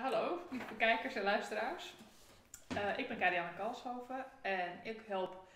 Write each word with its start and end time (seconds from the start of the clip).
Uh, 0.00 0.06
hallo, 0.06 0.40
lieve 0.50 0.76
kijkers 0.76 1.14
en 1.14 1.22
luisteraars. 1.22 1.94
Uh, 2.76 2.98
ik 2.98 3.08
ben 3.08 3.18
Karianne 3.18 3.56
Kalshoven 3.56 4.24
en 4.42 4.80
ik 4.82 5.00
help 5.06 5.48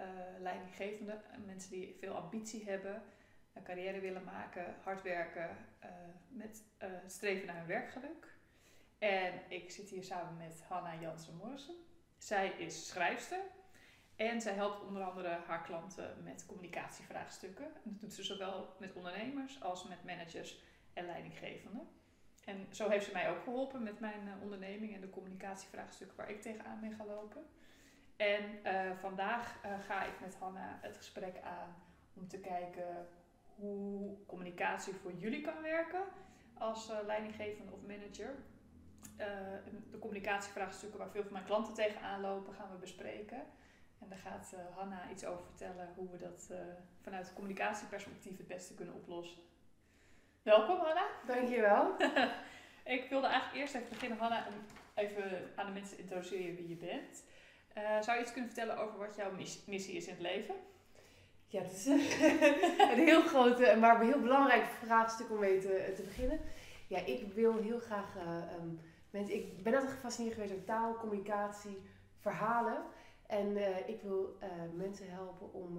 uh, 0.00 0.06
leidinggevenden, 0.38 1.22
mensen 1.46 1.70
die 1.70 1.96
veel 2.00 2.14
ambitie 2.14 2.64
hebben, 2.64 3.02
een 3.52 3.62
carrière 3.62 4.00
willen 4.00 4.24
maken, 4.24 4.74
hard 4.82 5.02
werken, 5.02 5.56
met 6.28 6.62
streven 7.06 7.46
naar 7.46 7.56
hun 7.56 7.66
werkgeluk. 7.66 8.36
En 8.98 9.40
ik 9.48 9.70
zit 9.70 9.88
hier 9.88 10.04
samen 10.04 10.36
met 10.36 10.62
Hanna 10.68 10.94
Jansen-Morrison. 11.00 11.76
Zij 12.18 12.48
is 12.48 12.88
schrijfster 12.88 13.40
en 14.16 14.40
zij 14.40 14.54
helpt 14.54 14.82
onder 14.82 15.02
andere 15.02 15.38
haar 15.46 15.62
klanten 15.62 16.22
met 16.22 16.46
communicatievraagstukken. 16.46 17.64
En 17.64 17.80
dat 17.84 18.00
doet 18.00 18.14
ze 18.14 18.22
zowel 18.22 18.76
met 18.78 18.92
ondernemers 18.92 19.62
als 19.62 19.88
met 19.88 20.04
managers 20.04 20.62
en 20.92 21.06
leidinggevenden. 21.06 22.00
En 22.44 22.66
zo 22.70 22.88
heeft 22.88 23.04
ze 23.04 23.12
mij 23.12 23.30
ook 23.30 23.42
geholpen 23.42 23.82
met 23.82 24.00
mijn 24.00 24.26
uh, 24.26 24.42
onderneming 24.42 24.94
en 24.94 25.00
de 25.00 25.10
communicatievraagstukken 25.10 26.16
waar 26.16 26.30
ik 26.30 26.42
tegenaan 26.42 26.80
ben 26.80 26.94
gaan 26.94 27.06
lopen. 27.06 27.42
En 28.16 28.42
uh, 28.64 28.90
vandaag 29.00 29.64
uh, 29.64 29.72
ga 29.80 30.04
ik 30.04 30.20
met 30.20 30.36
Hanna 30.38 30.78
het 30.80 30.96
gesprek 30.96 31.40
aan 31.42 31.74
om 32.14 32.28
te 32.28 32.38
kijken 32.38 33.06
hoe 33.54 34.16
communicatie 34.26 34.94
voor 34.94 35.12
jullie 35.12 35.40
kan 35.40 35.62
werken 35.62 36.02
als 36.54 36.92
leidinggevende 37.06 37.72
of 37.72 37.82
manager. 37.86 38.34
de 39.90 39.98
communicatievraagstukken 39.98 40.98
waar 40.98 41.10
veel 41.10 41.22
van 41.22 41.32
mijn 41.32 41.44
klanten 41.44 41.74
tegenaan 41.74 42.20
lopen 42.20 42.54
gaan 42.54 42.70
we 42.70 42.76
bespreken. 42.76 43.42
En 43.98 44.08
daar 44.08 44.18
gaat 44.18 44.54
Hanna 44.74 45.10
iets 45.10 45.24
over 45.24 45.44
vertellen 45.44 45.88
hoe 45.96 46.10
we 46.10 46.18
dat 46.18 46.50
vanuit 47.00 47.32
communicatieperspectief 47.32 48.36
het 48.36 48.46
beste 48.46 48.74
kunnen 48.74 48.94
oplossen. 48.94 49.42
Welkom 50.42 50.78
Hanna. 50.78 51.06
Dankjewel. 51.26 51.94
ik 52.96 53.06
wilde 53.10 53.26
eigenlijk 53.26 53.60
eerst 53.60 53.74
even 53.74 53.88
beginnen, 53.88 54.18
Hanna, 54.18 54.46
om 54.46 54.54
even 54.94 55.50
aan 55.56 55.66
de 55.66 55.72
mensen 55.72 55.96
te 55.96 56.02
introduceren 56.02 56.56
wie 56.56 56.68
je 56.68 56.76
bent. 56.76 57.24
Uh, 57.78 58.02
zou 58.02 58.16
je 58.16 58.22
iets 58.22 58.32
kunnen 58.32 58.50
vertellen 58.50 58.78
over 58.78 58.98
wat 58.98 59.16
jouw 59.16 59.30
missie 59.66 59.94
is 59.94 60.06
in 60.06 60.12
het 60.12 60.22
leven? 60.22 60.54
Ja, 61.46 61.62
het 61.62 61.72
is 61.72 61.86
een 62.92 63.04
heel 63.04 63.22
grote, 63.22 63.76
maar 63.80 64.00
heel 64.00 64.20
belangrijk 64.20 64.64
vraagstuk 64.64 65.30
om 65.30 65.38
mee 65.38 65.58
te, 65.58 65.92
te 65.96 66.02
beginnen. 66.02 66.40
Ja, 66.88 66.98
ik 66.98 67.32
wil 67.32 67.56
heel 67.56 67.78
graag 67.78 68.16
uh, 68.16 68.54
um, 68.60 68.80
mensen. 69.10 69.34
Ik 69.34 69.62
ben 69.62 69.74
altijd 69.74 69.92
gefascineerd 69.92 70.34
geweest 70.34 70.52
door 70.52 70.64
taal, 70.64 70.96
communicatie, 70.96 71.82
verhalen. 72.18 72.82
En 73.26 73.56
uh, 73.56 73.88
ik 73.88 74.02
wil 74.02 74.38
mensen 74.74 75.10
helpen 75.10 75.52
om 75.52 75.76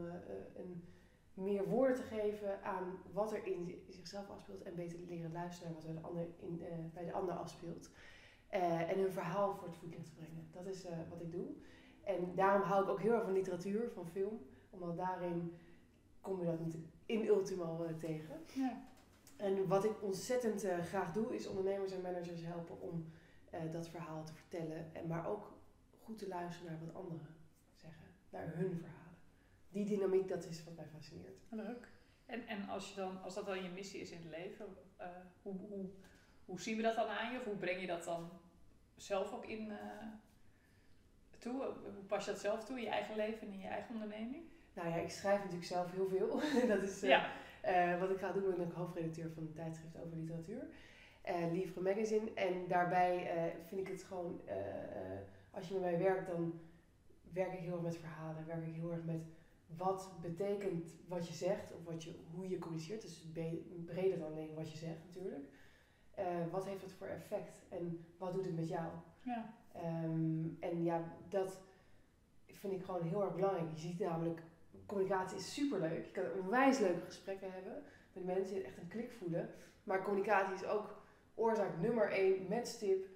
een 0.55 0.92
meer 1.33 1.69
woorden 1.69 1.95
te 1.95 2.03
geven 2.03 2.63
aan 2.63 2.97
wat 3.11 3.33
er 3.33 3.45
in 3.45 3.83
zichzelf 3.89 4.29
afspeelt 4.29 4.63
en 4.63 4.75
beter 4.75 4.99
leren 4.99 5.31
luisteren 5.31 5.71
naar 5.71 5.81
wat 5.81 5.89
er 5.89 5.95
de 5.95 6.07
ander 6.07 6.27
in, 6.39 6.59
uh, 6.61 6.67
bij 6.93 7.05
de 7.05 7.13
ander 7.13 7.35
afspeelt. 7.35 7.89
Uh, 8.53 8.89
en 8.89 8.99
hun 8.99 9.11
verhaal 9.11 9.55
voor 9.55 9.67
het 9.67 9.77
voetlicht 9.77 10.05
te 10.05 10.13
brengen. 10.13 10.47
Dat 10.51 10.65
is 10.65 10.85
uh, 10.85 10.91
wat 11.09 11.21
ik 11.21 11.31
doe. 11.31 11.47
En 12.03 12.35
daarom 12.35 12.61
hou 12.61 12.83
ik 12.83 12.89
ook 12.89 13.01
heel 13.01 13.13
erg 13.13 13.23
van 13.23 13.33
literatuur, 13.33 13.89
van 13.89 14.07
film, 14.07 14.39
omdat 14.69 14.97
daarin 14.97 15.53
kom 16.21 16.39
je 16.39 16.45
dat 16.45 16.59
niet 16.59 16.77
in 17.05 17.25
ultimo 17.25 17.87
tegen. 17.99 18.35
Ja. 18.53 18.81
En 19.37 19.67
wat 19.67 19.85
ik 19.85 20.03
ontzettend 20.03 20.65
graag 20.81 21.11
doe, 21.11 21.35
is 21.35 21.47
ondernemers 21.47 21.91
en 21.91 22.01
managers 22.01 22.41
helpen 22.43 22.81
om 22.81 23.05
dat 23.71 23.87
verhaal 23.87 24.23
te 24.23 24.33
vertellen, 24.33 24.95
en 24.95 25.07
maar 25.07 25.27
ook 25.27 25.53
goed 26.03 26.17
te 26.17 26.27
luisteren 26.27 26.71
naar 26.71 26.85
wat 26.85 26.95
anderen 26.95 27.27
zeggen, 27.75 28.05
naar 28.29 28.55
hun 28.55 28.75
verhaal 28.75 29.02
die 29.73 29.85
dynamiek, 29.85 30.27
dat 30.27 30.45
is 30.45 30.63
wat 30.63 30.75
mij 30.75 30.87
fascineert. 30.93 31.37
Leuk. 31.49 31.87
En, 32.25 32.47
en 32.47 32.69
als, 32.69 32.89
je 32.89 32.95
dan, 32.95 33.21
als 33.21 33.33
dat 33.33 33.45
dan 33.45 33.63
je 33.63 33.69
missie 33.69 34.01
is 34.01 34.11
in 34.11 34.17
het 34.17 34.37
leven, 34.37 34.65
uh, 34.99 35.07
hoe, 35.41 35.55
hoe, 35.69 35.85
hoe 36.45 36.61
zien 36.61 36.77
we 36.77 36.81
dat 36.81 36.95
dan 36.95 37.07
aan 37.07 37.31
je? 37.31 37.39
Of 37.39 37.45
hoe 37.45 37.55
breng 37.55 37.81
je 37.81 37.87
dat 37.87 38.03
dan 38.03 38.29
zelf 38.95 39.33
ook 39.33 39.45
in 39.45 39.67
uh, 39.67 39.77
toe? 41.39 41.63
Hoe 41.63 42.03
pas 42.07 42.25
je 42.25 42.31
dat 42.31 42.39
zelf 42.39 42.65
toe 42.65 42.77
in 42.77 42.83
je 42.83 42.89
eigen 42.89 43.15
leven 43.15 43.47
en 43.47 43.53
in 43.53 43.59
je 43.59 43.67
eigen 43.67 43.93
onderneming? 43.93 44.43
Nou 44.73 44.89
ja, 44.89 44.95
ik 44.95 45.09
schrijf 45.09 45.37
natuurlijk 45.37 45.65
zelf 45.65 45.91
heel 45.91 46.07
veel. 46.07 46.41
dat 46.75 46.81
is 46.83 47.03
uh, 47.03 47.09
ja. 47.09 47.97
wat 47.99 48.09
ik 48.09 48.17
ga 48.17 48.31
doen. 48.31 48.55
Ben 48.55 48.67
ik 48.67 48.73
hoofdredacteur 48.73 49.31
van 49.31 49.43
een 49.43 49.53
tijdschrift 49.53 49.97
over 49.97 50.17
literatuur. 50.17 50.67
Uh, 51.29 51.51
Livre 51.51 51.81
Magazine. 51.81 52.33
En 52.33 52.67
daarbij 52.67 53.31
vind 53.65 53.81
ik 53.81 53.87
het 53.87 54.03
gewoon, 54.03 54.41
als 55.51 55.67
je 55.67 55.73
met 55.73 55.83
mij 55.83 55.97
werkt, 55.97 56.27
dan 56.27 56.59
werk 57.33 57.53
ik 57.53 57.59
heel 57.59 57.73
erg 57.73 57.81
met 57.81 57.97
verhalen. 57.97 58.45
Werk 58.45 58.67
ik 58.67 58.73
heel 58.73 58.91
erg 58.91 59.03
met 59.03 59.23
wat 59.77 60.11
betekent 60.21 60.95
wat 61.07 61.27
je 61.27 61.33
zegt 61.33 61.73
of 61.73 61.83
wat 61.83 62.03
je, 62.03 62.15
hoe 62.33 62.49
je 62.49 62.59
communiceert. 62.59 63.01
Dus 63.01 63.25
breder 63.85 64.19
dan 64.19 64.31
alleen 64.31 64.53
wat 64.53 64.71
je 64.71 64.77
zegt 64.77 65.03
natuurlijk. 65.05 65.45
Uh, 66.19 66.25
wat 66.51 66.65
heeft 66.65 66.81
het 66.81 66.91
voor 66.91 67.07
effect 67.07 67.61
en 67.69 68.05
wat 68.17 68.33
doet 68.33 68.45
het 68.45 68.55
met 68.55 68.67
jou? 68.67 68.91
Ja. 69.21 69.53
Um, 70.03 70.57
en 70.59 70.83
ja, 70.83 71.03
dat 71.29 71.59
vind 72.45 72.73
ik 72.73 72.83
gewoon 72.83 73.01
heel 73.01 73.23
erg 73.23 73.35
belangrijk. 73.35 73.69
Je 73.71 73.79
ziet 73.79 73.99
namelijk, 73.99 74.43
communicatie 74.85 75.37
is 75.37 75.53
superleuk. 75.53 76.05
Je 76.05 76.11
kan 76.11 76.23
onwijs 76.43 76.79
leuke 76.79 77.05
gesprekken 77.05 77.51
hebben 77.51 77.83
met 78.13 78.25
mensen 78.25 78.55
die 78.55 78.63
echt 78.63 78.77
een 78.77 78.87
klik 78.87 79.11
voelen. 79.11 79.49
Maar 79.83 80.03
communicatie 80.03 80.53
is 80.53 80.65
ook 80.65 81.01
oorzaak 81.35 81.79
nummer 81.79 82.11
één, 82.11 82.47
matchtip, 82.49 83.07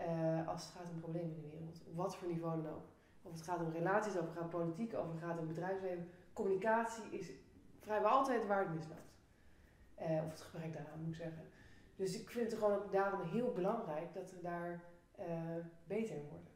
uh, 0.00 0.48
als 0.48 0.64
het 0.64 0.72
gaat 0.72 0.90
om 0.90 1.00
problemen 1.00 1.34
in 1.34 1.42
de 1.42 1.48
wereld. 1.48 1.82
Op 1.86 1.96
wat 1.96 2.16
voor 2.16 2.28
niveau 2.28 2.62
dan 2.62 2.72
ook. 2.72 2.93
Of 3.24 3.32
het 3.32 3.42
gaat 3.42 3.60
om 3.60 3.72
relaties, 3.72 4.16
of 4.16 4.20
het 4.20 4.32
gaat 4.32 4.42
om 4.42 4.48
politiek, 4.48 4.92
of 4.92 5.10
het 5.10 5.20
gaat 5.20 5.38
om 5.38 5.46
bedrijfsleven. 5.46 6.10
Communicatie 6.32 7.04
is 7.10 7.30
vrijwel 7.80 8.10
altijd 8.10 8.46
waar 8.46 8.68
het. 8.68 8.86
Uh, 10.00 10.24
of 10.24 10.30
het 10.30 10.40
gebrek 10.40 10.72
daaraan 10.72 10.98
moet 10.98 11.08
ik 11.08 11.14
zeggen. 11.14 11.42
Dus 11.96 12.20
ik 12.20 12.30
vind 12.30 12.50
het 12.50 12.60
gewoon 12.60 12.74
ook 12.74 12.92
daarom 12.92 13.22
heel 13.22 13.52
belangrijk 13.52 14.14
dat 14.14 14.30
we 14.30 14.40
daar 14.40 14.80
uh, 15.18 15.26
beter 15.84 16.16
in 16.16 16.28
worden. 16.28 16.52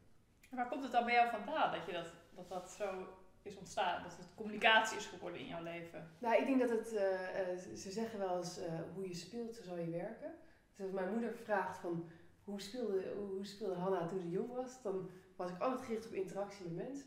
En 0.51 0.57
waar 0.57 0.69
komt 0.69 0.83
het 0.83 0.93
dan 0.93 1.05
bij 1.05 1.15
jou 1.15 1.31
vandaan 1.31 1.73
dat 1.73 1.87
je 1.87 1.93
dat, 1.93 2.13
dat, 2.35 2.49
dat 2.49 2.71
zo 2.71 3.07
is 3.43 3.57
ontstaan? 3.57 4.03
Dat 4.03 4.17
het 4.17 4.35
communicatie 4.35 4.97
is 4.97 5.07
geworden 5.07 5.41
in 5.41 5.47
jouw 5.47 5.63
leven? 5.63 6.11
Nou, 6.19 6.37
ik 6.37 6.47
denk 6.47 6.61
dat 6.61 6.71
het, 6.71 6.93
uh, 6.93 7.75
ze 7.75 7.91
zeggen 7.91 8.19
wel 8.19 8.37
eens 8.37 8.61
hoe 8.95 9.09
je 9.09 9.15
speelt, 9.15 9.55
zo 9.55 9.63
zal 9.63 9.77
je 9.79 9.91
werken. 9.91 10.35
Dus 10.77 10.87
als 10.87 10.95
mijn 10.95 11.13
moeder 11.13 11.33
vraagt 11.33 11.79
van 11.79 12.11
hoe 12.49 12.61
speelde, 12.61 13.15
hoe 13.17 13.45
speelde 13.45 13.75
Hanna 13.75 14.07
toen 14.07 14.21
ze 14.21 14.31
jong 14.31 14.53
was, 14.53 14.83
dan 14.83 15.11
was 15.37 15.51
ik 15.51 15.61
altijd 15.61 15.83
gericht 15.83 16.07
op 16.07 16.13
interactie 16.13 16.65
met 16.65 16.87
mensen. 16.87 17.07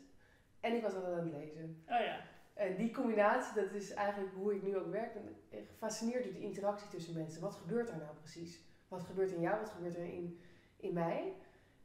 En 0.60 0.76
ik 0.76 0.82
was 0.82 0.94
altijd 0.94 1.18
aan 1.18 1.24
het 1.24 1.32
lezen. 1.32 1.82
Oh 1.88 2.00
ja. 2.00 2.20
En 2.54 2.76
die 2.76 2.92
combinatie, 2.92 3.62
dat 3.62 3.72
is 3.72 3.92
eigenlijk 3.92 4.34
hoe 4.34 4.54
ik 4.54 4.62
nu 4.62 4.76
ook 4.76 4.90
werk. 4.90 5.14
Ik 5.14 5.22
ben 5.50 5.64
gefascineerd 5.66 6.24
door 6.24 6.32
die 6.32 6.42
interactie 6.42 6.88
tussen 6.88 7.14
mensen. 7.14 7.40
Wat 7.40 7.54
gebeurt 7.54 7.88
er 7.88 7.96
nou 7.96 8.16
precies? 8.16 8.60
Wat 8.88 9.02
gebeurt 9.02 9.30
in 9.30 9.40
jou? 9.40 9.60
Wat 9.60 9.70
gebeurt 9.70 9.94
er 9.94 10.04
in, 10.04 10.40
in 10.76 10.92
mij? 10.92 11.32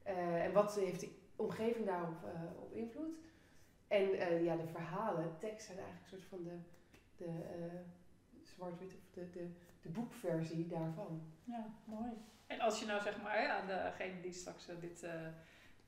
Uh, 0.07 0.46
en 0.46 0.53
wat 0.53 0.75
heeft 0.75 1.00
de 1.00 1.09
omgeving 1.35 1.85
daarop 1.85 2.23
uh, 2.23 2.62
op 2.62 2.72
invloed? 2.72 3.16
En 3.88 4.03
uh, 4.03 4.44
ja, 4.44 4.56
de 4.56 4.67
verhalen, 4.67 5.38
tekst 5.40 5.66
zijn 5.66 5.78
eigenlijk 5.78 6.12
een 6.12 6.17
soort 6.17 6.29
van 6.29 6.44
de, 6.44 6.57
de 7.16 7.31
zwart-wit, 8.44 8.96
de, 9.13 9.29
de, 9.29 9.50
de 9.81 9.90
boekversie 9.90 10.67
daarvan. 10.67 11.22
Ja, 11.44 11.66
mooi. 11.84 12.12
En 12.47 12.59
als 12.59 12.80
je 12.80 12.85
nou 12.85 13.02
zeg 13.02 13.22
maar 13.22 13.47
aan 13.47 13.68
degene 13.68 14.22
die 14.22 14.34
straks 14.34 14.66
dit 14.80 15.06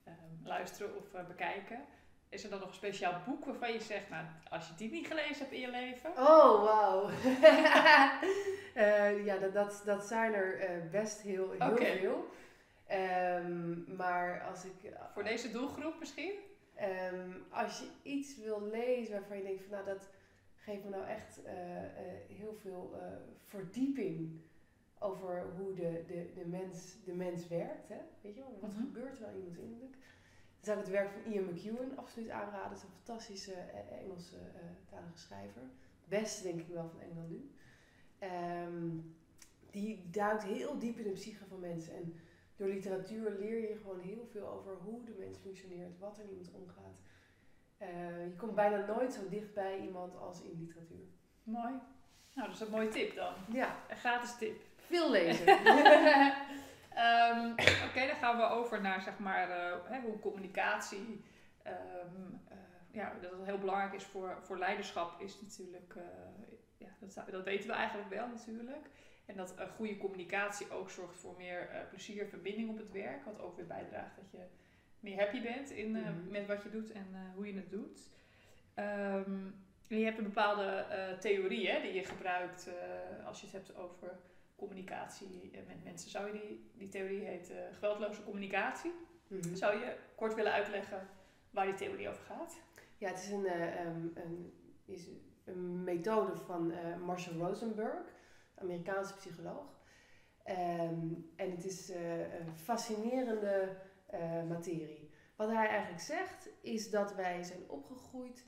Ehm, 0.10 0.48
luisteren 0.48 0.96
of 0.96 1.14
uh, 1.14 1.28
bekijken. 1.28 1.86
Is 2.30 2.44
er 2.44 2.50
dan 2.50 2.60
nog 2.60 2.68
een 2.68 2.74
speciaal 2.74 3.22
boek 3.26 3.46
waarvan 3.46 3.72
je 3.74 3.80
zegt, 3.80 4.10
nou, 4.10 4.26
als 4.50 4.68
je 4.68 4.74
die 4.76 4.92
niet 4.92 5.08
gelezen 5.08 5.38
hebt 5.38 5.52
in 5.52 5.60
je 5.60 5.70
leven? 5.70 6.10
Oh, 6.10 6.64
wauw. 6.64 7.10
uh, 8.76 9.26
ja, 9.28 9.38
dat, 9.38 9.54
dat, 9.54 9.82
dat 9.86 10.04
zijn 10.04 10.34
er 10.34 10.70
uh, 10.70 10.92
best 10.92 11.22
heel, 11.22 11.52
heel 11.52 11.72
okay. 11.72 12.00
veel. 12.00 12.30
Um, 12.92 13.86
maar 13.96 14.44
als 14.44 14.66
ik... 14.66 14.94
Voor 15.14 15.24
deze 15.24 15.52
doelgroep 15.52 16.00
misschien? 16.00 16.34
Um, 17.14 17.46
als 17.50 17.80
je 17.80 18.10
iets 18.10 18.38
wil 18.38 18.62
lezen 18.72 19.14
waarvan 19.14 19.38
je 19.38 19.44
denkt 19.44 19.62
van, 19.62 19.72
nou, 19.72 19.86
dat 19.86 20.10
geeft 20.56 20.84
me 20.84 20.90
nou 20.90 21.08
echt 21.08 21.40
heel 22.28 22.56
veel 22.62 23.02
verdieping 23.48 24.42
over 25.00 25.46
hoe 25.58 25.74
de, 25.74 26.04
de, 26.08 26.32
de, 26.34 26.46
mens, 26.46 26.96
de 27.06 27.14
mens 27.14 27.48
werkt. 27.48 27.90
Hè? 27.90 28.00
Weet 28.22 28.36
je 28.36 28.42
wel, 28.42 28.58
wat 28.62 28.70
mm-hmm. 28.70 28.86
gebeurt 28.86 29.16
er 29.16 29.22
nou 29.22 29.36
iemand 29.38 29.58
innerlijk? 29.58 29.92
Dan 29.92 30.62
zou 30.62 30.78
ik 30.78 30.84
het 30.84 30.94
werk 30.94 31.10
van 31.10 31.32
Ian 31.32 31.46
McEwan 31.46 31.98
absoluut 31.98 32.30
aanraden. 32.30 32.70
Dat 32.70 32.78
is 32.78 32.84
een 32.84 33.04
fantastische 33.04 33.52
uh, 33.54 33.98
Engelse 34.02 34.36
uh, 34.36 34.62
talige 34.90 35.18
schrijver. 35.18 35.62
Best 36.08 36.44
denk 36.44 36.60
ik 36.60 36.68
wel 36.68 36.90
van 36.90 37.02
Engeland 37.02 37.30
nu. 37.30 37.52
Um, 38.68 39.16
die 39.72 40.10
duikt 40.10 40.44
heel 40.44 40.80
diep 40.80 40.98
in 40.98 41.04
de 41.04 41.10
psyche 41.10 41.46
van 41.46 41.60
mensen. 41.60 41.96
En 41.96 42.14
door 42.56 42.68
literatuur 42.68 43.36
leer 43.40 43.70
je 43.70 43.78
gewoon 43.82 44.00
heel 44.00 44.28
veel 44.32 44.48
over 44.48 44.78
hoe 44.84 45.04
de 45.04 45.16
mens 45.20 45.38
functioneert, 45.38 46.00
wat 46.00 46.18
er 46.18 46.24
in 46.24 46.30
iemand 46.30 46.54
omgaat. 46.54 46.98
Uh, 47.82 48.26
je 48.26 48.36
komt 48.36 48.56
bijna 48.56 48.86
nooit 48.86 49.14
zo 49.14 49.30
dicht 49.30 49.54
bij 49.54 49.80
iemand 49.80 50.18
als 50.18 50.42
in 50.42 50.60
literatuur. 50.60 51.06
Mooi. 51.44 51.74
Nou, 52.34 52.48
dat 52.48 52.56
is 52.56 52.60
een 52.60 52.72
mooie 52.72 52.90
tip 52.90 53.16
dan. 53.16 53.34
Ja. 53.52 53.78
Een 53.90 53.98
gratis 53.98 54.38
tip. 54.38 54.62
Veel 54.90 55.12
lezen. 55.12 55.50
um, 56.98 57.52
Oké, 57.88 58.08
dan 58.08 58.16
gaan 58.20 58.38
we 58.38 58.44
over 58.44 58.82
naar 58.82 59.02
zeg 59.02 59.20
maar 59.20 59.50
uh, 59.50 59.76
hè, 59.84 60.00
hoe 60.00 60.20
communicatie. 60.20 61.24
Um, 61.68 62.42
uh, 62.52 62.58
ja, 62.92 63.14
dat 63.22 63.32
het 63.32 63.46
heel 63.46 63.58
belangrijk 63.58 63.94
is 63.94 64.04
voor, 64.04 64.38
voor 64.42 64.58
leiderschap, 64.58 65.22
is 65.22 65.42
natuurlijk. 65.42 65.94
Uh, 65.98 66.04
ja, 66.78 66.88
dat, 67.00 67.32
dat 67.32 67.44
weten 67.44 67.68
we 67.68 67.74
eigenlijk 67.74 68.10
wel 68.10 68.28
natuurlijk. 68.28 68.90
En 69.26 69.36
dat 69.36 69.56
uh, 69.60 69.66
goede 69.76 69.98
communicatie 69.98 70.72
ook 70.72 70.90
zorgt 70.90 71.20
voor 71.20 71.36
meer 71.38 71.88
plezier, 71.90 72.28
verbinding 72.28 72.70
op 72.70 72.78
het 72.78 72.92
werk. 72.92 73.26
Wat 73.26 73.40
ook 73.40 73.56
weer 73.56 73.68
bijdraagt 73.68 74.16
dat 74.16 74.32
je 74.32 74.44
meer 75.00 75.18
happy 75.18 75.42
bent 75.42 75.70
in, 75.70 75.96
uh, 75.96 76.08
met 76.30 76.48
wat 76.48 76.64
je 76.64 76.70
doet 76.70 76.92
en 76.92 77.32
hoe 77.36 77.48
je 77.48 77.54
het 77.54 77.70
doet. 77.70 78.10
Um, 78.76 79.68
je 79.88 80.06
hebt 80.06 80.18
een 80.18 80.24
bepaalde 80.24 80.86
theorie 81.20 81.70
hè, 81.70 81.82
die 81.82 81.94
je 81.94 82.04
gebruikt 82.04 82.70
als 83.26 83.40
je 83.40 83.46
het 83.46 83.56
hebt 83.56 83.76
over 83.76 84.20
communicatie 84.60 85.52
met 85.68 85.84
mensen. 85.84 86.10
Zou 86.10 86.28
je 86.28 86.32
die, 86.32 86.72
die 86.78 86.90
theorie 86.90 87.26
heet 87.26 87.54
geweldloze 87.72 88.24
communicatie. 88.24 88.92
Mm 89.28 89.56
Zou 89.56 89.80
je 89.80 89.98
kort 90.16 90.36
willen 90.36 90.52
uitleggen 90.52 91.08
waar 91.50 91.66
die 91.66 91.76
theorie 91.76 92.10
over 92.10 92.24
gaat? 92.24 92.60
Ja, 92.98 93.10
het 93.10 93.20
is 93.20 93.30
een, 93.30 93.46
um, 93.88 94.12
een, 94.16 94.54
is 94.86 95.08
een 95.46 95.84
methode 95.84 96.36
van 96.38 96.74
Marshall 97.06 97.38
Rosenberg. 97.38 98.18
Amerikaanse 98.56 99.16
psycholoog. 99.16 99.80
Ehm, 100.44 101.14
en 101.36 101.52
het 101.52 101.66
is 101.66 101.90
een 101.90 102.56
fascinerende 102.56 103.78
materie. 104.48 105.10
Wat 105.36 105.50
hij 105.50 105.68
eigenlijk 105.68 106.02
zegt 106.02 106.50
is 106.62 106.90
dat 106.90 107.16
wij 107.16 107.44
zijn 107.44 107.70
opgegroeid 107.70 108.46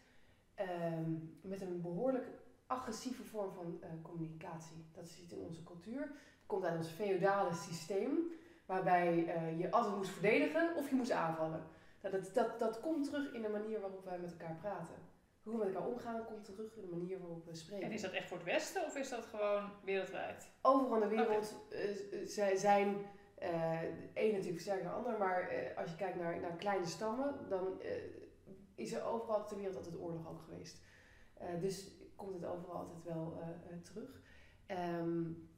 um, 0.59 1.39
met 1.41 1.61
een 1.61 1.81
behoorlijk 1.81 2.27
agressieve 2.71 3.23
vorm 3.23 3.51
van 3.53 3.79
uh, 3.83 3.89
communicatie. 4.01 4.85
Dat 4.91 5.09
zit 5.09 5.31
in 5.31 5.37
onze 5.37 5.63
cultuur. 5.63 6.01
Het 6.01 6.45
komt 6.45 6.63
uit 6.65 6.77
ons 6.77 6.87
feodale 6.87 7.53
systeem, 7.53 8.31
waarbij 8.65 9.15
je 9.57 9.71
altijd 9.71 9.95
moest 9.95 10.09
verdedigen 10.09 10.75
of 10.75 10.89
je 10.89 10.95
moest 10.95 11.11
aanvallen. 11.11 11.63
Nou, 12.01 12.15
dat, 12.15 12.33
dat, 12.33 12.59
dat 12.59 12.79
komt 12.79 13.05
terug 13.05 13.33
in 13.33 13.41
de 13.41 13.49
manier 13.49 13.79
waarop 13.79 14.05
wij 14.05 14.19
met 14.19 14.31
elkaar 14.31 14.57
praten 14.61 14.95
hoe 15.43 15.57
we 15.57 15.65
met 15.65 15.73
elkaar 15.73 15.89
omgaan 15.89 16.25
komt 16.25 16.45
terug 16.45 16.75
in 16.75 16.81
de 16.81 16.95
manier 16.95 17.19
waarop 17.19 17.45
we 17.45 17.55
spreken. 17.55 17.85
En 17.85 17.91
is 17.91 18.01
dat 18.01 18.11
echt 18.11 18.27
voor 18.27 18.37
het 18.37 18.45
Westen 18.45 18.85
of 18.85 18.95
is 18.95 19.09
dat 19.09 19.25
gewoon 19.25 19.69
wereldwijd? 19.83 20.49
Overal 20.61 21.01
in 21.01 21.09
de 21.09 21.15
wereld 21.15 21.55
okay. 21.65 22.51
uh, 22.51 22.57
zijn 22.57 22.97
de 23.39 24.11
een 24.13 24.27
natuurlijk 24.27 24.53
versterkt 24.53 24.83
de 24.83 24.89
ander, 24.89 25.17
maar 25.17 25.73
als 25.75 25.91
je 25.91 25.97
kijkt 25.97 26.17
naar, 26.17 26.39
naar 26.39 26.55
kleine 26.55 26.85
stammen, 26.85 27.35
dan 27.49 27.81
is 28.75 28.93
er 28.93 29.03
overal 29.03 29.47
ter 29.47 29.57
wereld 29.57 29.75
altijd 29.75 29.99
oorlog 29.99 30.29
ook 30.29 30.41
geweest. 30.41 30.81
dus 31.59 31.91
komt 32.21 32.33
het 32.33 32.45
overal 32.45 32.75
altijd 32.75 33.03
wel 33.03 33.43
terug. 33.83 34.21
Um, 34.67 35.49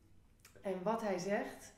en 0.61 0.83
wat 0.83 1.01
hij 1.01 1.17
zegt 1.17 1.73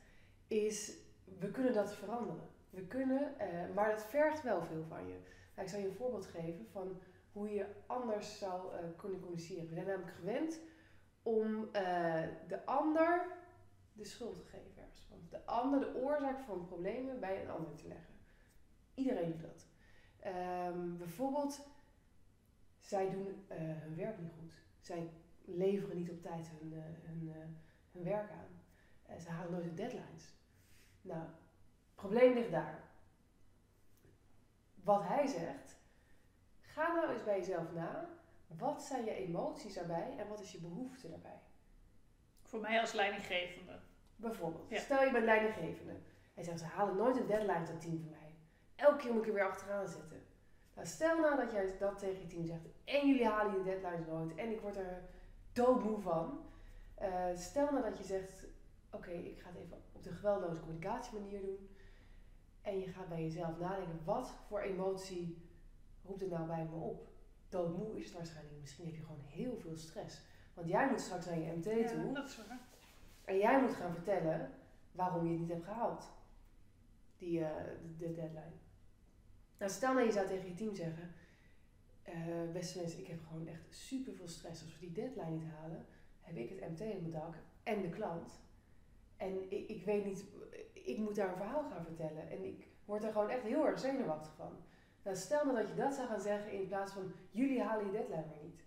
is, 0.46 0.96
we 1.38 1.50
kunnen 1.50 1.72
dat 1.72 1.94
veranderen. 1.94 2.48
We 2.70 2.86
kunnen, 2.86 3.34
maar 3.74 3.90
dat 3.90 4.04
vergt 4.04 4.42
wel 4.42 4.62
veel 4.62 4.84
van 4.88 5.06
je. 5.06 5.18
Nou, 5.54 5.66
ik 5.66 5.68
zal 5.68 5.80
je 5.80 5.86
een 5.86 5.94
voorbeeld 5.94 6.26
geven 6.26 6.66
van 6.70 7.00
hoe 7.32 7.50
je 7.50 7.66
anders 7.86 8.38
zou 8.38 8.72
kunnen 8.96 9.20
communiceren. 9.20 9.68
We 9.68 9.74
zijn 9.74 9.86
namelijk 9.86 10.16
gewend 10.16 10.60
om 11.22 11.68
de 12.48 12.60
ander 12.64 13.26
de 13.92 14.04
schuld 14.04 14.34
te 14.34 14.44
geven. 14.44 14.64
De 15.30 15.44
ander 15.44 15.80
de 15.80 15.94
oorzaak 15.94 16.40
van 16.40 16.66
problemen 16.66 17.20
bij 17.20 17.42
een 17.42 17.50
ander 17.50 17.74
te 17.74 17.88
leggen. 17.88 18.14
Iedereen 18.94 19.30
doet 19.30 19.40
dat. 19.40 19.66
Um, 20.72 20.98
bijvoorbeeld, 20.98 21.68
zij 22.80 23.10
doen 23.10 23.44
hun 23.48 23.96
werk 23.96 24.18
niet 24.18 24.32
goed. 24.38 24.52
Zij 24.86 25.10
leveren 25.44 25.96
niet 25.96 26.10
op 26.10 26.22
tijd 26.22 26.48
hun, 26.48 26.72
hun, 27.02 27.32
hun 27.92 28.04
werk 28.04 28.30
aan. 28.30 29.20
ze 29.20 29.30
halen 29.30 29.52
nooit 29.52 29.64
de 29.64 29.74
deadlines. 29.74 30.34
Nou, 31.00 31.20
het 31.20 31.94
probleem 31.94 32.34
ligt 32.34 32.50
daar. 32.50 32.84
Wat 34.74 35.02
hij 35.02 35.26
zegt, 35.26 35.76
Ga 36.76 36.92
nou 36.92 37.12
eens 37.12 37.24
bij 37.24 37.38
jezelf 37.38 37.72
na. 37.72 38.08
Wat 38.46 38.82
zijn 38.82 39.04
je 39.04 39.14
emoties 39.14 39.74
daarbij 39.74 40.14
en 40.18 40.28
wat 40.28 40.40
is 40.40 40.52
je 40.52 40.60
behoefte 40.60 41.08
daarbij? 41.08 41.40
Voor 42.42 42.60
mij 42.60 42.80
als 42.80 42.92
leidinggevende. 42.92 43.80
Bijvoorbeeld. 44.16 44.80
Stel 44.80 45.04
je 45.04 45.12
bent 45.12 45.24
leidinggevende. 45.24 45.96
Hij 46.34 46.44
zegt, 46.44 46.58
ze 46.58 46.64
halen 46.64 46.96
nooit 46.96 47.16
een 47.16 47.26
deadline 47.26 47.62
tot 47.62 47.80
team 47.80 48.00
van 48.00 48.10
mij. 48.10 48.34
Elke 48.74 48.96
keer 48.96 49.12
moet 49.12 49.22
ik 49.22 49.28
er 49.28 49.34
weer 49.34 49.48
achteraan 49.48 49.88
zitten. 49.88 50.25
Nou, 50.76 50.88
stel 50.88 51.20
nou 51.20 51.36
dat 51.36 51.52
jij 51.52 51.76
dat 51.78 51.98
tegen 51.98 52.20
je 52.20 52.26
team 52.26 52.46
zegt. 52.46 52.66
En 52.84 53.06
jullie 53.06 53.26
halen 53.26 53.58
je 53.58 53.62
deadlines 53.62 54.06
nooit. 54.06 54.34
En 54.34 54.50
ik 54.50 54.60
word 54.60 54.76
er 54.76 55.02
doodmoe 55.52 56.00
van. 56.00 56.40
Uh, 57.02 57.24
stel 57.34 57.70
nou 57.70 57.82
dat 57.82 57.98
je 57.98 58.04
zegt, 58.04 58.46
oké, 58.90 59.10
ik 59.10 59.38
ga 59.38 59.48
het 59.48 59.58
even 59.58 59.76
op 59.92 60.02
de 60.02 60.10
geweldloze 60.10 60.60
communicatiemanier 60.60 61.40
doen. 61.40 61.68
En 62.62 62.78
je 62.78 62.86
gaat 62.86 63.08
bij 63.08 63.22
jezelf 63.22 63.58
nadenken, 63.58 64.04
wat 64.04 64.34
voor 64.48 64.60
emotie 64.60 65.48
roept 66.04 66.20
het 66.20 66.30
nou 66.30 66.46
bij 66.46 66.64
me 66.64 66.76
op? 66.76 67.08
Doodmoe 67.48 67.98
is 67.98 68.04
het 68.04 68.14
waarschijnlijk. 68.14 68.60
Misschien 68.60 68.84
heb 68.84 68.94
je 68.94 69.02
gewoon 69.02 69.24
heel 69.26 69.56
veel 69.56 69.76
stress. 69.76 70.20
Want 70.54 70.68
jij 70.68 70.90
moet 70.90 71.00
straks 71.00 71.26
naar 71.26 71.38
je 71.38 71.52
MT 71.52 71.64
ja, 71.64 71.88
toe. 71.88 72.12
Dat 72.12 72.28
is 72.28 72.36
waar. 72.36 72.60
En 73.24 73.38
jij 73.38 73.60
moet 73.60 73.74
gaan 73.74 73.92
vertellen 73.92 74.50
waarom 74.92 75.24
je 75.24 75.30
het 75.30 75.40
niet 75.40 75.50
hebt 75.50 75.64
gehaald. 75.64 76.08
Die 77.16 77.38
uh, 77.38 77.48
de, 77.98 78.12
deadline. 78.12 78.54
Nou, 79.58 79.70
stel 79.70 79.92
nou 79.92 80.06
je 80.06 80.12
zou 80.12 80.26
tegen 80.26 80.48
je 80.48 80.54
team 80.54 80.74
zeggen. 80.74 81.14
Uh, 82.08 82.52
beste 82.52 82.78
mensen, 82.78 82.98
ik 82.98 83.06
heb 83.06 83.18
gewoon 83.28 83.46
echt 83.46 83.62
super 83.68 84.12
veel 84.14 84.28
stress. 84.28 84.62
Als 84.62 84.72
we 84.72 84.86
die 84.86 84.92
deadline 84.92 85.30
niet 85.30 85.50
halen, 85.60 85.86
heb 86.20 86.36
ik 86.36 86.48
het 86.48 86.70
MT 86.70 86.80
in 86.80 87.00
mijn 87.00 87.10
dak 87.10 87.34
en 87.62 87.82
de 87.82 87.88
klant. 87.88 88.40
En 89.16 89.52
ik, 89.52 89.68
ik 89.68 89.84
weet 89.84 90.04
niet, 90.04 90.24
ik 90.72 90.98
moet 90.98 91.14
daar 91.14 91.28
een 91.28 91.36
verhaal 91.36 91.70
gaan 91.70 91.84
vertellen. 91.84 92.30
En 92.30 92.44
ik 92.44 92.66
word 92.84 93.04
er 93.04 93.12
gewoon 93.12 93.30
echt 93.30 93.42
heel 93.42 93.66
erg 93.66 93.78
zenuwachtig 93.78 94.34
van. 94.36 94.52
Nou, 95.02 95.16
stel 95.16 95.44
nou 95.44 95.56
dat 95.56 95.68
je 95.68 95.74
dat 95.74 95.94
zou 95.94 96.08
gaan 96.08 96.20
zeggen 96.20 96.52
in 96.52 96.66
plaats 96.66 96.92
van 96.92 97.12
jullie 97.30 97.62
halen 97.62 97.86
je 97.86 97.92
deadline 97.92 98.26
maar 98.26 98.42
niet. 98.42 98.64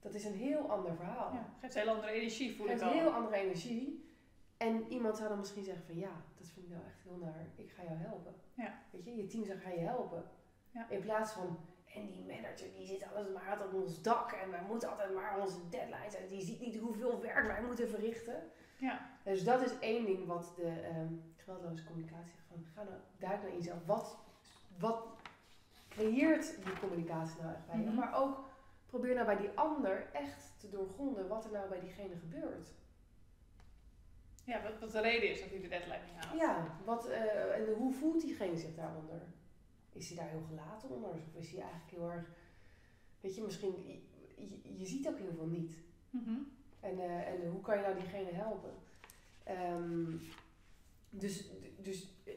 Dat 0.00 0.14
is 0.14 0.24
een 0.24 0.34
heel 0.34 0.70
ander 0.70 0.96
verhaal. 0.96 1.32
Ja, 1.32 1.54
geeft 1.60 1.74
een 1.74 1.82
heel 1.82 1.94
andere 1.94 2.12
energie, 2.12 2.56
voel 2.56 2.66
geeft 2.66 2.80
ik 2.80 2.86
al. 2.86 2.92
een 2.92 2.98
heel 2.98 3.10
andere 3.10 3.36
energie. 3.36 4.08
En 4.56 4.84
iemand 4.88 5.16
zou 5.16 5.28
dan 5.28 5.38
misschien 5.38 5.64
zeggen 5.64 5.86
van 5.86 5.96
ja, 5.96 6.10
dat 6.10 6.27
ik 6.68 6.74
nou 6.74 6.86
echt 6.86 7.02
heel 7.02 7.16
naar. 7.16 7.46
Ik 7.56 7.70
ga 7.70 7.82
jou 7.82 7.96
helpen. 7.96 8.34
Ja. 8.54 8.78
Weet 8.90 9.04
je, 9.04 9.16
je 9.16 9.26
team 9.26 9.44
zou 9.44 9.58
gaan 9.58 9.74
je 9.74 9.80
helpen. 9.80 10.24
Ja. 10.70 10.86
In 10.88 11.00
plaats 11.00 11.32
van, 11.32 11.58
en 11.94 12.06
die 12.06 12.24
manager 12.24 12.72
die 12.76 12.86
zit 12.86 13.06
alles 13.12 13.28
maar 13.32 13.64
op 13.64 13.74
ons 13.74 14.02
dak 14.02 14.32
en 14.32 14.50
wij 14.50 14.62
moeten 14.68 14.90
altijd 14.90 15.14
maar 15.14 15.40
onze 15.40 15.68
deadlines 15.68 16.14
en 16.14 16.26
die 16.26 16.40
ziet 16.40 16.60
niet 16.60 16.78
hoeveel 16.78 17.20
werk 17.20 17.46
wij 17.46 17.62
moeten 17.62 17.88
verrichten. 17.88 18.42
Ja. 18.76 19.10
Dus 19.24 19.44
dat 19.44 19.62
is 19.62 19.78
één 19.78 20.04
ding 20.04 20.26
wat 20.26 20.52
de 20.56 20.88
um, 20.98 21.34
geweldloze 21.36 21.84
communicatie 21.84 22.38
van 22.48 22.64
ga 22.74 22.82
nou 22.82 22.96
duik 23.18 23.42
naar 23.42 23.54
jezelf. 23.54 23.86
Wat 23.86 24.18
wat 24.78 25.06
creëert 25.88 26.64
die 26.64 26.80
communicatie 26.80 27.40
nou 27.42 27.54
echt 27.54 27.66
bij 27.66 27.78
je? 27.78 27.84
Mhm. 27.84 27.94
Maar 27.94 28.14
ook 28.14 28.44
probeer 28.86 29.14
nou 29.14 29.26
bij 29.26 29.36
die 29.36 29.50
ander 29.54 30.06
echt 30.12 30.54
te 30.58 30.68
doorgronden 30.68 31.28
wat 31.28 31.44
er 31.44 31.52
nou 31.52 31.68
bij 31.68 31.80
diegene 31.80 32.16
gebeurt. 32.16 32.74
Ja, 34.48 34.62
wat, 34.62 34.78
wat 34.80 34.92
de 34.92 35.00
reden 35.00 35.30
is 35.30 35.40
dat 35.40 35.50
hij 35.50 35.60
de 35.60 35.68
deadline 35.68 36.04
niet 36.04 36.24
haalt. 36.24 36.40
Ja, 36.40 36.78
wat, 36.84 37.08
uh, 37.08 37.56
en 37.56 37.74
hoe 37.74 37.92
voelt 37.92 38.20
diegene 38.20 38.56
zich 38.56 38.74
daaronder? 38.74 39.22
Is 39.92 40.08
hij 40.08 40.16
daar 40.16 40.28
heel 40.28 40.44
gelaten 40.48 40.90
onder? 40.90 41.10
Of 41.10 41.34
is 41.34 41.50
hij 41.50 41.60
eigenlijk 41.60 41.90
heel 41.90 42.10
erg... 42.10 42.30
Weet 43.20 43.34
je, 43.34 43.42
misschien... 43.42 44.02
Je, 44.36 44.78
je 44.78 44.86
ziet 44.86 45.08
ook 45.08 45.18
heel 45.18 45.32
veel 45.32 45.46
niet. 45.46 45.72
Mm 46.10 46.56
en, 46.80 46.98
uh, 46.98 47.28
en 47.28 47.50
hoe 47.50 47.60
kan 47.60 47.76
je 47.76 47.82
nou 47.82 47.94
diegene 47.94 48.30
helpen? 48.30 48.70
Um, 49.48 50.20
dus, 51.10 51.48
dus 51.76 52.08
eh, 52.24 52.34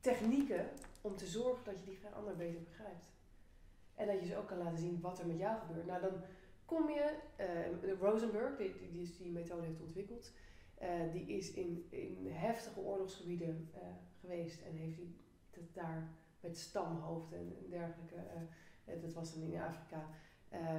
technieken 0.00 0.68
om 1.00 1.16
te 1.16 1.26
zorgen 1.26 1.64
dat 1.64 1.78
je 1.78 1.84
die 1.84 1.98
ander 2.16 2.36
beter 2.36 2.62
begrijpt. 2.62 3.06
En 3.94 4.06
dat 4.06 4.20
je 4.20 4.26
ze 4.26 4.36
ook 4.36 4.46
kan 4.46 4.58
laten 4.58 4.78
zien 4.78 5.00
wat 5.00 5.18
er 5.18 5.26
met 5.26 5.38
jou 5.38 5.60
gebeurt. 5.60 5.86
Nou, 5.86 6.00
dan 6.00 6.12
kom 6.64 6.90
je, 6.90 7.14
uh, 7.82 7.98
Rosenberg, 8.00 8.56
die, 8.56 8.74
die, 8.78 8.90
die, 8.90 9.16
die 9.18 9.32
methode 9.32 9.66
heeft 9.66 9.80
ontwikkeld, 9.80 10.32
uh, 10.82 11.12
die 11.12 11.26
is 11.26 11.52
in, 11.52 11.86
in 11.90 12.26
heftige 12.30 12.80
oorlogsgebieden 12.80 13.70
uh, 13.74 13.80
geweest 14.20 14.62
en 14.62 14.74
heeft 14.74 14.96
die, 14.96 15.16
daar 15.72 16.08
met 16.40 16.58
stamhoofden 16.58 17.38
en 17.38 17.70
dergelijke, 17.70 18.16
dat 18.84 19.12
was 19.12 19.34
dan 19.34 19.42
in 19.42 19.60
Afrika, 19.60 20.08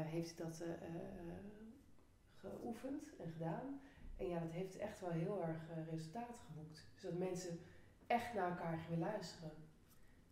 heeft 0.03 0.37
dat 0.37 0.63
geoefend 2.35 3.15
en 3.17 3.31
gedaan. 3.31 3.81
En 4.17 4.27
ja, 4.27 4.39
dat 4.39 4.51
heeft 4.51 4.77
echt 4.77 4.99
wel 4.99 5.09
heel 5.09 5.43
erg 5.43 5.57
resultaat 5.89 6.39
geboekt. 6.47 6.87
Dus 6.93 7.01
dat 7.01 7.17
mensen 7.17 7.59
echt 8.07 8.33
naar 8.33 8.49
elkaar 8.49 8.77
gaan 8.77 8.99
luisteren. 8.99 9.51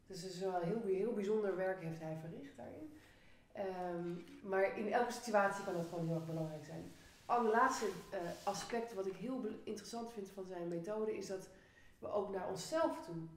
Dus 0.07 0.21
het 0.21 0.31
is 0.31 0.39
wel 0.39 0.59
heel, 0.59 0.81
heel 0.81 1.13
bijzonder 1.13 1.55
werk 1.55 1.81
heeft 1.83 1.99
hij 1.99 2.17
verricht 2.17 2.57
daarin. 2.57 2.93
Ehm, 3.51 4.49
maar 4.49 4.77
in 4.77 4.91
elke 4.91 5.11
situatie 5.11 5.63
kan 5.63 5.73
dat 5.73 5.87
gewoon 5.87 6.05
heel 6.07 6.15
erg 6.15 6.25
belangrijk 6.25 6.65
zijn. 6.65 6.91
Allerlaatste 7.29 7.85
uh, 7.85 8.19
aspect 8.43 8.93
wat 8.93 9.05
ik 9.05 9.15
heel 9.15 9.45
interessant 9.63 10.13
vind 10.13 10.29
van 10.29 10.45
zijn 10.45 10.67
methode 10.67 11.17
is 11.17 11.27
dat 11.27 11.49
we 11.99 12.07
ook 12.07 12.29
naar 12.33 12.49
onszelf 12.49 13.05
toe 13.05 13.27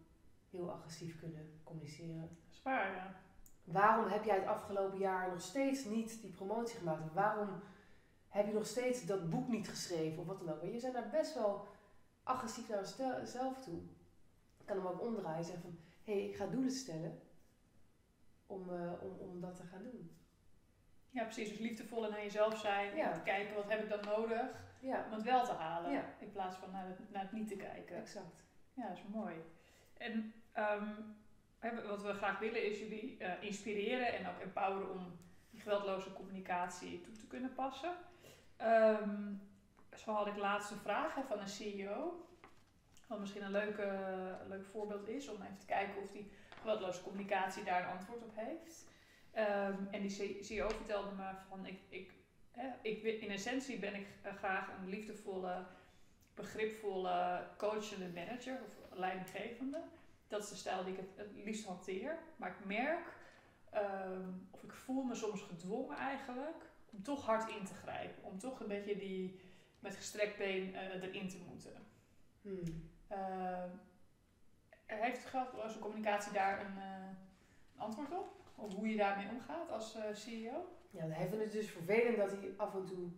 heel 0.50 0.70
agressief 0.70 1.18
kunnen 1.18 1.60
communiceren. 1.64 2.38
Zwaar, 2.50 2.94
ja. 2.94 3.20
Waarom 3.64 4.06
heb 4.06 4.24
jij 4.24 4.36
het 4.36 4.46
afgelopen 4.46 4.98
jaar 4.98 5.28
nog 5.30 5.40
steeds 5.40 5.84
niet 5.84 6.20
die 6.20 6.30
promotie 6.30 6.78
gemaakt? 6.78 7.14
Waarom 7.14 7.48
heb 8.28 8.46
je 8.46 8.52
nog 8.52 8.66
steeds 8.66 9.06
dat 9.06 9.30
boek 9.30 9.48
niet 9.48 9.68
geschreven 9.68 10.18
of 10.18 10.26
wat 10.26 10.38
dan 10.38 10.54
ook? 10.54 10.62
Je 10.62 10.78
zijn 10.78 10.92
daar 10.92 11.10
best 11.10 11.34
wel 11.34 11.66
agressief 12.22 12.68
naar 12.68 13.20
jezelf 13.20 13.64
toe. 13.64 13.80
Ik 14.58 14.66
kan 14.66 14.76
hem 14.76 14.86
ook 14.86 15.00
omdraaien 15.00 15.38
en 15.38 15.44
zeggen 15.44 15.62
van 15.62 15.78
hé, 16.02 16.12
hey, 16.12 16.28
ik 16.28 16.36
ga 16.36 16.46
doelen 16.46 16.72
stellen 16.72 17.20
om, 18.46 18.70
uh, 18.70 18.92
om, 19.02 19.16
om 19.18 19.40
dat 19.40 19.56
te 19.56 19.62
gaan 19.62 19.82
doen. 19.82 20.16
Ja, 21.12 21.22
precies. 21.22 21.48
Dus 21.48 21.58
liefdevol 21.58 22.10
naar 22.10 22.22
jezelf 22.22 22.58
zijn. 22.58 22.96
Ja. 22.96 23.20
kijken, 23.24 23.54
wat 23.54 23.68
heb 23.68 23.82
ik 23.82 23.88
dan 23.88 24.04
nodig? 24.04 24.46
Ja. 24.80 25.04
Om 25.06 25.12
het 25.12 25.22
wel 25.22 25.44
te 25.44 25.52
halen. 25.52 25.90
Ja. 25.92 26.04
In 26.18 26.32
plaats 26.32 26.56
van 26.56 26.70
naar 26.70 26.86
het, 26.86 27.10
naar 27.10 27.22
het 27.22 27.32
niet 27.32 27.48
te 27.48 27.56
kijken. 27.56 27.96
Exact. 27.96 28.44
Ja, 28.74 28.88
dat 28.88 28.96
is 28.96 29.02
mooi. 29.08 29.34
En 29.96 30.34
ehm, 30.52 30.88
wat 31.88 32.02
we 32.02 32.12
graag 32.12 32.38
willen 32.38 32.70
is 32.70 32.78
jullie 32.78 33.18
eh, 33.18 33.42
inspireren 33.42 34.18
en 34.18 34.28
ook 34.28 34.40
empoweren 34.40 34.90
om 34.90 35.18
die 35.50 35.60
geweldloze 35.60 36.12
communicatie 36.12 37.00
toe 37.00 37.14
te 37.14 37.26
kunnen 37.26 37.54
passen. 37.54 37.92
Ehm, 38.56 39.32
zo 39.96 40.12
had 40.12 40.26
ik 40.26 40.36
laatste 40.36 40.76
vraag 40.76 41.14
hè, 41.14 41.22
van 41.22 41.38
een 41.38 41.48
CEO. 41.48 42.26
Wat 43.06 43.18
misschien 43.20 43.42
een 43.42 43.50
leuke, 43.50 43.82
een 44.42 44.48
leuk 44.48 44.66
voorbeeld 44.66 45.08
is 45.08 45.28
om 45.28 45.42
even 45.42 45.58
te 45.58 45.66
kijken 45.66 46.02
of 46.02 46.10
die 46.10 46.30
geweldloze 46.60 47.02
communicatie 47.02 47.64
daar 47.64 47.82
een 47.82 47.98
antwoord 47.98 48.22
op 48.22 48.32
heeft. 48.34 48.90
Ehm, 49.32 49.86
en 49.90 50.00
die 50.00 50.44
CEO 50.44 50.68
vertelde 50.68 51.10
me 51.10 51.30
van 51.48 51.66
ik, 51.66 51.80
ik, 51.88 52.12
hè, 52.50 52.68
ik, 52.82 53.02
in 53.02 53.30
essentie 53.30 53.78
ben 53.78 53.94
ik 53.94 54.06
eh, 54.22 54.34
graag 54.34 54.68
een 54.78 54.88
liefdevolle, 54.88 55.66
begripvolle, 56.34 57.46
coachende 57.56 58.08
manager 58.08 58.60
of 58.66 58.98
leidinggevende. 58.98 59.82
Dat 60.28 60.42
is 60.42 60.48
de 60.48 60.56
stijl 60.56 60.84
die 60.84 60.92
ik 60.92 60.98
het, 60.98 61.26
het 61.26 61.44
liefst 61.44 61.66
hanteer. 61.66 62.18
Maar 62.36 62.50
ik 62.50 62.64
merk, 62.64 63.16
ehm, 63.70 64.28
of 64.50 64.62
ik 64.62 64.72
voel 64.72 65.02
me 65.02 65.14
soms 65.14 65.42
gedwongen 65.42 65.96
eigenlijk, 65.96 66.64
om 66.90 67.02
toch 67.02 67.24
hard 67.24 67.50
in 67.50 67.64
te 67.64 67.74
grijpen. 67.74 68.24
Om 68.24 68.38
toch 68.38 68.60
een 68.60 68.68
beetje 68.68 68.96
die 68.96 69.40
met 69.82 69.96
gestrekt 69.96 70.38
been 70.38 70.68
uh, 70.68 71.02
erin 71.02 71.28
te 71.28 71.38
moeten. 71.48 71.86
Hmm. 72.42 72.90
Uh, 73.12 73.64
heeft 74.86 75.24
geweldloze 75.24 75.78
communicatie 75.78 76.32
daar 76.32 76.60
een, 76.60 76.76
uh, 76.76 77.06
een, 77.74 77.80
antwoord 77.80 78.10
op? 78.10 78.41
Of 78.62 78.74
hoe 78.74 78.88
je 78.88 78.96
daarmee 78.96 79.28
omgaat 79.28 79.70
als 79.70 79.96
uh, 79.96 80.02
CEO? 80.12 80.64
Ja, 80.90 81.06
hij 81.06 81.28
vindt 81.28 81.44
het 81.44 81.52
dus 81.52 81.70
vervelend 81.70 82.16
dat 82.16 82.30
hij 82.30 82.54
af 82.56 82.74
en 82.74 82.84
toe 82.84 83.08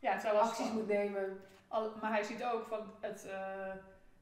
ja, 0.00 0.30
acties 0.30 0.66
van, 0.66 0.76
moet 0.76 0.86
nemen. 0.86 1.40
Al, 1.68 1.96
maar 2.00 2.12
hij 2.12 2.22
ziet 2.22 2.44
ook 2.44 2.66
van 2.66 2.94
het. 3.00 3.26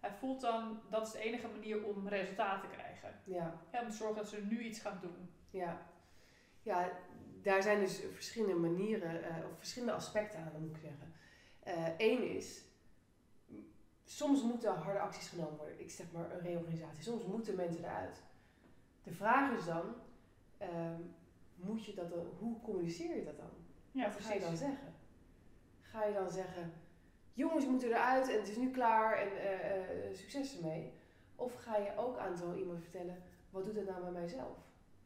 hij 0.00 0.11
voelt 0.19 0.41
dan 0.41 0.81
dat 0.91 1.07
is 1.07 1.12
de 1.12 1.19
enige 1.19 1.49
manier 1.49 1.85
om 1.85 2.09
resultaat 2.09 2.61
te 2.61 2.67
krijgen. 2.67 3.21
Ja. 3.25 3.61
ja. 3.73 3.81
Om 3.81 3.88
te 3.88 3.97
zorgen 3.97 4.17
dat 4.17 4.29
ze 4.29 4.45
nu 4.49 4.62
iets 4.62 4.81
gaan 4.81 4.99
doen. 5.00 5.31
Ja. 5.50 5.87
Ja, 6.62 6.91
daar 7.43 7.62
zijn 7.62 7.81
dus 7.81 8.00
verschillende 8.12 8.55
manieren, 8.55 9.45
of 9.50 9.57
verschillende 9.57 9.95
aspecten 9.95 10.41
aan, 10.41 10.61
moet 10.61 10.77
ik 10.77 10.83
zeggen. 10.83 11.12
Eén 11.99 12.37
is, 12.37 12.65
soms 14.05 14.43
moeten 14.43 14.75
harde 14.75 14.99
acties 14.99 15.29
genomen 15.29 15.57
worden. 15.57 15.81
Ik 15.81 15.91
zeg 15.91 16.07
maar 16.12 16.31
een 16.31 16.41
reorganisatie. 16.41 17.03
Soms 17.03 17.25
moeten 17.25 17.57
mensen 17.57 17.85
eruit. 17.85 18.23
De 19.02 19.12
vraag 19.12 19.59
is 19.59 19.64
dan, 19.64 19.95
um, 20.62 21.14
moet 21.55 21.85
je 21.85 21.95
dat 21.95 22.11
dan, 22.11 22.26
hoe 22.38 22.61
communiceer 22.61 23.17
je 23.17 23.25
dat 23.25 23.37
dan? 23.37 23.50
Ja, 23.90 24.12
Wat 24.12 24.21
ga 24.21 24.33
je 24.33 24.40
dan 24.40 24.57
zeggen? 24.57 24.95
Ga 25.81 26.05
je 26.05 26.14
dan 26.14 26.31
zeggen, 26.31 26.73
jongens 27.33 27.67
moeten 27.67 27.88
eruit 27.88 28.28
en 28.28 28.38
het 28.38 28.49
is 28.49 28.57
nu 28.57 28.71
klaar 28.71 29.19
en 29.19 29.28
uh, 29.28 30.11
uh, 30.11 30.14
succes 30.14 30.57
ermee? 30.57 30.93
Of 31.37 31.55
ga 31.55 31.76
je 31.76 31.97
ook 31.97 32.19
aan 32.19 32.37
zo 32.37 32.55
iemand 32.55 32.83
vertellen, 32.83 33.23
wat 33.50 33.64
doet 33.64 33.76
het 33.76 33.88
nou 33.88 34.05
met 34.05 34.12
mijzelf? 34.12 34.57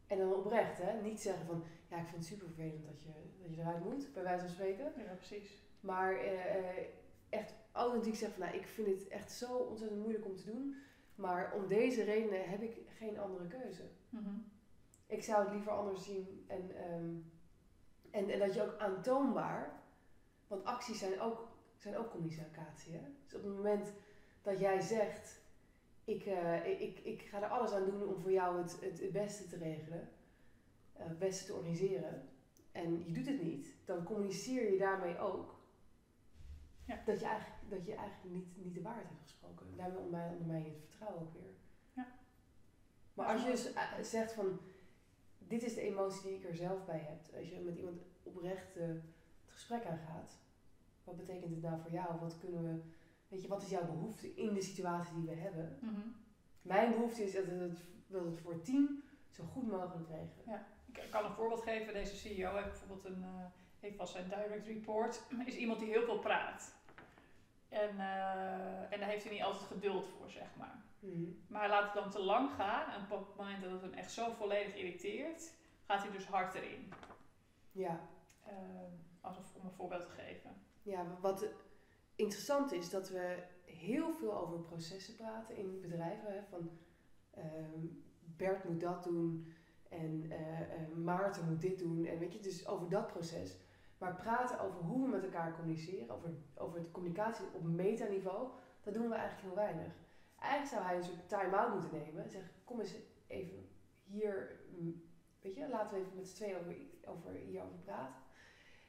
En 0.07 0.17
dan 0.17 0.33
oprecht, 0.33 0.77
hè? 0.77 1.01
Niet 1.01 1.21
zeggen 1.21 1.45
van, 1.45 1.63
ja, 1.89 1.97
ik 1.97 2.07
vind 2.07 2.15
het 2.15 2.25
super 2.25 2.47
vervelend 2.47 2.85
dat 2.85 3.01
je, 3.01 3.09
dat 3.41 3.55
je 3.55 3.61
eruit 3.61 3.83
moet, 3.83 4.13
bij 4.13 4.23
wijze 4.23 4.45
van 4.45 4.53
spreken. 4.53 4.93
Ja, 4.97 5.13
precies. 5.13 5.57
Maar 5.79 6.13
uh, 6.13 6.77
echt 7.29 7.53
authentiek 7.71 8.15
zeggen 8.15 8.37
van, 8.37 8.47
nou, 8.47 8.59
ik 8.59 8.67
vind 8.67 8.87
het 8.87 9.07
echt 9.07 9.31
zo 9.31 9.55
ontzettend 9.55 10.01
moeilijk 10.01 10.25
om 10.25 10.35
te 10.35 10.45
doen. 10.45 10.75
Maar 11.15 11.53
om 11.53 11.67
deze 11.67 12.03
redenen 12.03 12.49
heb 12.49 12.61
ik 12.61 12.77
geen 12.87 13.19
andere 13.19 13.47
keuze. 13.47 13.83
Mm 14.09 14.23
-hmm. 14.23 14.51
Ik 15.05 15.23
zou 15.23 15.43
het 15.43 15.53
liever 15.53 15.71
anders 15.71 16.03
zien. 16.03 16.45
En, 16.47 16.93
um, 16.93 17.31
en, 18.11 18.29
en 18.29 18.39
dat 18.39 18.53
je 18.53 18.63
ook 18.63 18.77
aantoonbaar, 18.77 19.81
want 20.47 20.65
acties 20.65 20.99
zijn 20.99 21.19
ook, 21.21 21.47
zijn 21.77 21.97
ook 21.97 22.11
communicatie. 22.11 22.93
Hè? 22.93 23.01
Dus 23.23 23.35
op 23.35 23.43
het 23.43 23.55
moment 23.55 23.93
dat 24.41 24.59
jij 24.59 24.81
zegt, 24.81 25.41
ik, 26.03 26.25
uh, 26.25 26.81
ik, 26.81 26.99
ik 26.99 27.21
ga 27.21 27.41
er 27.41 27.49
alles 27.49 27.71
aan 27.71 27.85
doen 27.85 28.07
om 28.07 28.21
voor 28.21 28.31
jou 28.31 28.61
het, 28.61 28.79
het, 28.81 28.99
het 28.99 29.11
beste 29.11 29.47
te 29.47 29.57
regelen, 29.57 30.09
uh, 30.97 31.07
het 31.07 31.19
beste 31.19 31.45
te 31.45 31.53
organiseren, 31.53 32.29
en 32.71 33.05
je 33.05 33.11
doet 33.11 33.27
het 33.27 33.41
niet, 33.41 33.75
dan 33.85 34.03
communiceer 34.03 34.71
je 34.71 34.77
daarmee 34.77 35.19
ook 35.19 35.55
ja. 36.85 37.01
dat 37.05 37.19
je 37.19 37.25
eigenlijk, 37.25 37.69
dat 37.69 37.85
je 37.85 37.95
eigenlijk 37.95 38.35
niet, 38.35 38.65
niet 38.65 38.73
de 38.73 38.81
waarheid 38.81 39.07
hebt 39.07 39.21
gesproken. 39.21 39.77
Daarmee 39.77 39.97
ondermijn 39.97 40.63
je 40.63 40.69
het 40.69 40.79
vertrouwen 40.79 41.21
ook 41.21 41.33
weer. 41.33 41.53
Ja. 41.93 42.07
Maar 43.13 43.27
als 43.27 43.43
je 43.43 43.49
dus 43.49 44.09
zegt 44.09 44.33
van, 44.33 44.59
dit 45.37 45.63
is 45.63 45.73
de 45.73 45.81
emotie 45.81 46.21
die 46.21 46.37
ik 46.37 46.45
er 46.45 46.55
zelf 46.55 46.85
bij 46.85 46.99
heb. 46.99 47.39
Als 47.39 47.49
je 47.49 47.59
met 47.59 47.77
iemand 47.77 48.01
oprecht 48.23 48.77
uh, 48.77 48.87
het 48.87 49.51
gesprek 49.51 49.85
aangaat. 49.85 50.37
Wat 51.03 51.17
betekent 51.17 51.51
het 51.51 51.61
nou 51.61 51.81
voor 51.81 51.91
jou? 51.91 52.19
Wat 52.19 52.39
kunnen 52.39 52.63
we, 52.63 52.81
weet 53.27 53.41
je, 53.41 53.47
wat 53.47 53.61
is 53.61 53.69
jouw 53.69 53.85
behoefte 53.85 54.35
in 54.35 54.53
de 54.53 54.61
situatie 54.61 55.13
die 55.13 55.25
we 55.25 55.35
hebben? 55.35 55.77
Mm 55.81 55.89
-hmm. 55.93 56.15
Mijn 56.61 56.91
behoefte 56.91 57.23
is 57.23 57.33
dat 57.33 57.45
het, 57.45 57.79
dat 58.07 58.25
het 58.25 58.39
voor 58.39 58.53
het 58.53 58.65
team 58.65 59.03
zo 59.29 59.43
goed 59.43 59.67
mogelijk 59.67 60.09
regelen. 60.09 60.45
Ja. 60.45 60.65
Ik 60.85 61.11
kan 61.11 61.25
een 61.25 61.33
voorbeeld 61.33 61.61
geven. 61.61 61.93
Deze 61.93 62.15
CEO 62.15 62.55
heeft 62.55 62.69
bijvoorbeeld 62.69 63.05
een, 63.05 63.21
uh, 63.21 63.45
heeft 63.83 63.99
als 63.99 64.11
zijn 64.11 64.29
direct 64.29 64.67
report, 64.67 65.23
is 65.45 65.55
iemand 65.55 65.79
die 65.79 65.89
heel 65.89 66.05
veel 66.05 66.19
praat. 66.19 66.75
En, 67.69 67.95
uh, 67.95 68.91
en 68.91 68.99
daar 68.99 69.09
heeft 69.09 69.23
hij 69.23 69.33
niet 69.33 69.43
altijd 69.43 69.63
geduld 69.63 70.07
voor, 70.07 70.29
zeg 70.29 70.55
maar. 70.57 70.81
Mm. 70.99 71.43
Maar 71.47 71.61
hij 71.61 71.69
laat 71.69 71.83
het 71.83 72.03
dan 72.03 72.11
te 72.11 72.23
lang 72.23 72.51
gaan. 72.51 72.91
En 72.91 73.01
op 73.09 73.27
het 73.27 73.37
moment 73.37 73.61
dat 73.61 73.71
het 73.71 73.81
hem 73.81 73.93
echt 73.93 74.11
zo 74.11 74.31
volledig 74.31 74.75
irriteert, 74.75 75.53
gaat 75.85 76.01
hij 76.03 76.11
dus 76.11 76.25
hard 76.25 76.53
erin. 76.53 76.93
Ja. 77.71 77.99
Uh, 78.47 78.53
als 79.21 79.37
een, 79.37 79.43
om 79.53 79.65
een 79.65 79.71
voorbeeld 79.71 80.01
te 80.01 80.09
geven. 80.09 80.51
Ja, 80.81 81.05
wat 81.21 81.45
interessant 82.15 82.71
is 82.71 82.89
dat 82.89 83.09
we 83.09 83.43
heel 83.65 84.13
veel 84.13 84.37
over 84.37 84.59
processen 84.59 85.15
praten 85.15 85.57
in 85.57 85.81
bedrijven. 85.81 86.33
Hè, 86.33 86.43
van 86.49 86.71
uh, 87.37 87.43
Bert 88.19 88.63
moet 88.63 88.81
dat 88.81 89.03
doen 89.03 89.53
en 89.89 90.23
uh, 90.23 90.97
Maarten 91.03 91.49
moet 91.49 91.61
dit 91.61 91.79
doen. 91.79 92.05
En 92.05 92.19
weet 92.19 92.33
je, 92.33 92.39
dus 92.39 92.67
over 92.67 92.89
dat 92.89 93.07
proces. 93.07 93.57
Maar 94.03 94.15
praten 94.15 94.59
over 94.59 94.79
hoe 94.79 95.01
we 95.01 95.07
met 95.07 95.23
elkaar 95.23 95.55
communiceren, 95.55 96.15
over, 96.15 96.29
over 96.55 96.81
de 96.81 96.91
communicatie 96.91 97.45
op 97.53 97.63
metaniveau, 97.63 98.47
dat 98.81 98.93
doen 98.93 99.09
we 99.09 99.15
eigenlijk 99.15 99.47
heel 99.47 99.65
weinig. 99.65 99.93
Eigenlijk 100.39 100.71
zou 100.71 100.83
hij 100.83 100.95
een 100.95 101.03
soort 101.03 101.29
time-out 101.29 101.73
moeten 101.73 101.99
nemen 101.99 102.23
en 102.23 102.29
zeggen, 102.29 102.51
kom 102.63 102.79
eens 102.79 102.95
even 103.27 103.67
hier, 104.03 104.59
weet 105.41 105.55
je, 105.55 105.69
laten 105.69 105.93
we 105.93 105.99
even 105.99 106.15
met 106.15 106.27
z'n 106.27 106.35
tweeën 106.35 106.57
over, 106.57 106.75
over, 107.05 107.31
hierover 107.31 107.77
praten. 107.77 108.21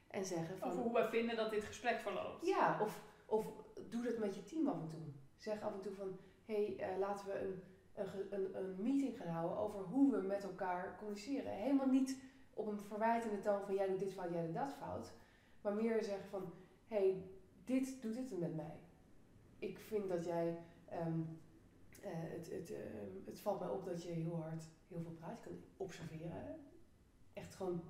En 0.07 0.25
zeggen 0.25 0.57
van... 0.57 0.69
Over 0.71 0.83
hoe 0.83 0.93
wij 0.93 1.09
vinden 1.09 1.35
dat 1.35 1.51
dit 1.51 1.63
gesprek 1.63 1.99
verloopt. 1.99 2.45
Ja, 2.45 2.81
of, 2.81 3.03
of 3.25 3.45
doe 3.89 4.03
dat 4.03 4.17
met 4.17 4.35
je 4.35 4.43
team 4.43 4.67
af 4.67 4.81
en 4.81 4.89
toe. 4.89 5.13
Zeg 5.37 5.61
af 5.61 5.73
en 5.73 5.81
toe 5.81 5.93
van, 5.93 6.15
hé, 6.45 6.75
hey, 6.75 6.93
uh, 6.93 6.97
laten 6.99 7.25
we 7.25 7.39
een, 7.39 7.63
een, 7.93 8.27
een, 8.29 8.55
een 8.55 8.81
meeting 8.81 9.17
gaan 9.17 9.33
houden 9.33 9.57
over 9.57 9.79
hoe 9.79 10.11
we 10.11 10.21
met 10.21 10.43
elkaar 10.43 10.95
communiceren. 10.97 11.51
Helemaal 11.51 11.87
niet 11.87 12.33
op 12.55 12.67
een 12.67 12.79
verwijtende 12.79 13.39
toon 13.39 13.61
van 13.65 13.75
jij 13.75 13.87
doet 13.87 13.99
dit 13.99 14.13
fout, 14.13 14.31
jij 14.31 14.45
doet 14.45 14.53
dat 14.53 14.73
fout. 14.73 15.11
Maar 15.61 15.73
meer 15.73 16.03
zeggen 16.03 16.29
van, 16.29 16.53
hé, 16.87 16.97
hey, 16.97 17.23
dit 17.63 18.01
doet 18.01 18.15
dit 18.15 18.39
met 18.39 18.55
mij. 18.55 18.79
Ik 19.59 19.79
vind 19.79 20.09
dat 20.09 20.25
jij, 20.25 20.57
um, 20.93 21.39
uh, 22.03 22.09
het, 22.11 22.51
het, 22.51 22.71
uh, 22.71 22.77
het 23.25 23.39
valt 23.39 23.59
mij 23.59 23.69
op 23.69 23.85
dat 23.85 24.03
je 24.03 24.09
heel 24.09 24.41
hard 24.41 24.63
heel 24.87 25.01
veel 25.01 25.11
praat. 25.11 25.43
Je 25.43 25.49
kan 25.49 25.59
observeren. 25.77 26.59
Echt 27.33 27.55
gewoon... 27.55 27.83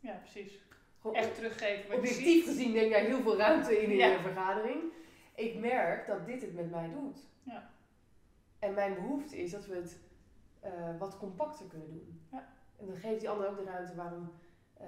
Ja, 0.00 0.14
precies. 0.14 0.60
Gewoon 1.00 1.16
Echt 1.16 1.34
teruggeven 1.34 1.90
wat 1.90 1.98
Objectief 1.98 2.44
gezien 2.44 2.72
neem 2.72 2.88
jij 2.88 3.04
heel 3.04 3.20
veel 3.20 3.36
ruimte 3.36 3.82
in 3.82 3.90
ja. 3.90 4.14
een 4.14 4.22
vergadering. 4.22 4.82
Ik 5.34 5.58
merk 5.58 6.06
dat 6.06 6.26
dit 6.26 6.40
het 6.40 6.54
met 6.54 6.70
mij 6.70 6.90
doet. 6.90 7.18
Ja. 7.42 7.70
En 8.58 8.74
mijn 8.74 8.94
behoefte 8.94 9.42
is 9.42 9.50
dat 9.50 9.66
we 9.66 9.74
het 9.74 9.98
uh, 10.64 10.98
wat 10.98 11.18
compacter 11.18 11.66
kunnen 11.66 11.88
doen. 11.88 12.20
Ja. 12.32 12.48
En 12.80 12.86
dan 12.86 12.96
geeft 12.96 13.20
die 13.20 13.28
ander 13.28 13.48
ook 13.48 13.56
de 13.56 13.64
ruimte 13.64 13.94
waarom. 13.94 14.32
Uh, 14.80 14.86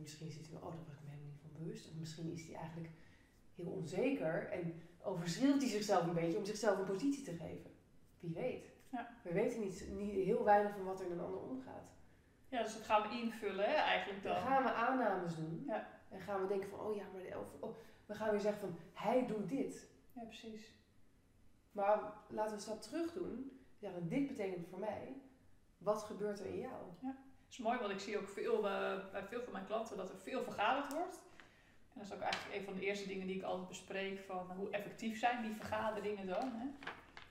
misschien 0.00 0.30
zit 0.30 0.46
hij, 0.46 0.56
oh, 0.56 0.62
daar 0.62 0.84
was 0.86 0.96
ik 0.96 1.02
me 1.02 1.10
helemaal 1.10 1.30
niet 1.30 1.40
van 1.40 1.62
bewust. 1.62 1.88
Of 1.88 1.94
misschien 1.98 2.32
is 2.32 2.46
hij 2.46 2.54
eigenlijk 2.54 2.90
heel 3.54 3.66
onzeker 3.66 4.50
en 4.50 4.82
overschreeuwt 5.02 5.60
hij 5.60 5.70
zichzelf 5.70 6.06
een 6.06 6.14
beetje 6.14 6.38
om 6.38 6.44
zichzelf 6.44 6.78
een 6.78 6.84
positie 6.84 7.24
te 7.24 7.36
geven. 7.36 7.70
Wie 8.20 8.34
weet. 8.34 8.72
Ja. 8.88 9.08
We 9.22 9.32
weten 9.32 9.60
niet, 9.60 9.88
niet 9.90 10.12
heel 10.12 10.44
weinig 10.44 10.72
van 10.74 10.84
wat 10.84 11.00
er 11.00 11.06
in 11.06 11.12
een 11.12 11.20
ander 11.20 11.40
omgaat. 11.40 11.92
Ja, 12.48 12.62
dus 12.62 12.74
dat 12.74 12.82
gaan 12.82 13.02
we 13.02 13.20
invullen 13.20 13.64
hè, 13.64 13.74
eigenlijk 13.74 14.22
dan. 14.22 14.34
Dan 14.34 14.42
gaan 14.42 14.62
we 14.62 14.72
aannames 14.72 15.36
doen. 15.36 15.64
Ja. 15.66 15.88
En 16.08 16.20
gaan 16.20 16.40
we 16.40 16.46
denken 16.46 16.68
van, 16.68 16.80
oh 16.80 16.96
ja, 16.96 17.04
maar 17.12 17.38
of, 17.38 17.46
oh, 17.60 17.76
we 18.06 18.14
gaan 18.14 18.30
weer 18.30 18.40
zeggen 18.40 18.60
van, 18.60 18.76
hij 18.92 19.26
doet 19.26 19.48
dit. 19.48 19.88
Ja, 20.12 20.22
precies. 20.22 20.72
Maar 21.72 22.12
laten 22.28 22.50
we 22.50 22.54
een 22.54 22.60
stap 22.60 22.82
terug 22.82 23.12
doen. 23.12 23.60
Ja, 23.78 23.90
dit 24.02 24.26
betekent 24.26 24.66
voor 24.68 24.78
mij, 24.78 25.14
wat 25.78 26.02
gebeurt 26.02 26.40
er 26.40 26.46
in 26.46 26.58
jou? 26.58 26.82
Ja, 27.00 27.16
is 27.54 27.60
mooi, 27.60 27.78
want 27.78 27.90
ik 27.90 28.00
zie 28.00 28.18
ook 28.18 28.28
veel, 28.28 28.58
uh, 28.58 29.10
bij 29.12 29.22
veel 29.22 29.42
van 29.42 29.52
mijn 29.52 29.66
klanten 29.66 29.96
dat 29.96 30.10
er 30.10 30.18
veel 30.18 30.42
vergaderd 30.42 30.92
wordt. 30.92 31.20
En 31.92 32.00
dat 32.00 32.04
is 32.04 32.12
ook 32.12 32.20
eigenlijk 32.20 32.54
een 32.54 32.64
van 32.64 32.74
de 32.74 32.80
eerste 32.80 33.08
dingen 33.08 33.26
die 33.26 33.36
ik 33.36 33.42
altijd 33.42 33.68
bespreek 33.68 34.20
van 34.26 34.50
hoe 34.56 34.70
effectief 34.70 35.18
zijn 35.18 35.42
die 35.42 35.54
vergaderingen 35.54 36.26
dan. 36.26 36.52
Hè? 36.52 36.66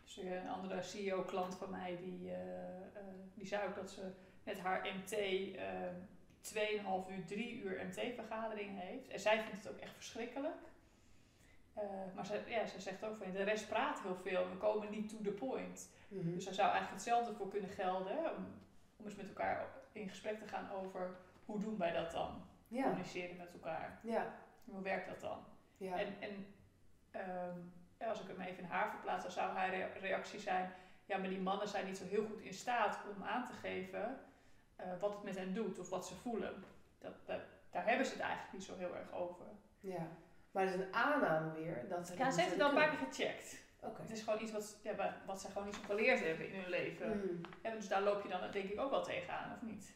Dus 0.03 0.18
een 0.18 0.50
andere 0.50 0.82
CEO-klant 0.82 1.56
van 1.56 1.70
mij 1.70 1.98
die, 1.98 2.20
uh, 2.20 2.34
uh, 2.34 3.01
die 3.34 3.48
zei 3.48 3.68
ook 3.68 3.75
dat 3.75 3.89
ze 3.92 4.12
met 4.44 4.60
haar 4.60 4.88
MT 4.96 5.12
uh, 5.12 5.62
2,5 7.08 7.12
uur, 7.12 7.25
3 7.25 7.62
uur 7.62 7.86
MT-vergaderingen 7.86 8.82
heeft. 8.82 9.08
En 9.08 9.20
zij 9.20 9.42
vindt 9.42 9.63
het 9.63 9.74
ook 9.74 9.80
echt 9.80 9.94
verschrikkelijk. 9.94 10.62
maar 12.15 12.25
ze, 12.25 12.42
ja, 12.48 12.65
ze 12.65 12.82
zegt 12.82 13.06
ook 13.06 13.18
van 13.18 13.32
de 13.32 13.44
rest 13.44 13.68
praat 13.70 14.01
heel 14.01 14.15
veel. 14.15 14.50
We 14.50 14.58
komen 14.58 14.89
niet 14.89 15.10
to 15.10 15.18
the 15.24 15.32
point. 15.32 15.89
Mhm. 16.08 16.34
Dus 16.34 16.46
daar 16.46 16.53
zou 16.53 16.72
eigenlijk 16.72 17.03
hetzelfde 17.03 17.34
voor 17.34 17.50
kunnen 17.50 17.70
gelden. 17.70 18.36
Om, 18.36 18.46
om 18.98 19.06
eens 19.06 19.15
met 19.15 19.27
elkaar 19.27 19.83
in 19.94 20.10
gesprek 20.10 20.40
te 20.40 20.48
gaan 20.48 20.70
over 20.72 21.16
hoe 21.46 21.60
doen 21.60 21.78
wij 21.78 21.92
dat 21.92 22.12
dan? 22.12 22.42
Ja. 22.68 22.84
Communiceren 22.84 23.38
met 23.38 23.54
elkaar. 23.54 24.00
Ja. 24.04 24.34
Hoe 24.66 24.82
werkt 24.82 25.08
dat 25.08 25.20
dan? 25.20 25.46
Ja. 25.78 25.98
En, 26.00 26.16
en 26.20 26.46
ehm, 27.12 27.58
als 28.10 28.22
ik 28.22 28.28
hem 28.28 28.42
even 28.42 28.64
in 28.64 28.70
haar 28.70 28.90
verplaats, 28.90 29.24
dan 29.24 29.32
zou 29.32 29.52
haar 29.52 29.70
rea- 29.70 29.90
reactie 30.00 30.40
zijn: 30.40 30.72
ja, 31.06 31.18
maar 31.18 31.30
die 31.30 31.40
mannen 31.42 31.68
zijn 31.68 31.86
niet 31.86 31.98
zo 31.98 32.06
heel 32.06 32.26
goed 32.26 32.42
in 32.42 32.54
staat 32.54 33.00
om 33.16 33.24
aan 33.24 33.46
te 33.46 33.54
geven 33.54 34.20
eh, 34.76 34.86
wat 35.00 35.14
het 35.14 35.24
met 35.24 35.38
hen 35.38 35.54
doet 35.54 35.80
of 35.80 35.90
wat 35.90 36.08
ze 36.08 36.16
voelen. 36.16 36.64
Dat, 37.00 37.14
dat, 37.26 37.40
daar 37.72 37.88
hebben 37.88 38.06
ze 38.06 38.12
het 38.14 38.22
eigenlijk 38.22 38.54
niet 38.54 38.64
zo 38.64 38.76
heel 38.78 38.96
erg 38.96 39.12
over. 39.12 39.46
ja. 39.80 40.08
Maar 40.52 40.66
dat 40.66 40.74
is 40.74 40.80
een 40.80 40.94
aanname 40.94 41.52
weer. 41.52 41.86
Dat 41.90 42.08
ze 42.08 42.18
Ja, 42.18 42.32
ze 42.32 42.40
heeft 42.42 42.52
het 42.54 42.62
al 42.62 42.70
een 42.70 42.76
paar 42.76 42.90
keer 42.90 43.08
gecheckt. 43.08 43.62
Het 43.92 44.12
is 44.12 44.22
gewoon 44.22 44.42
iets 44.42 44.52
wat, 44.52 44.80
ja, 44.84 44.96
wa- 44.96 45.22
wat 45.25 45.42
ze 45.42 45.48
gewoon 45.48 45.66
niet 45.66 45.75
zo 45.75 45.82
geleerd 45.86 46.20
hebben 46.24 46.48
in 46.48 46.60
hun 46.60 46.70
leven. 46.70 47.08
Mm. 47.18 47.42
En 47.62 47.75
dus 47.75 47.88
daar 47.88 48.04
loop 48.04 48.24
je 48.24 48.30
dan 48.30 48.52
denk 48.52 48.70
ik 48.70 48.80
ook 48.80 48.90
wel 48.90 49.04
tegenaan, 49.04 49.56
of 49.56 49.62
niet? 49.62 49.94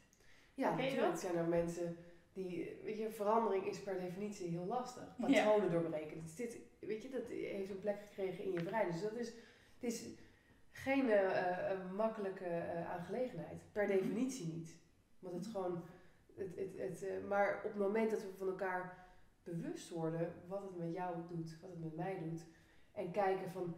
Ja, 0.53 0.67
Ken 0.75 0.77
natuurlijk 0.85 1.11
dat? 1.11 1.19
zijn 1.19 1.35
er 1.37 1.45
mensen 1.47 1.97
die, 2.33 2.79
weet 2.83 2.97
je, 2.97 3.11
verandering 3.11 3.65
is 3.65 3.83
per 3.83 3.99
definitie 3.99 4.47
heel 4.49 4.65
lastig. 4.65 5.03
Patronen 5.19 5.71
doorbreken. 5.71 6.21
Dus 6.21 6.35
dit, 6.35 6.57
weet 6.79 7.01
je, 7.01 7.09
dat 7.09 7.27
heeft 7.27 7.69
een 7.69 7.79
plek 7.79 7.99
gekregen 8.01 8.43
in 8.43 8.51
je 8.51 8.63
brein. 8.63 8.91
Dus 8.91 9.01
dat 9.01 9.13
is, 9.15 9.27
het 9.73 9.83
is 9.83 10.05
geen 10.71 11.09
eh, 11.09 11.71
eh, 11.71 11.91
makkelijke 11.91 12.45
eh, 12.45 12.91
aangelegenheid. 12.91 13.61
Per 13.71 13.83
Mhm. 13.83 13.91
definitie 13.91 14.53
niet. 14.53 14.75
Want 15.19 15.35
het 15.35 15.47
gewoon, 15.47 15.83
het, 16.35 16.55
het, 16.55 16.77
het, 16.77 17.27
maar 17.27 17.57
op 17.57 17.63
het 17.63 17.75
moment 17.81 18.09
dat 18.11 18.21
we 18.21 18.33
van 18.37 18.47
elkaar 18.47 19.05
bewust 19.43 19.89
worden 19.89 20.33
wat 20.47 20.61
het 20.61 20.77
met 20.77 20.93
jou 20.93 21.15
doet, 21.29 21.57
wat 21.61 21.69
het 21.69 21.79
met 21.79 21.95
mij 21.95 22.19
doet. 22.19 22.41
En 22.97 23.11
kijken 23.11 23.49
van, 23.49 23.75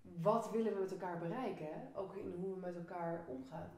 wat 0.00 0.50
willen 0.50 0.74
we 0.74 0.80
met 0.80 0.90
elkaar 0.90 1.18
bereiken? 1.18 1.94
Ook 1.94 2.16
in 2.16 2.32
hoe 2.32 2.54
we 2.54 2.60
met 2.60 2.76
elkaar 2.76 3.24
omgaan. 3.28 3.70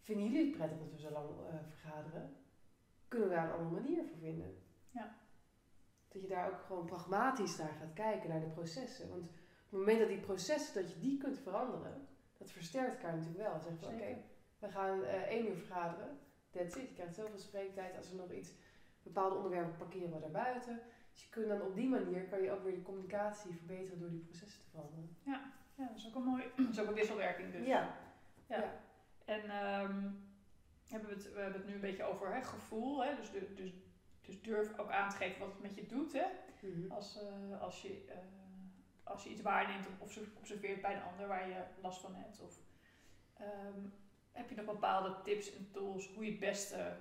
Vinden 0.00 0.24
jullie 0.24 0.46
het 0.46 0.56
prettig 0.56 0.78
dat 0.78 0.90
we 0.90 0.98
zo 0.98 1.10
lang 1.10 1.28
eh, 1.28 1.54
vergaderen? 1.68 2.36
Kunnen 3.08 3.28
we 3.28 3.34
daar 3.34 3.44
een 3.44 3.58
andere 3.58 3.80
manier 3.80 4.04
voor 4.04 4.18
vinden? 4.18 4.62
Ja. 4.90 5.16
Dat 6.08 6.22
je 6.22 6.28
daar 6.28 6.48
ook 6.48 6.60
gewoon 6.60 6.86
pragmatisch 6.86 7.56
naar 7.56 7.72
gaat 7.72 7.92
kijken, 7.92 8.28
naar 8.28 8.40
de 8.40 8.46
processen. 8.46 9.08
Want 9.08 9.22
op 9.22 9.70
het 9.70 9.78
moment 9.78 9.98
dat 9.98 10.08
die 10.08 10.20
processen, 10.20 10.82
dat 10.82 10.92
je 10.92 10.98
die 10.98 11.18
kunt 11.18 11.38
veranderen, 11.38 12.08
dat 12.38 12.50
versterkt 12.50 12.94
elkaar 12.94 13.16
natuurlijk 13.16 13.48
wel. 13.48 13.60
Zeg 13.60 13.78
van 13.78 13.94
oké, 13.94 14.22
we 14.58 14.68
gaan 14.68 15.02
eh 15.02 15.22
één 15.22 15.46
uur 15.46 15.56
vergaderen, 15.56 16.18
that's 16.50 16.76
it. 16.76 16.88
Je 16.88 16.94
krijgt 16.94 17.14
zoveel 17.14 17.38
spreektijd. 17.38 17.96
Als 17.96 18.10
er 18.10 18.16
nog 18.16 18.32
iets, 18.32 18.52
bepaalde 19.02 19.36
onderwerpen 19.36 19.76
parkeren 19.76 20.12
we 20.12 20.20
daarbuiten. 20.20 20.80
Dus 21.16 21.24
je 21.24 21.30
kunt 21.30 21.48
dan 21.48 21.62
op 21.62 21.74
die 21.74 21.88
manier, 21.88 22.24
kan 22.24 22.42
je 22.42 22.50
ook 22.50 22.62
weer 22.62 22.74
de 22.74 22.82
communicatie 22.82 23.54
verbeteren 23.54 24.00
door 24.00 24.10
die 24.10 24.20
processen 24.20 24.60
te 24.60 24.70
veranderen. 24.70 25.16
Ja, 25.22 25.52
dat 25.76 25.96
is 25.96 26.06
ook 26.06 26.14
een 26.14 26.22
mooi. 26.22 26.44
Dat 26.56 26.68
is 26.68 26.80
ook 26.80 26.88
een 26.88 26.94
wisselwerking 26.94 27.52
dus. 27.52 27.66
Ja. 27.66 27.96
Ja. 28.46 28.56
Ja. 28.56 28.80
En 29.24 29.50
ehm, 29.50 30.10
hebben 30.88 31.08
we, 31.08 31.14
het, 31.14 31.32
we 31.32 31.40
hebben 31.40 31.60
het 31.60 31.68
nu 31.68 31.74
een 31.74 31.80
beetje 31.80 32.04
over 32.04 32.34
hè, 32.34 32.42
gevoel. 32.42 33.04
Hè? 33.04 33.16
Dus, 33.16 33.30
de, 33.30 33.54
dus, 33.54 33.72
dus 34.20 34.42
durf 34.42 34.78
ook 34.78 34.90
aan 34.90 35.10
te 35.10 35.16
geven 35.16 35.40
wat 35.40 35.52
het 35.52 35.62
met 35.62 35.74
je 35.74 35.86
doet. 35.86 36.12
Hè? 36.12 36.26
Mhm. 36.60 36.92
Als, 36.92 37.18
eh, 37.22 37.60
als, 37.60 37.82
je, 37.82 38.04
eh, 38.08 38.16
als 39.02 39.24
je 39.24 39.30
iets 39.30 39.42
waarneemt 39.42 39.86
of 39.86 40.00
obser- 40.00 40.32
observeert 40.38 40.82
bij 40.82 40.94
een 40.94 41.02
ander 41.02 41.26
waar 41.26 41.48
je 41.48 41.62
last 41.80 42.00
van 42.00 42.14
hebt. 42.14 42.40
Of 42.40 42.58
ehm, 43.36 43.80
heb 44.32 44.48
je 44.48 44.56
nog 44.56 44.64
bepaalde 44.64 45.22
tips 45.22 45.56
en 45.56 45.70
tools 45.72 46.14
hoe 46.14 46.24
je 46.24 46.30
het 46.30 46.40
beste 46.40 46.96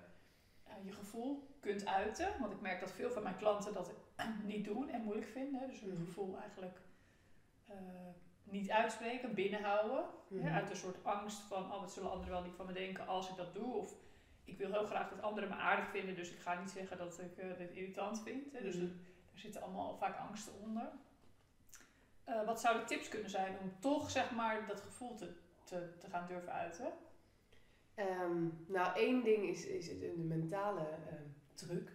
eh, 0.63 0.73
je 0.83 0.91
gevoel 0.91 1.57
kunt 1.59 1.85
uiten? 1.85 2.39
Want 2.39 2.53
ik 2.53 2.61
merk 2.61 2.79
dat 2.79 2.91
veel 2.91 3.11
van 3.11 3.23
mijn 3.23 3.37
klanten 3.37 3.73
dat 3.73 3.89
niet 4.43 4.65
doen 4.65 4.89
en 4.89 5.01
moeilijk 5.01 5.27
vinden. 5.27 5.67
Dus 5.67 5.79
hun 5.79 5.93
Mhm. 5.93 6.03
gevoel 6.03 6.37
eigenlijk 6.37 6.81
eh, 7.67 7.75
niet 8.43 8.69
uitspreken, 8.71 9.33
binnenhouden. 9.33 10.05
Mhm. 10.27 10.47
Uit 10.47 10.69
een 10.69 10.75
soort 10.75 11.03
angst 11.03 11.39
van, 11.39 11.71
oh, 11.71 11.79
wat 11.79 11.91
zullen 11.91 12.09
anderen 12.11 12.31
wel 12.31 12.43
niet 12.43 12.55
van 12.55 12.65
me 12.65 12.73
denken 12.73 13.07
als 13.07 13.29
ik 13.29 13.35
dat 13.35 13.53
doe? 13.53 13.73
Of 13.73 13.93
ik 14.43 14.57
wil 14.57 14.71
heel 14.71 14.85
graag 14.85 15.09
dat 15.09 15.21
anderen 15.21 15.49
me 15.49 15.55
aardig 15.55 15.89
vinden, 15.89 16.15
dus 16.15 16.31
ik 16.31 16.39
ga 16.39 16.59
niet 16.59 16.69
zeggen 16.71 16.97
dat 16.97 17.19
ik 17.19 17.37
eh, 17.37 17.57
dit 17.57 17.71
irritant 17.71 18.21
vind. 18.21 18.51
Hè. 18.51 18.61
Dus 18.61 18.75
Mhm. 18.75 18.83
er, 18.85 18.91
er 19.33 19.39
zitten 19.39 19.61
allemaal 19.61 19.97
vaak 19.97 20.17
angsten 20.17 20.53
onder. 20.61 20.89
Eh, 22.23 22.45
wat 22.45 22.61
zouden 22.61 22.85
tips 22.85 23.07
kunnen 23.09 23.29
zijn 23.29 23.57
om 23.61 23.71
toch, 23.79 24.11
zeg 24.11 24.31
maar, 24.31 24.67
dat 24.67 24.81
gevoel 24.81 25.15
te, 25.15 25.33
te, 25.63 25.97
te 25.99 26.09
gaan 26.09 26.27
durven 26.27 26.51
uiten? 26.53 26.93
Ehm, 27.95 28.47
nou, 28.67 28.95
één 28.95 29.23
ding 29.23 29.43
is, 29.43 29.65
is 29.65 29.99
de, 29.99 30.13
mentale 30.17 30.87
truc. 31.53 31.94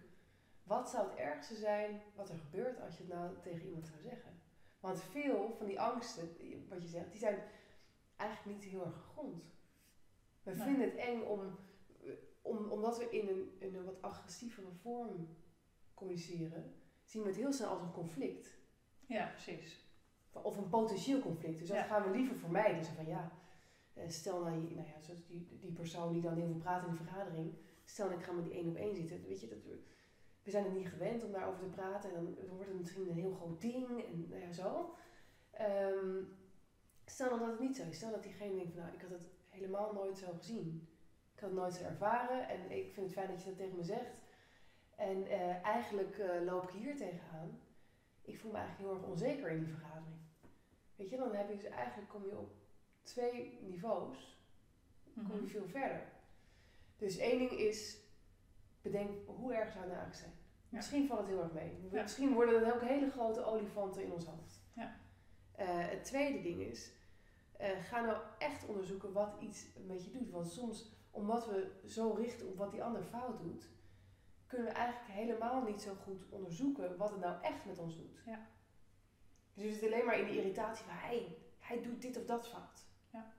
Wat 0.71 0.89
zou 0.89 1.03
het 1.09 1.15
ergste 1.17 1.55
zijn 1.55 2.01
wat 2.13 2.29
er 2.29 2.35
gebeurt 2.37 2.79
als 2.79 2.97
je 2.97 3.03
het 3.03 3.11
nou 3.11 3.35
tegen 3.41 3.65
iemand 3.65 3.85
zou 3.87 3.99
zeggen? 4.01 4.37
Want 4.79 4.99
veel 4.99 5.51
van 5.51 5.65
die 5.65 5.79
angsten, 5.79 6.31
wat 6.67 6.81
je 6.81 6.87
zegt, 6.87 7.11
die 7.11 7.19
zijn 7.19 7.41
eigenlijk 8.15 8.49
niet 8.51 8.63
heel 8.63 8.83
erg 8.83 8.95
gegrond. 8.95 9.51
We 10.43 10.51
Nee. 10.51 10.61
vinden 10.61 10.87
het 10.87 10.95
eng 10.95 11.21
om, 11.21 11.55
om, 12.41 12.65
omdat 12.67 12.97
we 12.97 13.09
in 13.09 13.27
een, 13.27 13.55
in 13.57 13.73
een 13.75 13.83
wat 13.83 14.01
agressievere 14.01 14.71
vorm 14.71 15.29
communiceren, 15.93 16.71
zien 17.03 17.21
we 17.21 17.27
het 17.27 17.37
heel 17.37 17.51
snel 17.51 17.69
als 17.69 17.79
een 17.79 17.91
conflict. 17.91 18.57
Ja, 19.05 19.25
precies. 19.25 19.79
Of 20.31 20.57
een 20.57 20.69
potentieel 20.69 21.19
conflict. 21.19 21.57
Dus 21.59 21.67
dat 21.67 21.77
Ja. 21.77 21.83
gaan 21.83 22.03
we 22.03 22.09
liever 22.09 22.35
vermijden. 22.35 22.77
Dus 22.77 22.87
van 22.87 23.05
ja, 23.05 23.31
eh, 23.93 24.07
stel 24.07 24.39
nou, 24.39 24.73
nou 24.73 24.87
ja, 24.87 24.97
die, 25.25 25.45
die 25.59 25.71
persoon 25.71 26.11
die 26.11 26.21
dan 26.21 26.35
heel 26.35 26.45
veel 26.47 26.55
praat 26.55 26.81
in 26.81 26.87
de 26.87 26.93
vergadering. 26.93 27.53
Stel 27.83 28.05
nou, 28.05 28.17
ik 28.17 28.23
ga 28.25 28.31
met 28.31 28.43
die 28.43 28.53
één 28.53 28.67
op 28.67 28.75
één 28.75 28.95
zitten. 28.95 29.21
Weet 29.27 29.39
je, 29.39 29.47
dat 29.47 29.65
we, 30.43 30.51
zijn 30.51 30.65
er 30.65 30.71
niet 30.71 30.89
gewend 30.89 31.23
om 31.23 31.31
daarover 31.31 31.59
te 31.59 31.69
praten. 31.69 32.09
En 32.09 32.15
dan, 32.15 32.35
dan 32.35 32.55
wordt 32.55 32.69
het 32.69 32.77
misschien 32.79 33.09
een 33.09 33.15
heel 33.15 33.31
groot 33.31 33.61
ding. 33.61 34.05
En 34.05 34.27
nou 34.29 34.41
ja, 34.41 34.51
zo. 34.51 34.93
Ehm, 35.51 36.23
stel 37.05 37.29
dan 37.29 37.39
dat 37.39 37.49
het 37.49 37.59
niet 37.59 37.75
zo 37.75 37.83
is. 37.89 37.95
Stel 37.95 38.11
dat 38.11 38.23
diegene 38.23 38.55
denkt 38.55 38.71
van 38.73 38.81
nou, 38.81 38.93
ik 38.95 39.01
had 39.01 39.09
het 39.11 39.29
helemaal 39.49 39.93
nooit 39.93 40.17
zo 40.17 40.33
gezien. 40.37 40.87
Ik 41.33 41.39
had 41.39 41.49
het 41.49 41.59
nooit 41.59 41.73
zo 41.73 41.83
ervaren. 41.83 42.47
En 42.47 42.71
ik 42.71 42.93
vind 42.93 43.05
het 43.05 43.15
fijn 43.15 43.27
dat 43.27 43.41
je 43.41 43.49
dat 43.49 43.57
tegen 43.57 43.75
me 43.75 43.83
zegt. 43.83 44.19
En 44.95 45.27
eh, 45.27 45.63
eigenlijk 45.65 46.17
eh, 46.17 46.45
loop 46.45 46.63
ik 46.63 46.69
hier 46.69 46.95
tegenaan. 46.95 47.59
Ik 48.21 48.39
voel 48.39 48.51
me 48.51 48.57
eigenlijk 48.57 48.89
heel 48.89 48.99
erg 48.99 49.09
onzeker 49.09 49.49
in 49.49 49.59
die 49.59 49.73
vergadering. 49.73 50.19
Weet 50.95 51.09
je, 51.09 51.17
dan 51.17 51.33
heb 51.33 51.49
je 51.49 51.55
dus 51.55 51.65
eigenlijk 51.65 52.09
kom 52.09 52.25
je 52.25 52.37
op 52.37 52.53
twee 53.01 53.59
niveaus, 53.61 54.39
kom 55.13 55.35
je 55.35 55.41
Mhm. 55.41 55.47
veel 55.47 55.67
verder. 55.67 56.09
Dus 56.97 57.17
één 57.17 57.37
ding 57.37 57.51
is, 57.51 57.97
bedenk 58.81 59.09
hoe 59.25 59.53
erg 59.53 59.71
zou 59.71 59.83
het 59.83 59.93
nou 59.93 60.01
eigenlijk 60.01 60.15
zijn. 60.15 60.31
Ja. 60.69 60.77
Misschien 60.77 61.07
valt 61.07 61.19
het 61.19 61.29
heel 61.29 61.43
erg 61.43 61.51
mee. 61.51 61.89
Ja. 61.91 62.01
Misschien 62.01 62.33
worden 62.33 62.65
het 62.65 62.73
ook 62.73 62.81
hele 62.81 63.09
grote 63.09 63.43
olifanten 63.43 64.03
in 64.03 64.11
ons 64.11 64.25
hoofd. 64.25 64.61
Ja. 64.73 64.95
Eh, 65.51 65.67
het 65.89 66.03
tweede 66.03 66.41
ding 66.41 66.59
is, 66.59 66.91
eh, 67.57 67.69
ga 67.83 68.01
nou 68.01 68.17
echt 68.37 68.65
onderzoeken 68.65 69.13
wat 69.13 69.35
iets 69.39 69.65
met 69.87 70.05
je 70.05 70.11
doet. 70.11 70.29
Want 70.29 70.47
soms, 70.47 70.91
omdat 71.11 71.45
we 71.45 71.79
zo 71.85 72.11
richten 72.11 72.47
op 72.47 72.57
wat 72.57 72.71
die 72.71 72.83
ander 72.83 73.03
fout 73.03 73.39
doet, 73.39 73.69
kunnen 74.47 74.67
we 74.67 74.73
eigenlijk 74.73 75.11
helemaal 75.11 75.63
niet 75.63 75.81
zo 75.81 75.93
goed 76.03 76.29
onderzoeken 76.29 76.97
wat 76.97 77.09
het 77.09 77.19
nou 77.19 77.41
echt 77.41 77.65
met 77.65 77.79
ons 77.79 77.97
doet. 77.97 78.21
Ja. 78.25 78.47
Dus 79.53 79.63
we 79.63 79.71
zitten 79.71 79.93
alleen 79.93 80.05
maar 80.05 80.19
in 80.19 80.25
die 80.25 80.37
irritatie 80.37 80.85
van 80.85 80.93
hij, 80.95 81.37
hij 81.59 81.81
doet 81.81 82.01
dit 82.01 82.17
of 82.17 82.25
dat 82.25 82.47
fout. 82.47 82.85
Ja. 83.09 83.33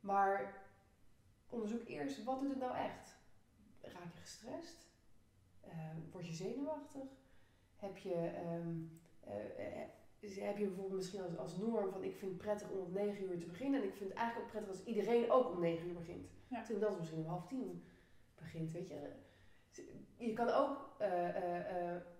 Maar 0.00 0.62
onderzoek 1.48 1.84
eerst, 1.84 2.24
wat 2.24 2.40
doet 2.40 2.50
het 2.50 2.58
nou 2.58 2.76
echt? 2.76 3.16
Raak 3.82 4.14
je 4.14 4.20
gestrest? 4.20 4.86
Eh, 5.60 5.96
word 6.10 6.26
je 6.26 6.32
zenuwachtig? 6.32 7.08
Heb 7.76 7.96
je, 7.96 8.14
ehm, 8.14 8.76
eh, 9.20 9.82
eh, 9.82 9.88
dus 10.18 10.36
heb 10.36 10.58
je 10.58 10.66
bijvoorbeeld 10.66 10.96
misschien 10.96 11.22
als, 11.22 11.36
als 11.36 11.56
norm 11.56 11.90
van 11.90 12.04
ik 12.04 12.16
vind 12.16 12.30
het 12.30 12.40
prettig 12.40 12.70
om 12.70 12.78
om 12.78 12.92
9 12.92 13.24
uur 13.24 13.38
te 13.38 13.46
beginnen 13.46 13.80
en 13.80 13.88
ik 13.88 13.94
vind 13.94 14.10
het 14.10 14.18
eigenlijk 14.18 14.46
ook 14.46 14.52
prettig 14.52 14.72
als 14.72 14.84
iedereen 14.84 15.30
ook 15.30 15.50
om 15.50 15.60
9 15.60 15.88
uur 15.88 15.94
begint. 15.94 16.28
Ja. 16.48 16.62
Terwijl 16.62 16.90
dat 16.90 16.98
misschien 16.98 17.18
om 17.18 17.26
half 17.26 17.46
tien 17.46 17.84
begint, 18.34 18.72
weet 18.72 18.88
je. 18.88 19.12
Je 20.16 20.32
kan 20.32 20.48
ook 20.48 20.94
eh, 20.98 21.08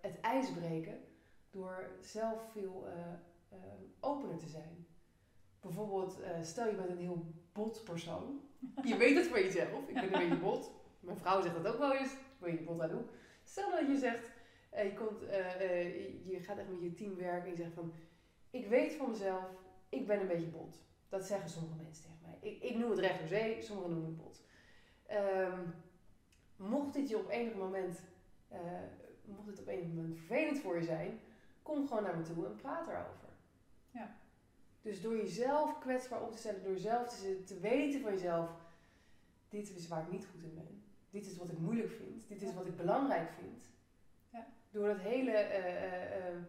het 0.00 0.20
ijs 0.20 0.52
breken 0.52 1.00
door 1.50 1.90
zelf 2.00 2.50
veel 2.52 2.86
opener 4.00 4.38
te 4.38 4.48
zijn. 4.48 4.86
Bijvoorbeeld, 5.60 6.18
stel 6.42 6.66
je 6.66 6.74
bent 6.74 6.90
een 6.90 6.98
heel 6.98 7.34
bot 7.52 7.84
persoon. 7.84 8.40
Je 8.84 8.96
weet 8.96 9.16
het 9.16 9.26
van 9.26 9.40
jezelf. 9.40 9.88
Ik 9.88 9.94
ben 9.94 10.04
een 10.04 10.18
beetje 10.28 10.40
bot. 10.40 10.81
Mijn 11.02 11.18
vrouw 11.18 11.42
zegt 11.42 11.54
dat 11.54 11.72
ook 11.72 11.78
wel 11.78 11.94
eens. 11.94 12.12
Ik 12.12 12.18
weet 12.38 12.58
je 12.58 12.64
bot 12.64 12.80
aan 12.80 12.88
doen. 12.88 13.06
Stel 13.44 13.70
dat 13.70 13.86
je 13.86 13.96
zegt, 13.96 14.30
eh, 14.70 14.84
je, 14.84 14.94
komt, 14.94 15.22
eh, 15.22 15.60
eh, 15.60 16.26
je 16.26 16.40
gaat 16.40 16.58
echt 16.58 16.68
met 16.68 16.82
je 16.82 16.94
team 16.94 17.16
werken 17.16 17.44
en 17.44 17.50
je 17.50 17.62
zegt 17.62 17.74
van... 17.74 17.92
Ik 18.50 18.66
weet 18.66 18.94
van 18.94 19.10
mezelf, 19.10 19.44
ik 19.88 20.06
ben 20.06 20.20
een 20.20 20.26
beetje 20.26 20.46
bot. 20.46 20.78
Dat 21.08 21.24
zeggen 21.24 21.50
sommige 21.50 21.82
mensen 21.82 22.04
tegen 22.04 22.18
mij. 22.22 22.50
Ik, 22.50 22.62
ik 22.62 22.76
noem 22.76 22.90
het 22.90 22.98
recht 22.98 23.18
door 23.18 23.28
zee, 23.28 23.62
sommigen 23.62 23.90
noemen 23.90 24.08
het 24.08 24.22
bot. 24.22 24.40
Ehm, 25.06 25.60
mocht 26.56 26.94
dit 26.94 27.08
je 27.08 27.18
op 27.18 27.28
enig 27.28 27.54
moment, 27.54 28.00
mocht 29.24 29.46
dit 29.46 29.60
op 29.60 29.66
enig 29.66 29.86
moment 29.86 30.16
vervelend 30.16 30.58
voor 30.58 30.76
je 30.76 30.84
zijn, 30.84 31.20
kom 31.62 31.88
gewoon 31.88 32.02
naar 32.02 32.16
me 32.16 32.22
toe 32.22 32.46
en 32.46 32.56
praat 32.56 32.88
erover. 32.88 33.28
Ja. 33.90 34.16
Dus 34.82 35.02
door 35.02 35.16
jezelf 35.16 35.78
kwetsbaar 35.78 36.22
op 36.22 36.32
te 36.32 36.38
stellen, 36.38 36.62
door 36.62 36.76
zelf 36.76 37.08
te, 37.08 37.42
te 37.42 37.58
weten 37.60 38.00
van 38.00 38.12
jezelf, 38.12 38.50
dit 39.48 39.76
is 39.76 39.88
waar 39.88 40.02
ik 40.02 40.12
niet 40.12 40.26
goed 40.26 40.42
in 40.42 40.54
ben. 40.54 40.81
Dit 41.12 41.26
is 41.26 41.36
wat 41.36 41.50
ik 41.50 41.58
moeilijk 41.58 41.90
vind. 41.90 42.28
Dit 42.28 42.42
is 42.42 42.54
wat 42.54 42.66
ik 42.66 42.76
belangrijk 42.76 43.30
vind. 43.30 43.70
Ja. 44.30 44.46
door 44.70 44.86
dat 44.86 44.98
hele 44.98 45.32
uh, 45.32 46.42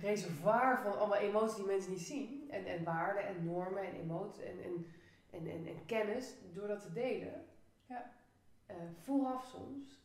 reservoir 0.00 0.82
van 0.82 0.98
allemaal 0.98 1.18
emoties 1.18 1.56
die 1.56 1.66
mensen 1.66 1.90
niet 1.90 2.00
zien. 2.00 2.50
En, 2.50 2.64
en 2.64 2.84
waarden 2.84 3.26
en 3.26 3.44
normen 3.44 3.82
en 3.82 3.94
emoties 3.94 4.42
en, 4.42 4.62
en, 4.62 4.86
en, 5.30 5.46
en, 5.46 5.66
en, 5.66 5.86
kennis. 5.86 6.34
Door 6.52 6.68
dat 6.68 6.80
te 6.80 6.92
delen. 6.92 7.46
Ja. 7.86 8.12
vooraf 9.04 9.44
soms 9.44 10.00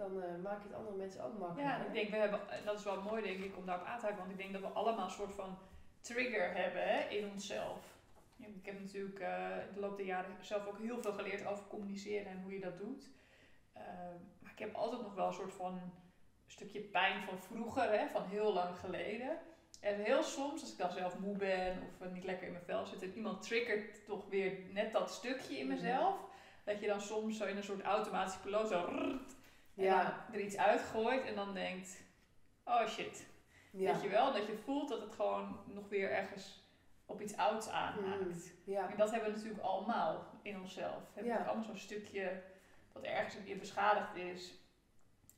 dan 0.00 0.16
uh, 0.16 0.42
maak 0.42 0.62
je 0.62 0.68
het 0.68 0.76
andere 0.76 0.96
mensen 0.96 1.24
ook 1.24 1.38
makkelijker. 1.38 1.78
Ja, 1.78 1.84
ik 1.86 1.92
denk, 1.92 2.10
we 2.10 2.16
hebben, 2.16 2.40
dat 2.64 2.78
is 2.78 2.84
wel 2.84 3.02
mooi 3.02 3.22
denk 3.22 3.44
ik 3.44 3.56
om 3.56 3.66
daarop 3.66 3.86
aan 3.86 3.98
te 3.98 4.04
haken, 4.04 4.18
want 4.18 4.30
ik 4.30 4.38
denk 4.38 4.52
dat 4.52 4.62
we 4.62 4.68
allemaal 4.68 5.04
een 5.04 5.10
soort 5.10 5.34
van 5.34 5.58
trigger 6.00 6.54
hebben 6.54 7.10
in 7.10 7.30
onszelf. 7.30 7.99
Ik 8.40 8.66
heb 8.66 8.80
natuurlijk 8.80 9.20
uh, 9.20 9.66
in 9.68 9.74
de 9.74 9.80
loop 9.80 9.96
der 9.96 10.06
jaren 10.06 10.36
zelf 10.40 10.66
ook 10.66 10.78
heel 10.78 11.02
veel 11.02 11.12
geleerd 11.12 11.46
over 11.46 11.66
communiceren 11.66 12.26
en 12.26 12.42
hoe 12.42 12.52
je 12.52 12.60
dat 12.60 12.78
doet. 12.78 13.10
Uh, 13.76 13.82
maar 14.40 14.52
ik 14.52 14.58
heb 14.58 14.74
altijd 14.74 15.02
nog 15.02 15.14
wel 15.14 15.26
een 15.26 15.32
soort 15.32 15.52
van 15.52 15.92
stukje 16.46 16.80
pijn 16.80 17.22
van 17.22 17.38
vroeger, 17.38 17.90
hè, 17.98 18.08
van 18.08 18.24
heel 18.24 18.52
lang 18.52 18.76
geleden. 18.78 19.38
En 19.80 20.00
heel 20.00 20.22
soms, 20.22 20.60
als 20.60 20.72
ik 20.72 20.78
dan 20.78 20.90
zelf 20.90 21.18
moe 21.18 21.36
ben 21.36 21.78
of 22.00 22.10
niet 22.10 22.24
lekker 22.24 22.46
in 22.46 22.52
mijn 22.52 22.64
vel 22.64 22.86
zit 22.86 23.02
en 23.02 23.14
iemand 23.14 23.42
triggert 23.42 24.04
toch 24.06 24.28
weer 24.28 24.58
net 24.72 24.92
dat 24.92 25.10
stukje 25.10 25.58
in 25.58 25.66
mhm. 25.66 25.74
mezelf, 25.74 26.18
dat 26.64 26.80
je 26.80 26.86
dan 26.86 27.00
soms 27.00 27.36
zo 27.36 27.44
in 27.44 27.56
een 27.56 27.62
soort 27.62 27.82
automatische 27.82 28.40
piloot 28.40 28.68
zo 28.68 28.88
ja. 29.74 30.26
er 30.32 30.40
iets 30.40 30.56
uitgooit 30.56 31.24
en 31.24 31.34
dan 31.34 31.54
denkt, 31.54 32.02
oh 32.64 32.86
shit. 32.86 33.28
Ja. 33.72 33.92
Weet 33.92 34.02
je 34.02 34.08
wel, 34.08 34.32
dat 34.32 34.46
je 34.46 34.56
voelt 34.56 34.88
dat 34.88 35.00
het 35.00 35.14
gewoon 35.14 35.60
nog 35.66 35.88
weer 35.88 36.10
ergens 36.10 36.59
op 37.10 37.20
iets 37.20 37.36
ouds 37.36 37.68
aanhaakt. 37.68 38.24
Mm, 38.24 38.72
ja. 38.72 38.90
En 38.90 38.96
dat 38.96 39.10
hebben 39.10 39.30
we 39.30 39.36
natuurlijk 39.36 39.62
allemaal 39.62 40.40
in 40.42 40.60
onszelf. 40.60 40.98
We 41.02 41.10
hebben 41.14 41.32
ja. 41.32 41.44
allemaal 41.44 41.64
zo'n 41.64 41.76
stukje 41.76 42.42
dat 42.92 43.02
ergens 43.02 43.34
een 43.34 43.44
keer 43.44 43.58
beschadigd 43.58 44.16
is. 44.16 44.54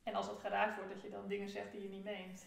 En 0.02 0.14
als 0.14 0.26
dat 0.26 0.38
geraakt 0.38 0.76
wordt, 0.76 0.92
dat 0.92 1.02
je 1.02 1.10
dan 1.10 1.28
dingen 1.28 1.48
zegt 1.48 1.72
die 1.72 1.82
je 1.82 1.88
niet 1.88 2.04
meent. 2.04 2.46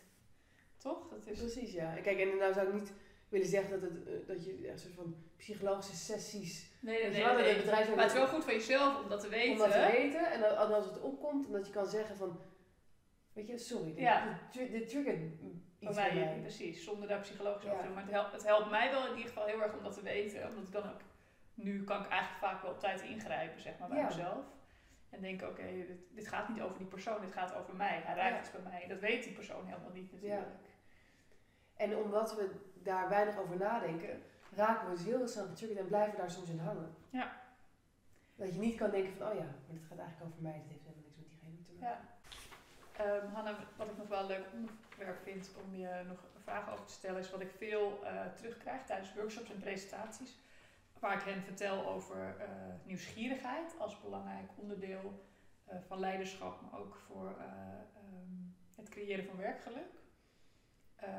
Toch? 0.78 1.10
Dat 1.10 1.28
is... 1.28 1.40
Precies, 1.40 1.72
ja. 1.72 1.94
Kijk, 1.94 2.20
en 2.20 2.38
nou 2.38 2.54
zou 2.54 2.68
ik 2.68 2.74
niet 2.74 2.94
willen 3.30 3.48
zeggen 3.48 3.82
dat, 3.82 3.90
het, 3.90 4.08
eh, 4.08 4.28
dat 4.28 4.46
je 4.46 4.70
een 4.70 4.80
soort 4.80 4.94
van 4.94 5.16
psychologische 5.38 5.96
sessies. 5.96 6.72
Nee, 6.80 7.02
nee, 7.02 7.10
nee. 7.10 7.24
nee, 7.24 7.56
nee. 7.56 7.66
maar 7.66 8.04
het 8.04 8.12
is 8.12 8.14
wel 8.14 8.28
goed 8.28 8.44
voor 8.44 8.54
jezelf 8.54 9.04
om 9.04 9.10
dat 9.10 9.20
te 9.20 9.30
weten. 9.30 9.52
Om 9.52 9.58
dat 9.58 9.72
te 9.72 9.92
weten 9.92 10.32
en 10.32 10.58
als 10.58 10.86
het 10.86 11.02
opkomt, 11.02 11.46
en 11.46 11.52
dat 11.52 11.68
je 11.68 11.74
kan 11.74 11.88
zeggen 11.88 12.16
van. 12.16 12.40
Weet 13.34 13.48
je, 13.48 13.58
sorry, 13.58 13.94
dit, 13.94 13.98
ja. 13.98 14.40
dit, 14.52 14.90
triggert 14.90 15.20
iets 15.88 15.96
bij 15.96 16.16
mij. 16.16 16.40
Precies, 16.40 16.84
zonder 16.84 17.08
daar 17.08 17.20
psychologisch 17.20 17.66
over 17.66 17.78
te 17.78 17.84
doen. 17.86 17.94
Maar 17.94 18.04
het 18.04 18.12
helpt, 18.12 18.32
het 18.32 18.46
helpt 18.46 18.70
mij 18.70 18.92
wel 18.92 19.04
in 19.04 19.16
ieder 19.16 19.28
geval 19.28 19.46
heel 19.46 19.62
erg 19.62 19.74
om 19.74 19.84
dat 19.84 19.94
te 19.94 20.02
weten. 20.02 20.48
Omdat 20.48 20.64
ik 20.64 20.72
dan 20.72 20.84
ook, 20.84 21.02
nu 21.54 21.84
kan 21.84 22.04
ik 22.04 22.10
eigenlijk 22.10 22.40
vaak 22.40 22.62
wel 22.62 22.72
op 22.72 22.80
tijd 22.80 23.02
ingrijpen, 23.02 23.62
zeg 23.62 23.78
maar, 23.80 23.90
bij 23.90 24.04
mezelf. 24.04 24.46
En 25.10 25.22
denk, 25.22 25.42
oké, 25.42 25.64
dit, 25.64 26.16
dit, 26.16 26.28
gaat 26.28 26.50
niet 26.50 26.62
over 26.62 26.78
die 26.78 26.88
persoon, 26.88 27.22
dit 27.22 27.34
gaat 27.34 27.56
over 27.56 27.76
mij. 27.76 28.02
Hij 28.04 28.16
raakt 28.16 28.40
iets 28.40 28.52
bij 28.52 28.72
mij. 28.72 28.88
Dat 28.88 29.00
weet 29.00 29.24
die 29.24 29.34
persoon 29.34 29.66
helemaal 29.66 29.92
niet 29.92 30.12
natuurlijk. 30.12 30.48
En 31.76 31.96
omdat 31.96 32.36
we 32.36 32.50
daar 32.74 33.10
weinig 33.10 33.38
over 33.38 33.58
nadenken, 33.58 34.22
raken 34.56 34.90
we 34.90 34.96
dus 34.96 35.06
heel 35.06 35.28
snel 35.28 35.46
getriggerd 35.46 35.80
en 35.80 35.88
blijven 35.88 36.18
daar 36.18 36.32
soms 36.32 36.50
in 36.50 36.60
hangen. 36.60 36.96
Ja. 37.10 37.42
Dat 38.36 38.54
je 38.54 38.60
niet 38.60 38.76
kan 38.76 38.90
denken 38.90 39.14
van, 39.14 39.28
oh 39.28 39.34
ja, 39.34 39.44
maar 39.44 39.76
dit 39.76 39.86
gaat 39.90 39.98
eigenlijk 39.98 40.32
over 40.32 40.42
mij, 40.42 40.54
dit 40.54 40.70
heeft 40.70 40.84
helemaal 40.84 41.04
niks 41.06 41.18
met 41.18 41.28
diegene 41.28 41.64
te 41.64 41.72
maken. 41.72 41.88
Ja. 41.88 42.15
Um, 43.02 43.34
Hanna, 43.34 43.56
wat 43.76 43.90
ik 43.90 43.98
nog 43.98 44.08
wel 44.08 44.20
een 44.20 44.26
leuk 44.26 44.46
onderwerp 44.54 45.24
vind 45.24 45.52
om 45.64 45.76
je 45.76 46.04
nog 46.08 46.20
vragen 46.44 46.72
over 46.72 46.86
te 46.86 46.94
stellen, 46.94 47.20
is 47.20 47.32
wat 47.32 47.42
ik 47.42 47.52
veel 47.58 48.00
uh, 48.04 48.26
terugkrijg 48.36 48.86
tijdens 48.86 49.14
workshops 49.14 49.52
en 49.52 49.60
presentaties. 49.60 50.38
Waar 51.00 51.18
ik 51.18 51.34
hen 51.34 51.44
vertel 51.44 51.86
over 51.88 52.36
uh, 52.40 52.46
nieuwsgierigheid 52.84 53.76
als 53.80 54.02
belangrijk 54.02 54.50
onderdeel 54.56 55.26
uh, 55.70 55.76
van 55.88 56.00
leiderschap, 56.00 56.62
maar 56.62 56.80
ook 56.80 56.96
voor 56.96 57.28
um, 57.28 58.56
het 58.76 58.90
creëren 58.90 59.26
van 59.26 59.38
werkgeluk. 59.38 60.04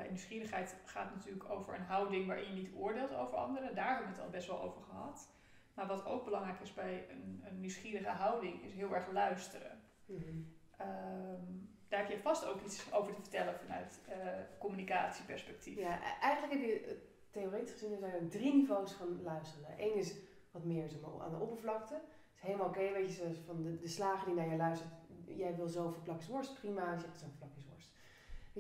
Nieuwsgierigheid 0.08 0.76
gaat 0.84 1.14
natuurlijk 1.14 1.50
over 1.50 1.74
een 1.74 1.84
houding 1.84 2.26
waarin 2.26 2.46
je 2.46 2.62
niet 2.62 2.74
oordeelt 2.74 3.14
over 3.14 3.36
anderen. 3.36 3.74
Daar 3.74 3.88
hebben 3.88 4.06
we 4.06 4.12
het 4.12 4.22
al 4.22 4.30
best 4.30 4.46
wel 4.46 4.62
over 4.62 4.82
gehad. 4.82 5.28
Maar 5.74 5.86
wat 5.86 6.06
ook 6.06 6.24
belangrijk 6.24 6.60
is 6.60 6.74
bij 6.74 7.06
een, 7.10 7.42
een 7.44 7.60
nieuwsgierige 7.60 8.08
houding, 8.08 8.62
is 8.62 8.72
heel 8.72 8.94
erg 8.94 9.12
luisteren. 9.12 9.82
Mhm. 10.04 10.40
Ehm, 10.76 11.42
daar 11.88 12.00
heb 12.00 12.10
je 12.10 12.18
vast 12.18 12.46
ook 12.46 12.60
iets 12.60 12.92
over 12.92 13.14
te 13.14 13.20
vertellen 13.20 13.54
vanuit 13.54 14.00
uh, 14.08 14.14
communicatieperspectief. 14.58 15.78
Ja, 15.78 15.98
e-, 15.98 16.20
eigenlijk 16.20 16.52
heb 16.52 16.62
je 16.62 16.80
eh, 16.80 16.96
theoretisch 17.30 17.72
gezien 17.72 17.92
er 17.92 17.98
zijn 17.98 18.12
er 18.12 18.28
drie 18.28 18.54
niveaus 18.54 18.92
van 18.92 19.22
luisteren. 19.22 19.74
Eén 19.78 19.94
is 19.94 20.14
wat 20.50 20.64
meer 20.64 20.88
zeg 20.88 21.00
maar, 21.00 21.20
aan 21.20 21.30
de 21.30 21.40
oppervlakte. 21.40 21.94
Het 21.94 22.02
is 22.34 22.42
helemaal 22.42 22.68
oké, 22.68 22.92
weet 22.92 23.16
je, 23.16 23.34
van 23.46 23.62
de, 23.62 23.76
de 23.76 23.88
slager 23.88 24.26
die 24.26 24.34
naar 24.34 24.50
je 24.50 24.56
luistert. 24.56 24.90
Jij 25.26 25.56
wil 25.56 25.68
zoveel 25.68 26.02
plakjes 26.02 26.28
worst, 26.28 26.60
prima. 26.60 26.92
Je 26.92 27.00
zegt 27.00 27.18
zo'n 27.18 27.36
plakjes 27.38 27.64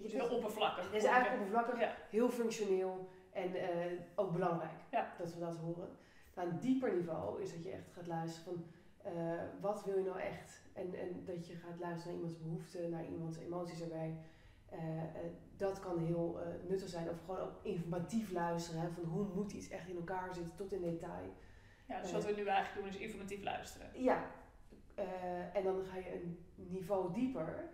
Weet 0.02 0.10
je, 0.10 0.16
heel 0.16 0.36
oppervlakkig. 0.36 0.84
Het 0.84 1.02
is 1.02 1.04
eigenlijk 1.04 1.42
oppervlakkig, 1.42 1.96
heel 2.10 2.30
functioneel 2.30 3.08
en 3.32 3.56
uh, 3.56 4.00
ook 4.14 4.32
belangrijk 4.32 4.80
ja. 4.90 5.12
dat 5.18 5.34
we 5.34 5.40
dat 5.40 5.56
horen. 5.56 5.88
Nou, 6.34 6.48
een 6.48 6.58
dieper 6.58 6.94
niveau 6.94 7.42
is 7.42 7.52
dat 7.52 7.62
je 7.62 7.70
echt 7.70 7.92
gaat 7.92 8.06
luisteren 8.06 8.44
van 8.44 8.64
uh, 9.06 9.42
wat 9.60 9.84
wil 9.84 9.98
je 9.98 10.04
nou 10.04 10.20
echt? 10.20 10.62
En, 10.72 10.94
en 10.94 11.24
dat 11.24 11.46
je 11.46 11.56
gaat 11.56 11.78
luisteren 11.78 12.12
naar 12.12 12.24
iemands 12.24 12.42
behoeften, 12.42 12.90
naar 12.90 13.06
iemands 13.06 13.38
emoties 13.38 13.80
erbij. 13.80 14.16
Uh, 14.72 15.02
dat 15.56 15.80
kan 15.80 15.98
heel 15.98 16.38
nuttig 16.68 16.88
zijn. 16.88 17.08
Of 17.08 17.20
gewoon 17.24 17.40
ook 17.40 17.54
informatief 17.62 18.32
luisteren. 18.32 18.80
Hè, 18.80 18.90
van 18.90 19.04
hoe 19.04 19.26
moet 19.34 19.52
iets 19.52 19.68
echt 19.68 19.88
in 19.88 19.96
elkaar 19.96 20.34
zitten 20.34 20.54
tot 20.56 20.72
in 20.72 20.80
detail. 20.80 21.34
Ja, 21.88 22.00
dus 22.00 22.12
wat 22.12 22.24
we 22.24 22.32
nu 22.32 22.46
eigenlijk 22.46 22.74
doen 22.74 22.94
is 22.94 23.06
informatief 23.06 23.42
luisteren. 23.42 24.02
Ja. 24.02 24.30
en 25.52 25.64
dan 25.64 25.84
ga 25.84 25.96
je 25.96 26.14
een 26.14 26.38
niveau 26.54 27.12
dieper. 27.12 27.70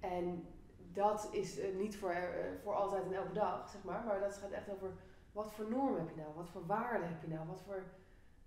En 0.00 0.46
dat 0.92 1.28
is 1.32 1.60
niet 1.78 1.96
voor, 1.96 2.14
voor 2.62 2.74
altijd 2.74 3.04
en 3.04 3.12
elke 3.12 3.32
dag, 3.32 3.68
zeg 3.68 3.84
maar. 3.84 4.04
Maar 4.04 4.20
dat 4.20 4.36
gaat 4.36 4.50
echt 4.50 4.70
over 4.70 4.92
wat 5.36 5.52
voor 5.52 5.70
normen 5.70 6.00
heb 6.00 6.08
je 6.08 6.20
nou? 6.20 6.34
Wat 6.34 6.50
voor 6.50 6.66
waarden 6.66 7.08
heb 7.08 7.22
je 7.22 7.28
nou? 7.28 7.46
Wat 7.46 7.62
voor 7.62 7.84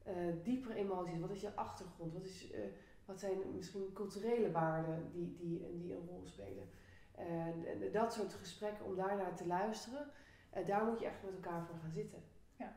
uh, 0.10 0.44
diepere 0.44 0.74
emoties? 0.74 1.20
Wat 1.20 1.32
is 1.32 1.42
je 1.42 1.56
achtergrond? 1.56 2.14
Wat, 2.14 2.26
is, 2.26 2.54
wat 3.06 3.20
zijn 3.20 3.56
misschien 3.56 3.94
culturele 3.94 4.52
waarden 4.52 5.12
die, 5.12 5.36
die, 5.38 5.78
die 5.78 5.94
een 5.94 6.08
rol 6.08 6.26
spelen? 6.26 6.70
En, 7.16 7.92
dat 7.92 8.14
soort 8.14 8.34
gesprekken, 8.34 8.86
om 8.86 8.96
daarnaar 8.96 9.36
te 9.36 9.48
luisteren, 9.48 10.12
daar 10.66 10.86
moet 10.86 11.00
je 11.00 11.06
echt 11.06 11.24
met 11.24 11.34
elkaar 11.34 11.66
voor 11.66 11.78
gaan 11.82 11.92
zitten. 11.92 12.24
Ja. 12.56 12.76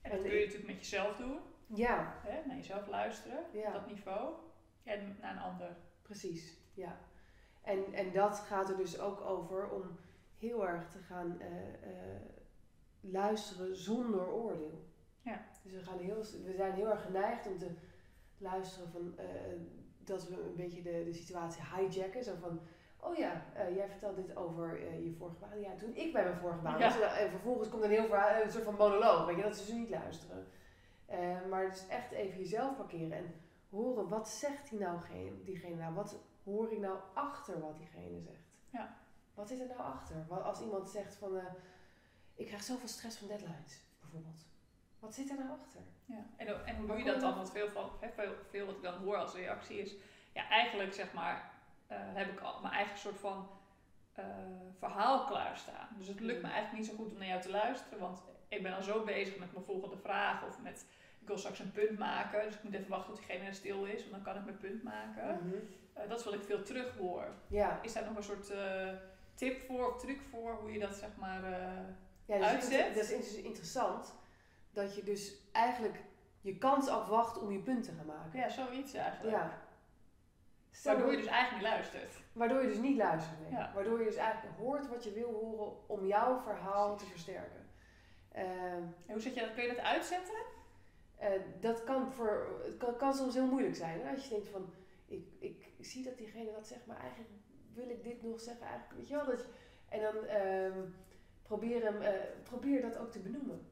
En 0.00 0.10
dat 0.10 0.20
kun 0.20 0.30
je 0.30 0.44
natuurlijk 0.44 0.72
met 0.72 0.80
jezelf 0.80 1.16
doen. 1.16 1.38
Ja. 1.66 2.14
Hè? 2.22 2.46
Naar 2.46 2.56
jezelf 2.56 2.88
luisteren, 2.88 3.38
op 3.38 3.72
dat 3.72 3.86
niveau. 3.86 4.34
En 4.82 5.16
naar 5.20 5.32
een 5.32 5.42
ander. 5.42 5.76
Precies, 6.02 6.58
ja. 6.74 6.98
En, 7.62 7.92
en 7.92 8.12
dat 8.12 8.38
gaat 8.38 8.68
er 8.68 8.76
dus 8.76 9.00
ook 9.00 9.20
over 9.20 9.70
om 9.70 9.98
heel 10.38 10.68
erg 10.68 10.88
te 10.88 10.98
gaan 10.98 11.40
uh, 11.40 11.46
uh, 11.46 12.20
luisteren 13.00 13.76
zonder 13.76 14.28
oordeel. 14.28 14.88
Ja. 15.22 15.40
Dus 15.62 15.72
we, 15.72 15.82
gaan 15.82 15.98
heel, 15.98 16.16
we 16.44 16.52
zijn 16.56 16.72
heel 16.72 16.90
erg 16.90 17.02
geneigd 17.02 17.46
om 17.46 17.58
te 17.58 17.70
luisteren 18.38 18.90
van 18.90 19.14
uh, 19.18 19.24
dat 19.98 20.28
we 20.28 20.42
een 20.42 20.56
beetje 20.56 20.82
de, 20.82 21.04
de 21.04 21.12
situatie 21.12 21.62
hijacken. 21.76 22.24
Zo 22.24 22.34
van, 22.40 22.60
oh 23.00 23.16
ja, 23.16 23.44
jij 23.54 23.88
vertelt 23.88 24.16
dit 24.16 24.36
over 24.36 24.80
je 25.02 25.14
vorige 25.18 25.36
baan. 25.36 25.60
Ja, 25.60 25.74
toen 25.74 25.96
ik 25.96 26.12
bij 26.12 26.24
mijn 26.24 26.36
vorige 26.36 26.60
baan 26.60 26.78
was. 26.78 27.00
En 27.00 27.30
vervolgens 27.30 27.68
komt 27.68 27.82
een 27.82 27.90
heel 27.90 28.06
verhaal, 28.06 28.42
een 28.42 28.50
soort 28.50 28.64
van 28.64 28.74
monoloog. 28.74 29.26
Weet 29.26 29.36
je, 29.36 29.42
dat 29.42 29.54
is 29.54 29.66
dus 29.66 29.74
niet 29.74 29.90
luisteren. 29.90 30.46
maar 31.48 31.64
het 31.64 31.74
is 31.74 31.86
echt 31.86 32.10
even 32.10 32.38
jezelf 32.38 32.76
parkeren 32.76 33.12
en 33.12 33.34
horen, 33.70 34.08
wat 34.08 34.28
zegt 34.28 34.70
die 34.70 34.78
nou, 34.78 35.00
diegene 35.44 35.76
nou? 35.76 35.94
Wat, 35.94 36.18
hoor 36.44 36.72
ik 36.72 36.78
nou 36.78 36.98
achter 37.14 37.60
wat 37.60 37.78
diegene 37.78 38.20
zegt? 38.20 38.58
Ja. 38.68 38.96
Wat 39.34 39.48
zit 39.48 39.60
er 39.60 39.66
nou 39.66 39.80
achter? 39.80 40.26
Als 40.28 40.60
iemand 40.60 40.88
zegt 40.88 41.14
van, 41.14 41.40
ik 42.34 42.46
krijg 42.46 42.62
zoveel 42.62 42.88
stress 42.88 43.18
van 43.18 43.28
deadlines, 43.28 43.82
bijvoorbeeld. 44.00 44.49
Wat 45.00 45.14
zit 45.14 45.30
er 45.30 45.36
nou 45.36 45.50
achter? 45.50 45.80
Ja. 46.04 46.24
En, 46.36 46.66
en 46.66 46.76
hoe 46.76 46.86
doe 46.86 46.98
je 46.98 47.04
dat 47.04 47.20
dan? 47.20 47.34
Want 47.34 47.50
veel, 47.50 47.68
van, 47.68 47.90
veel, 48.14 48.32
veel 48.50 48.66
wat 48.66 48.76
ik 48.76 48.82
dan 48.82 48.94
hoor 48.94 49.16
als 49.16 49.34
reactie 49.34 49.78
is, 49.78 49.94
ja, 50.32 50.48
eigenlijk 50.48 50.92
zeg 50.92 51.12
maar, 51.12 51.50
uh, 51.92 51.96
heb 51.98 52.30
ik 52.30 52.40
al 52.40 52.60
mijn 52.60 52.74
eigen 52.74 52.98
soort 52.98 53.18
van 53.18 53.48
uh, 54.18 54.24
verhaal 54.78 55.24
klaarstaan. 55.24 55.88
Dus 55.98 56.06
het 56.06 56.20
lukt 56.20 56.42
me 56.42 56.48
mm. 56.48 56.54
eigenlijk 56.54 56.82
niet 56.82 56.90
zo 56.90 57.02
goed 57.02 57.12
om 57.12 57.18
naar 57.18 57.28
jou 57.28 57.40
te 57.40 57.50
luisteren, 57.50 57.98
want 57.98 58.22
ik 58.48 58.62
ben 58.62 58.74
al 58.74 58.82
zo 58.82 59.04
bezig 59.04 59.38
met 59.38 59.52
mijn 59.52 59.64
volgende 59.64 59.96
vraag 59.96 60.46
of 60.46 60.60
met 60.62 60.86
ik 61.20 61.26
wil 61.26 61.38
straks 61.38 61.58
een 61.58 61.72
punt 61.72 61.98
maken, 61.98 62.44
dus 62.44 62.54
ik 62.54 62.62
moet 62.62 62.74
even 62.74 62.88
wachten 62.88 63.14
tot 63.14 63.26
diegene 63.26 63.52
stil 63.52 63.84
is, 63.84 64.00
want 64.00 64.12
dan 64.12 64.22
kan 64.22 64.36
ik 64.36 64.44
mijn 64.44 64.58
punt 64.58 64.82
maken. 64.82 65.34
Mm 65.34 65.50
-hmm. 65.50 65.68
Uh, 65.98 66.08
dat 66.08 66.18
is 66.18 66.24
wat 66.24 66.34
ik 66.34 66.42
veel 66.42 66.62
terug 66.62 66.96
hoor. 66.96 67.24
Ja. 67.46 67.82
Is 67.82 67.92
daar 67.92 68.04
nog 68.04 68.16
een 68.16 68.22
soort 68.22 68.50
uh, 68.50 68.88
tip 69.34 69.60
voor 69.60 69.94
of 69.94 70.00
truc 70.00 70.20
voor 70.30 70.54
hoe 70.60 70.72
je 70.72 70.78
dat 70.78 70.94
zeg 70.94 71.08
maar 71.16 71.42
uh, 71.42 71.50
ja, 72.24 72.38
dat 72.38 72.48
uitzet? 72.48 72.96
Is 72.96 73.08
dat 73.08 73.18
is 73.18 73.34
interessant 73.34 74.14
dat 74.70 74.94
je 74.94 75.02
dus 75.02 75.34
eigenlijk 75.52 76.00
je 76.40 76.58
kans 76.58 76.88
afwacht 76.88 77.38
om 77.38 77.52
je 77.52 77.58
punt 77.58 77.84
te 77.84 77.92
gaan 77.92 78.06
maken. 78.06 78.38
Ja, 78.38 78.48
zoiets 78.48 78.94
eigenlijk. 78.94 79.36
Ja. 79.36 79.62
waardoor 80.84 81.10
je 81.10 81.16
dus 81.16 81.26
eigenlijk 81.26 81.62
niet 81.62 81.72
luistert. 81.72 82.22
Waardoor 82.32 82.62
je 82.62 82.68
dus 82.68 82.78
niet 82.78 82.96
luistert. 82.96 83.40
Nee. 83.40 83.50
Ja. 83.50 83.72
Waardoor 83.74 83.98
je 83.98 84.04
dus 84.04 84.16
eigenlijk 84.16 84.56
hoort 84.58 84.88
wat 84.88 85.04
je 85.04 85.12
wil 85.12 85.32
horen 85.32 85.88
om 85.88 86.06
jouw 86.06 86.38
verhaal 86.38 86.96
te 86.96 87.04
versterken. 87.04 87.68
Ehm, 88.32 88.82
en 89.06 89.12
hoe 89.12 89.20
zet 89.20 89.34
je 89.34 89.40
dat? 89.40 89.54
Kun 89.54 89.62
je 89.62 89.68
dat 89.68 89.84
uitzetten? 89.84 90.58
dat 91.60 91.84
kan, 91.84 92.12
voor, 92.12 92.46
kan, 92.78 92.96
kan 92.96 93.14
soms 93.14 93.34
heel 93.34 93.46
moeilijk 93.46 93.76
zijn. 93.76 94.00
Hè? 94.00 94.10
Als 94.10 94.24
je 94.24 94.30
denkt 94.30 94.48
van, 94.48 94.72
ik, 95.06 95.24
ik 95.38 95.66
zie 95.80 96.04
dat 96.04 96.18
diegene 96.18 96.52
dat 96.52 96.66
zegt, 96.66 96.86
maar 96.86 97.00
eigenlijk 97.00 97.30
wil 97.74 97.88
ik 97.88 98.04
dit 98.04 98.22
nog 98.22 98.40
zeggen 98.40 98.66
eigenlijk? 98.66 98.98
Weet 98.98 99.08
je 99.08 99.14
wel? 99.14 99.26
Dat 99.26 99.40
je, 99.40 99.46
en 99.88 100.00
dan 100.00 100.24
ehm, 100.24 100.78
probeer, 101.42 101.82
hem, 101.82 102.02
uh, 102.02 102.08
probeer 102.42 102.82
dat 102.82 102.98
ook 102.98 103.10
te 103.10 103.18
benoemen. 103.18 103.69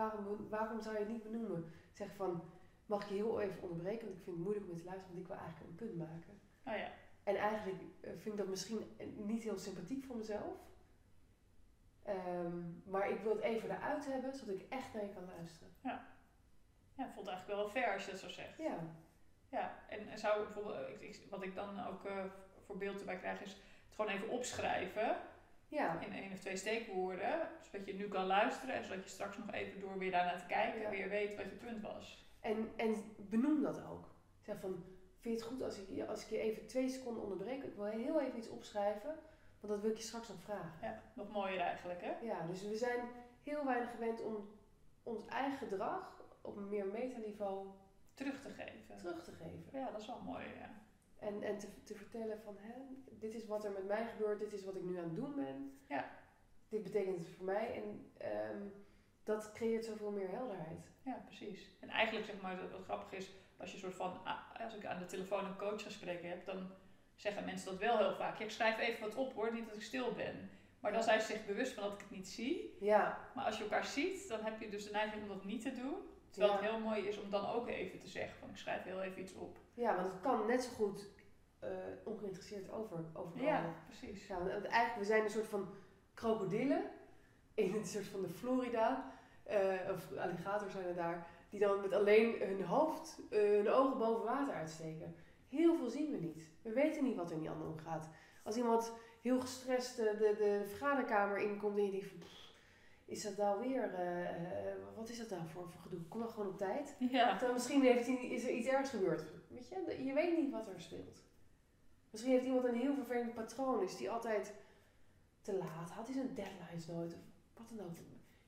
Waarom, 0.00 0.48
waarom 0.48 0.80
zou 0.80 0.94
je 0.94 1.00
het 1.00 1.08
niet 1.08 1.22
benoemen? 1.22 1.72
Zeg 1.92 2.14
van, 2.14 2.42
mag 2.86 3.02
ik 3.02 3.08
je 3.08 3.14
heel 3.14 3.40
even 3.40 3.62
onderbreken? 3.62 4.06
Want 4.06 4.18
ik 4.18 4.24
vind 4.24 4.36
het 4.36 4.44
moeilijk 4.44 4.68
om 4.68 4.76
te 4.76 4.84
luisteren, 4.84 5.14
want 5.14 5.20
ik 5.20 5.32
wil 5.32 5.36
eigenlijk 5.36 5.70
een 5.70 5.86
punt 5.86 5.96
maken. 5.96 6.40
Oh 6.64 6.76
ja. 6.76 6.90
En 7.22 7.36
eigenlijk 7.36 7.82
eh, 8.00 8.10
vind 8.10 8.34
ik 8.34 8.36
dat 8.36 8.48
misschien 8.48 8.96
niet 9.16 9.42
heel 9.42 9.58
sympathiek 9.58 10.04
voor 10.04 10.16
mezelf. 10.16 10.56
Ehm, 12.02 12.58
maar 12.84 13.10
ik 13.10 13.20
wil 13.20 13.32
het 13.32 13.42
even 13.42 13.70
eruit 13.70 14.06
hebben, 14.06 14.34
zodat 14.34 14.54
ik 14.54 14.66
echt 14.68 14.94
naar 14.94 15.04
je 15.04 15.14
kan 15.14 15.24
luisteren. 15.36 15.72
Ja. 15.82 16.06
Ja, 16.96 17.06
ik 17.06 17.12
vond 17.12 17.26
het 17.26 17.34
eigenlijk 17.34 17.60
wel 17.60 17.68
fair 17.68 17.94
als 17.94 18.04
je 18.04 18.10
dat 18.10 18.20
zo 18.20 18.28
zegt. 18.28 18.58
Ja. 18.58 18.78
Ja, 19.48 19.78
en 19.88 20.18
zou 20.18 20.44
bijvoorbeeld, 20.44 21.28
wat 21.28 21.42
ik 21.42 21.54
dan 21.54 21.86
ook 21.86 22.04
uh, 22.04 22.24
voor 22.66 22.76
beeld 22.76 22.98
erbij 22.98 23.18
krijg, 23.18 23.40
is 23.40 23.52
het 23.52 23.60
gewoon 23.94 24.10
even 24.10 24.28
opschrijven. 24.28 25.16
Ja. 25.70 26.00
In 26.00 26.12
één 26.12 26.32
of 26.32 26.38
twee 26.38 26.56
steekwoorden. 26.56 27.48
Zodat 27.60 27.86
je 27.86 27.94
nu 27.94 28.08
kan 28.08 28.26
luisteren 28.26 28.74
en 28.74 28.84
zodat 28.84 29.02
je 29.04 29.10
straks 29.10 29.38
nog 29.38 29.52
even 29.52 29.80
door 29.80 29.98
weer 29.98 30.10
daarnaar 30.10 30.38
te 30.38 30.46
kijken 30.46 30.84
en 30.84 30.90
weer 30.90 31.08
weet 31.08 31.36
wat 31.36 31.44
je 31.44 31.56
punt 31.56 31.82
was. 31.82 32.28
En, 32.40 32.70
en 32.76 32.94
benoem 33.16 33.62
dat 33.62 33.84
ook. 33.84 34.08
Zeg 34.40 34.60
van, 34.60 34.84
vind 35.18 35.38
je 35.38 35.44
het 35.44 35.52
goed 35.52 35.62
als 35.62 35.78
ik, 35.78 36.08
als 36.08 36.24
ik 36.24 36.30
je 36.30 36.38
even 36.38 36.66
twee 36.66 36.88
seconden 36.88 37.22
onderbreek? 37.22 37.62
Ik 37.62 37.74
wil 37.74 37.84
heel 37.84 38.20
even 38.20 38.38
iets 38.38 38.48
opschrijven, 38.48 39.14
want 39.60 39.72
dat 39.72 39.80
wil 39.80 39.90
ik 39.90 39.96
je 39.96 40.02
straks 40.02 40.28
nog 40.28 40.40
vragen. 40.40 40.78
Ja, 40.82 41.02
nog 41.14 41.32
mooier 41.32 41.60
eigenlijk 41.60 42.00
hè? 42.00 42.12
Ja, 42.22 42.46
dus 42.46 42.62
we 42.62 42.76
zijn 42.76 43.00
heel 43.42 43.64
weinig 43.64 43.90
gewend 43.90 44.22
om 44.22 44.48
ons 45.02 45.26
eigen 45.26 45.58
gedrag 45.58 46.22
op 46.40 46.56
een 46.56 46.68
meer 46.68 46.86
metaniveau 46.86 47.66
terug 48.14 48.40
te 48.40 48.48
geven. 48.48 48.96
Terug 48.96 49.24
te 49.24 49.32
geven. 49.32 49.64
Ja, 49.72 49.90
dat 49.90 50.00
is 50.00 50.06
wel 50.06 50.20
mooi, 50.20 50.44
ja. 50.44 50.70
En, 51.20 51.42
en 51.42 51.58
te, 51.58 51.82
te 51.84 51.94
vertellen 51.94 52.40
van, 52.40 52.56
hè, 52.58 52.72
dit 53.18 53.34
is 53.34 53.46
wat 53.46 53.64
er 53.64 53.72
met 53.72 53.86
mij 53.86 54.06
gebeurt, 54.06 54.38
dit 54.38 54.52
is 54.52 54.64
wat 54.64 54.76
ik 54.76 54.82
nu 54.82 54.98
aan 54.98 55.04
het 55.04 55.14
doen 55.14 55.34
ben. 55.34 55.78
Ja. 55.88 56.10
Dit 56.68 56.82
betekent 56.82 57.18
het 57.18 57.28
voor 57.28 57.44
mij 57.44 57.82
en 57.82 58.10
ehm, 58.18 58.62
dat 59.24 59.52
creëert 59.52 59.84
zoveel 59.84 60.10
meer 60.10 60.30
helderheid. 60.30 60.90
Ja, 61.02 61.22
precies. 61.26 61.70
En 61.80 61.88
eigenlijk 61.88 62.26
zeg 62.26 62.40
maar, 62.40 62.70
wat 62.70 62.84
grappig 62.84 63.18
is, 63.18 63.30
als 63.56 63.72
je 63.72 63.78
soort 63.78 63.94
van, 63.94 64.20
als 64.64 64.74
ik 64.74 64.84
aan 64.84 64.98
de 64.98 65.04
telefoon 65.04 65.44
een 65.44 65.56
coachgesprek 65.56 66.22
heb, 66.22 66.44
dan 66.44 66.70
zeggen 67.16 67.44
mensen 67.44 67.70
dat 67.70 67.80
wel 67.80 67.98
heel 67.98 68.14
vaak. 68.14 68.38
ik 68.38 68.50
schrijf 68.50 68.78
even 68.78 69.00
wat 69.00 69.14
op 69.14 69.32
hoor, 69.32 69.52
niet 69.52 69.66
dat 69.66 69.76
ik 69.76 69.82
stil 69.82 70.12
ben. 70.12 70.50
Maar 70.80 70.92
dan 70.92 71.02
zijn 71.02 71.20
ze 71.20 71.26
zich 71.26 71.46
bewust 71.46 71.72
van 71.72 71.82
dat 71.82 71.92
ik 71.92 72.00
het 72.00 72.10
niet 72.10 72.28
zie. 72.28 72.76
Ja. 72.80 73.30
Maar 73.34 73.44
als 73.44 73.56
je 73.56 73.62
elkaar 73.62 73.84
ziet, 73.84 74.28
dan 74.28 74.44
heb 74.44 74.60
je 74.60 74.68
dus 74.68 74.84
de 74.84 74.90
neiging 74.90 75.22
om 75.22 75.28
dat 75.28 75.44
niet 75.44 75.62
te 75.62 75.72
doen. 75.72 75.96
Terwijl 76.30 76.52
het 76.52 76.60
heel 76.60 76.78
mooi 76.78 77.06
is 77.06 77.20
om 77.20 77.30
dan 77.30 77.46
ook 77.46 77.68
even 77.68 77.98
te 77.98 78.08
zeggen 78.08 78.38
van 78.38 78.48
ik 78.48 78.56
schrijf 78.56 78.82
heel 78.82 79.02
even 79.02 79.22
iets 79.22 79.34
op. 79.34 79.58
Ja, 79.74 79.94
want 79.94 80.12
het 80.12 80.20
kan 80.20 80.46
net 80.46 80.62
zo 80.62 80.70
goed 80.70 81.08
uh, 81.64 81.68
ongeïnteresseerd 82.04 82.70
over, 82.70 83.04
over 83.12 83.42
Ja, 83.42 83.74
precies. 83.86 84.26
Ja, 84.26 84.38
want 84.38 84.64
eigenlijk, 84.64 84.96
we 84.96 85.04
zijn 85.04 85.24
een 85.24 85.30
soort 85.30 85.46
van 85.46 85.68
krokodillen 86.14 86.82
in 87.54 87.74
een 87.74 87.84
soort 87.84 88.06
van 88.06 88.22
de 88.22 88.28
Florida, 88.28 89.12
uh, 89.50 89.92
of 89.92 90.16
alligators 90.16 90.72
zijn 90.72 90.86
er 90.86 90.94
daar, 90.94 91.26
die 91.50 91.60
dan 91.60 91.80
met 91.80 91.92
alleen 91.92 92.34
hun 92.38 92.64
hoofd, 92.64 93.20
uh, 93.30 93.40
hun 93.40 93.70
ogen 93.70 93.98
boven 93.98 94.24
water 94.24 94.54
uitsteken. 94.54 95.14
Heel 95.48 95.76
veel 95.76 95.88
zien 95.88 96.10
we 96.10 96.16
niet. 96.16 96.48
We 96.62 96.72
weten 96.72 97.04
niet 97.04 97.16
wat 97.16 97.30
er 97.30 97.36
in 97.36 97.40
die 97.40 97.50
ander 97.50 97.68
omgaat. 97.68 98.08
Als 98.44 98.56
iemand 98.56 98.92
heel 99.22 99.40
gestrest 99.40 99.96
de, 99.96 100.16
de, 100.18 100.34
de 100.38 100.62
vergaderkamer 100.68 101.38
inkomt 101.38 101.78
en 101.78 101.84
je 101.84 101.90
denkt 101.90 102.06
van, 102.06 102.22
is 103.10 103.22
dat 103.22 103.36
nou 103.36 103.60
weer, 103.60 103.90
uh, 103.92 104.96
wat 104.96 105.08
is 105.08 105.18
dat 105.18 105.30
nou 105.30 105.42
voor, 105.46 105.68
voor 105.68 105.80
gedoe? 105.80 106.00
Kom 106.08 106.20
dan 106.20 106.28
gewoon 106.28 106.48
op 106.48 106.58
tijd. 106.58 106.96
Ja. 106.98 107.38
Dan 107.38 107.52
misschien 107.52 107.82
heeft 107.82 108.06
hij, 108.06 108.16
is 108.16 108.44
er 108.44 108.50
iets 108.50 108.66
ergs 108.66 108.90
gebeurd. 108.90 109.24
Weet 109.48 109.68
je, 109.68 110.04
je 110.04 110.12
weet 110.12 110.38
niet 110.38 110.50
wat 110.50 110.68
er 110.68 110.80
speelt. 110.80 111.22
Misschien 112.10 112.32
heeft 112.32 112.44
iemand 112.44 112.64
een 112.64 112.74
heel 112.74 112.94
vervelend 112.94 113.34
patroon, 113.34 113.82
is 113.82 113.96
die 113.96 114.10
altijd 114.10 114.54
te 115.40 115.56
laat, 115.56 115.90
had 115.90 116.06
hij 116.06 116.14
zijn 116.14 116.34
deadlines 116.34 116.86
nooit, 116.86 117.14
of 117.54 117.68
wat 117.68 117.78
dan 117.78 117.86
ook. 117.86 117.96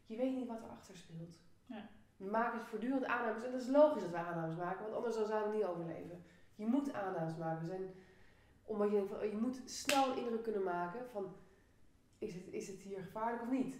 Je 0.06 0.16
weet 0.16 0.34
niet 0.34 0.48
wat 0.48 0.62
erachter 0.62 0.96
speelt. 0.96 1.38
Ja. 1.66 1.88
We 2.16 2.30
maken 2.30 2.60
voortdurend 2.60 3.04
aannames, 3.04 3.44
en 3.44 3.52
dat 3.52 3.60
is 3.60 3.68
logisch 3.68 4.02
dat 4.02 4.10
we 4.10 4.16
aannames 4.16 4.56
maken, 4.56 4.82
want 4.82 4.94
anders 4.94 5.14
zouden 5.14 5.50
we 5.50 5.56
niet 5.56 5.66
overleven. 5.66 6.24
Je 6.54 6.66
moet 6.66 6.92
aannames 6.92 7.36
maken. 7.36 7.62
We 7.62 7.68
zijn, 7.68 7.94
omdat 8.64 8.90
je, 8.90 9.28
je 9.30 9.38
moet 9.40 9.60
snel 9.64 10.10
een 10.10 10.18
indruk 10.18 10.42
kunnen 10.42 10.62
maken 10.62 11.10
van, 11.10 11.34
is 12.18 12.34
het, 12.34 12.46
is 12.50 12.68
het 12.68 12.80
hier 12.80 13.02
gevaarlijk 13.02 13.42
of 13.42 13.50
niet? 13.50 13.76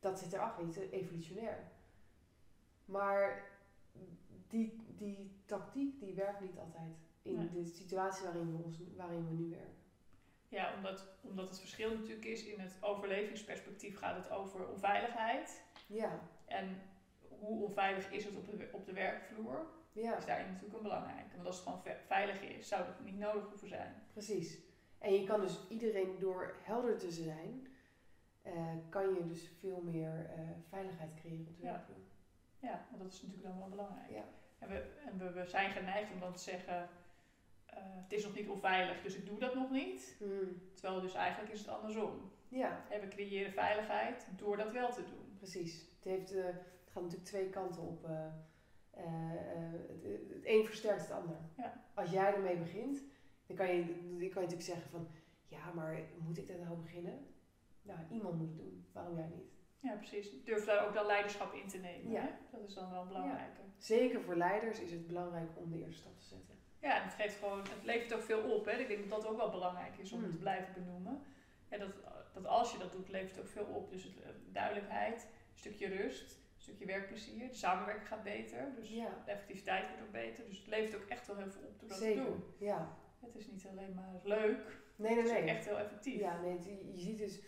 Dat 0.00 0.18
zit 0.18 0.32
erachter, 0.32 0.90
evolutionair. 0.90 1.68
Maar 2.84 3.50
die, 4.48 4.82
die 4.96 5.42
tactiek 5.46 6.00
die 6.00 6.14
werkt 6.14 6.40
niet 6.40 6.58
altijd 6.58 6.96
in 7.22 7.50
de 7.52 7.64
situatie 7.64 8.24
waarin 8.24 8.56
we, 8.56 8.62
ons, 8.62 8.76
waarin 8.96 9.28
we 9.28 9.34
nu 9.34 9.50
werken. 9.50 9.78
Ja, 10.48 10.74
omdat, 10.76 11.06
omdat 11.20 11.48
het 11.48 11.58
verschil 11.58 11.94
natuurlijk 11.94 12.24
is 12.24 12.44
in 12.44 12.60
het 12.60 12.76
overlevingsperspectief 12.80 13.98
gaat 13.98 14.16
het 14.16 14.30
over 14.30 14.68
onveiligheid. 14.68 15.62
Ja. 15.86 16.20
En 16.44 16.82
hoe 17.28 17.64
onveilig 17.64 18.10
is 18.10 18.24
het 18.24 18.36
op 18.36 18.46
de, 18.46 18.68
op 18.72 18.86
de 18.86 18.92
werkvloer? 18.92 19.66
Ja. 19.92 20.16
Is 20.16 20.24
daarin 20.24 20.46
natuurlijk 20.46 20.74
een 20.74 20.82
belangrijke. 20.82 21.34
Want 21.34 21.46
als 21.46 21.56
het 21.56 21.64
gewoon 21.64 21.82
veilig 22.06 22.40
is, 22.40 22.68
zou 22.68 22.84
dat 22.84 23.00
niet 23.00 23.18
nodig 23.18 23.48
hoeven 23.48 23.68
zijn. 23.68 23.94
Precies. 24.12 24.58
En 24.98 25.12
je 25.12 25.24
kan 25.24 25.40
dus 25.40 25.58
iedereen 25.68 26.18
door 26.18 26.54
helder 26.62 26.98
te 26.98 27.10
zijn, 27.10 27.66
uh, 28.46 28.72
kan 28.88 29.14
je 29.14 29.26
dus 29.26 29.50
veel 29.58 29.80
meer 29.82 30.30
uh, 30.38 30.50
veiligheid 30.68 31.14
creëren 31.14 31.46
op 31.46 31.56
de 31.56 31.62
werkvloer. 31.62 31.96
Ja. 32.58 32.86
want 32.90 33.02
dat 33.02 33.12
is 33.12 33.22
natuurlijk 33.22 33.48
dan 33.48 33.58
wel 33.58 33.68
belangrijk. 33.68 34.10
Ja. 34.10 34.24
En, 34.58 34.68
we, 34.68 34.74
en 35.06 35.18
we, 35.18 35.32
we 35.32 35.46
zijn 35.46 35.70
geneigd 35.70 36.12
om 36.12 36.20
dan 36.20 36.32
te 36.32 36.42
zeggen, 36.42 36.88
uh, 37.70 37.76
het 37.76 38.12
is 38.12 38.24
nog 38.24 38.34
niet 38.34 38.48
onveilig, 38.48 39.02
dus 39.02 39.16
ik 39.16 39.26
doe 39.26 39.38
dat 39.38 39.54
nog 39.54 39.70
niet. 39.70 40.16
Mm. 40.20 40.62
Terwijl 40.74 41.00
dus 41.00 41.14
eigenlijk 41.14 41.52
is 41.52 41.58
het 41.58 41.68
andersom. 41.68 42.32
Ja. 42.48 42.84
En 42.90 43.00
we 43.00 43.08
creëren 43.08 43.52
veiligheid 43.52 44.28
door 44.36 44.56
dat 44.56 44.72
wel 44.72 44.92
te 44.92 45.04
doen. 45.04 45.36
Precies. 45.36 45.80
Het, 45.80 46.04
heeft, 46.04 46.30
het 46.30 46.90
gaat 46.90 47.02
natuurlijk 47.02 47.28
twee 47.28 47.48
kanten 47.48 47.82
op. 47.82 48.06
het, 48.90 50.02
het 50.02 50.44
een 50.44 50.66
versterkt 50.66 51.00
het 51.00 51.10
ander. 51.10 51.36
Ja. 51.56 51.84
Als 51.94 52.10
jij 52.10 52.34
ermee 52.34 52.56
begint, 52.56 53.02
dan 53.46 53.56
kan 53.56 53.76
je, 53.76 53.84
dan 53.84 54.18
kan 54.18 54.18
je 54.18 54.28
natuurlijk 54.30 54.62
zeggen 54.62 54.90
van, 54.90 55.08
ja, 55.46 55.72
maar 55.72 56.00
moet 56.18 56.38
ik 56.38 56.48
daar 56.48 56.58
nou 56.58 56.76
beginnen? 56.76 57.26
Nou, 57.82 57.98
iemand 58.10 58.38
moet 58.38 58.48
het 58.48 58.56
doen. 58.56 58.86
Waarom 58.92 59.16
jij 59.16 59.28
niet? 59.34 59.50
Ja, 59.78 59.94
precies. 59.94 60.44
Durf 60.44 60.64
daar 60.64 60.86
ook 60.86 60.94
dan 60.94 61.06
leiderschap 61.06 61.54
in 61.54 61.68
te 61.68 61.78
nemen. 61.78 62.10
Ja. 62.10 62.20
Hè? 62.20 62.28
Dat 62.50 62.68
is 62.68 62.74
dan 62.74 62.90
wel 62.90 63.06
belangrijk. 63.06 63.56
Ja. 63.56 63.62
Zeker 63.78 64.20
voor 64.20 64.36
leiders 64.36 64.80
is 64.80 64.90
het 64.90 65.06
belangrijk 65.06 65.48
om 65.54 65.70
de 65.70 65.78
eerste 65.78 66.00
stap 66.00 66.18
te 66.18 66.24
zetten. 66.24 66.58
Ja, 66.80 66.96
en 66.96 67.02
het 67.02 67.14
geeft 67.14 67.38
gewoon, 67.38 67.58
het 67.58 67.84
levert 67.84 68.14
ook 68.14 68.22
veel 68.22 68.42
op. 68.42 68.64
Hè? 68.64 68.72
Ik 68.72 68.88
denk 68.88 69.08
dat 69.08 69.20
dat 69.20 69.30
ook 69.30 69.36
wel 69.36 69.50
belangrijk 69.50 69.98
is 69.98 70.12
om 70.12 70.20
mm. 70.20 70.30
te 70.30 70.36
blijven 70.36 70.74
benoemen. 70.74 71.22
En 71.68 71.78
dat, 71.78 71.92
dat 72.32 72.46
als 72.46 72.72
je 72.72 72.78
dat 72.78 72.92
doet, 72.92 73.08
levert 73.08 73.30
het 73.30 73.40
ook 73.40 73.50
veel 73.50 73.64
op. 73.64 73.90
Dus 73.90 74.02
het, 74.02 74.20
eh, 74.22 74.28
duidelijkheid, 74.52 75.22
een 75.52 75.58
stukje 75.58 75.88
rust, 75.88 76.32
een 76.32 76.62
stukje 76.62 76.86
werkplezier. 76.86 77.48
De 77.48 77.54
samenwerking 77.54 78.08
gaat 78.08 78.22
beter. 78.22 78.72
Dus 78.74 78.90
ja. 78.90 79.22
de 79.24 79.30
effectiviteit 79.30 79.88
wordt 79.88 80.02
ook 80.02 80.12
beter. 80.12 80.44
Dus 80.44 80.58
het 80.58 80.66
levert 80.66 81.02
ook 81.02 81.08
echt 81.08 81.26
wel 81.26 81.36
heel 81.36 81.50
veel 81.50 81.62
op 81.62 81.80
door 81.80 81.88
dat 81.88 81.98
Zeker. 81.98 82.24
te 82.24 82.30
doen. 82.30 82.42
Ja. 82.58 82.96
Het 83.20 83.34
is 83.34 83.46
niet 83.46 83.66
alleen 83.66 83.94
maar 83.94 84.20
leuk. 84.22 84.78
Nee, 84.96 85.14
nee, 85.14 85.16
het 85.16 85.26
is 85.26 85.32
nee. 85.32 85.48
echt 85.48 85.64
heel 85.64 85.78
effectief. 85.78 86.20
Ja, 86.20 86.40
nee, 86.40 86.92
je 86.92 87.00
ziet 87.00 87.18
dus 87.18 87.40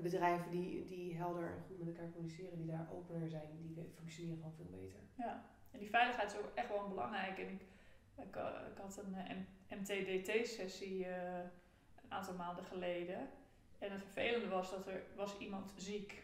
bedrijven 0.00 0.50
die, 0.50 0.84
die 0.84 1.16
helder 1.16 1.50
en 1.50 1.62
goed 1.66 1.78
met 1.78 1.88
elkaar 1.88 2.10
communiceren, 2.10 2.56
die 2.56 2.66
daar 2.66 2.88
opener 2.92 3.28
zijn, 3.28 3.48
die 3.52 3.92
functioneren 3.94 4.36
gewoon 4.36 4.54
veel 4.54 4.80
beter. 4.80 4.98
Ja, 5.14 5.44
en 5.70 5.78
die 5.78 5.90
veiligheid 5.90 6.32
is 6.32 6.38
ook 6.38 6.50
echt 6.54 6.68
wel 6.68 6.88
belangrijk. 6.88 7.38
En 7.38 7.48
ik, 7.48 7.60
ik, 8.16 8.36
ik 8.72 8.78
had 8.78 8.96
een 8.96 9.14
uh, 9.70 9.78
MTDT-sessie 9.78 10.98
uh, 10.98 11.38
een 12.02 12.12
aantal 12.12 12.34
maanden 12.34 12.64
geleden. 12.64 13.28
En 13.78 13.92
het 13.92 14.02
vervelende 14.02 14.48
was 14.48 14.70
dat 14.70 14.86
er 14.86 15.02
was 15.16 15.38
iemand 15.38 15.74
ziek. 15.76 16.22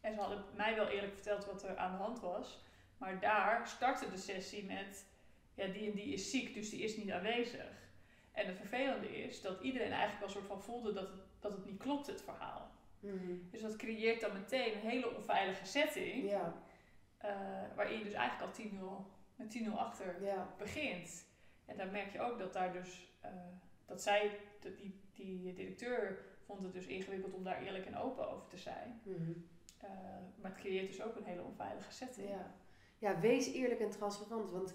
En 0.00 0.14
ze 0.14 0.20
hadden 0.20 0.44
mij 0.56 0.74
wel 0.74 0.88
eerlijk 0.88 1.14
verteld 1.14 1.44
wat 1.44 1.62
er 1.62 1.76
aan 1.76 1.92
de 1.92 2.02
hand 2.02 2.20
was. 2.20 2.64
Maar 2.98 3.20
daar 3.20 3.68
startte 3.68 4.10
de 4.10 4.16
sessie 4.16 4.64
met, 4.64 5.06
ja, 5.54 5.66
die 5.66 5.90
en 5.90 5.96
die 5.96 6.12
is 6.12 6.30
ziek, 6.30 6.54
dus 6.54 6.70
die 6.70 6.82
is 6.82 6.96
niet 6.96 7.10
aanwezig. 7.10 7.88
En 8.32 8.46
het 8.46 8.56
vervelende 8.56 9.22
is 9.22 9.40
dat 9.40 9.60
iedereen 9.60 9.92
eigenlijk 9.92 10.20
wel 10.20 10.28
soort 10.28 10.46
van 10.46 10.62
voelde 10.62 10.92
dat 10.92 11.08
het, 11.08 11.20
dat 11.40 11.52
het 11.52 11.64
niet 11.64 11.78
klopt, 11.78 12.06
het 12.06 12.22
verhaal. 12.22 12.69
Mm 13.00 13.18
-hmm. 13.18 13.48
Dus 13.50 13.60
dat 13.60 13.76
creëert 13.76 14.20
dan 14.20 14.32
meteen 14.32 14.74
een 14.74 14.88
hele 14.88 15.14
onveilige 15.16 15.64
setting. 15.66 16.30
Ja. 16.30 16.62
Uh, 17.24 17.30
waarin 17.76 17.98
je 17.98 18.04
dus 18.04 18.12
eigenlijk 18.12 18.58
al 18.58 18.64
10-0 18.64 19.06
met 19.36 19.58
10-0 19.58 19.72
achter 19.72 20.24
ja. 20.24 20.54
begint. 20.58 21.24
En 21.64 21.76
dan 21.76 21.90
merk 21.90 22.12
je 22.12 22.20
ook 22.20 22.38
dat 22.38 22.52
daar 22.52 22.72
dus, 22.72 23.12
uh, 23.24 23.30
dat 23.86 24.02
zij, 24.02 24.38
die, 24.60 25.00
die 25.12 25.52
directeur 25.52 26.24
vond 26.44 26.62
het 26.62 26.72
dus 26.72 26.86
ingewikkeld 26.86 27.34
om 27.34 27.44
daar 27.44 27.62
eerlijk 27.62 27.86
en 27.86 27.96
open 27.96 28.30
over 28.30 28.48
te 28.48 28.56
zijn. 28.56 29.00
Mm 29.04 29.14
-hmm. 29.14 29.48
uh, 29.84 29.90
maar 30.40 30.50
het 30.50 30.60
creëert 30.60 30.86
dus 30.86 31.02
ook 31.02 31.16
een 31.16 31.24
hele 31.24 31.42
onveilige 31.42 31.92
setting. 31.92 32.28
Ja. 32.28 32.54
ja, 32.98 33.20
wees 33.20 33.52
eerlijk 33.52 33.80
en 33.80 33.90
transparant, 33.90 34.50
want 34.50 34.74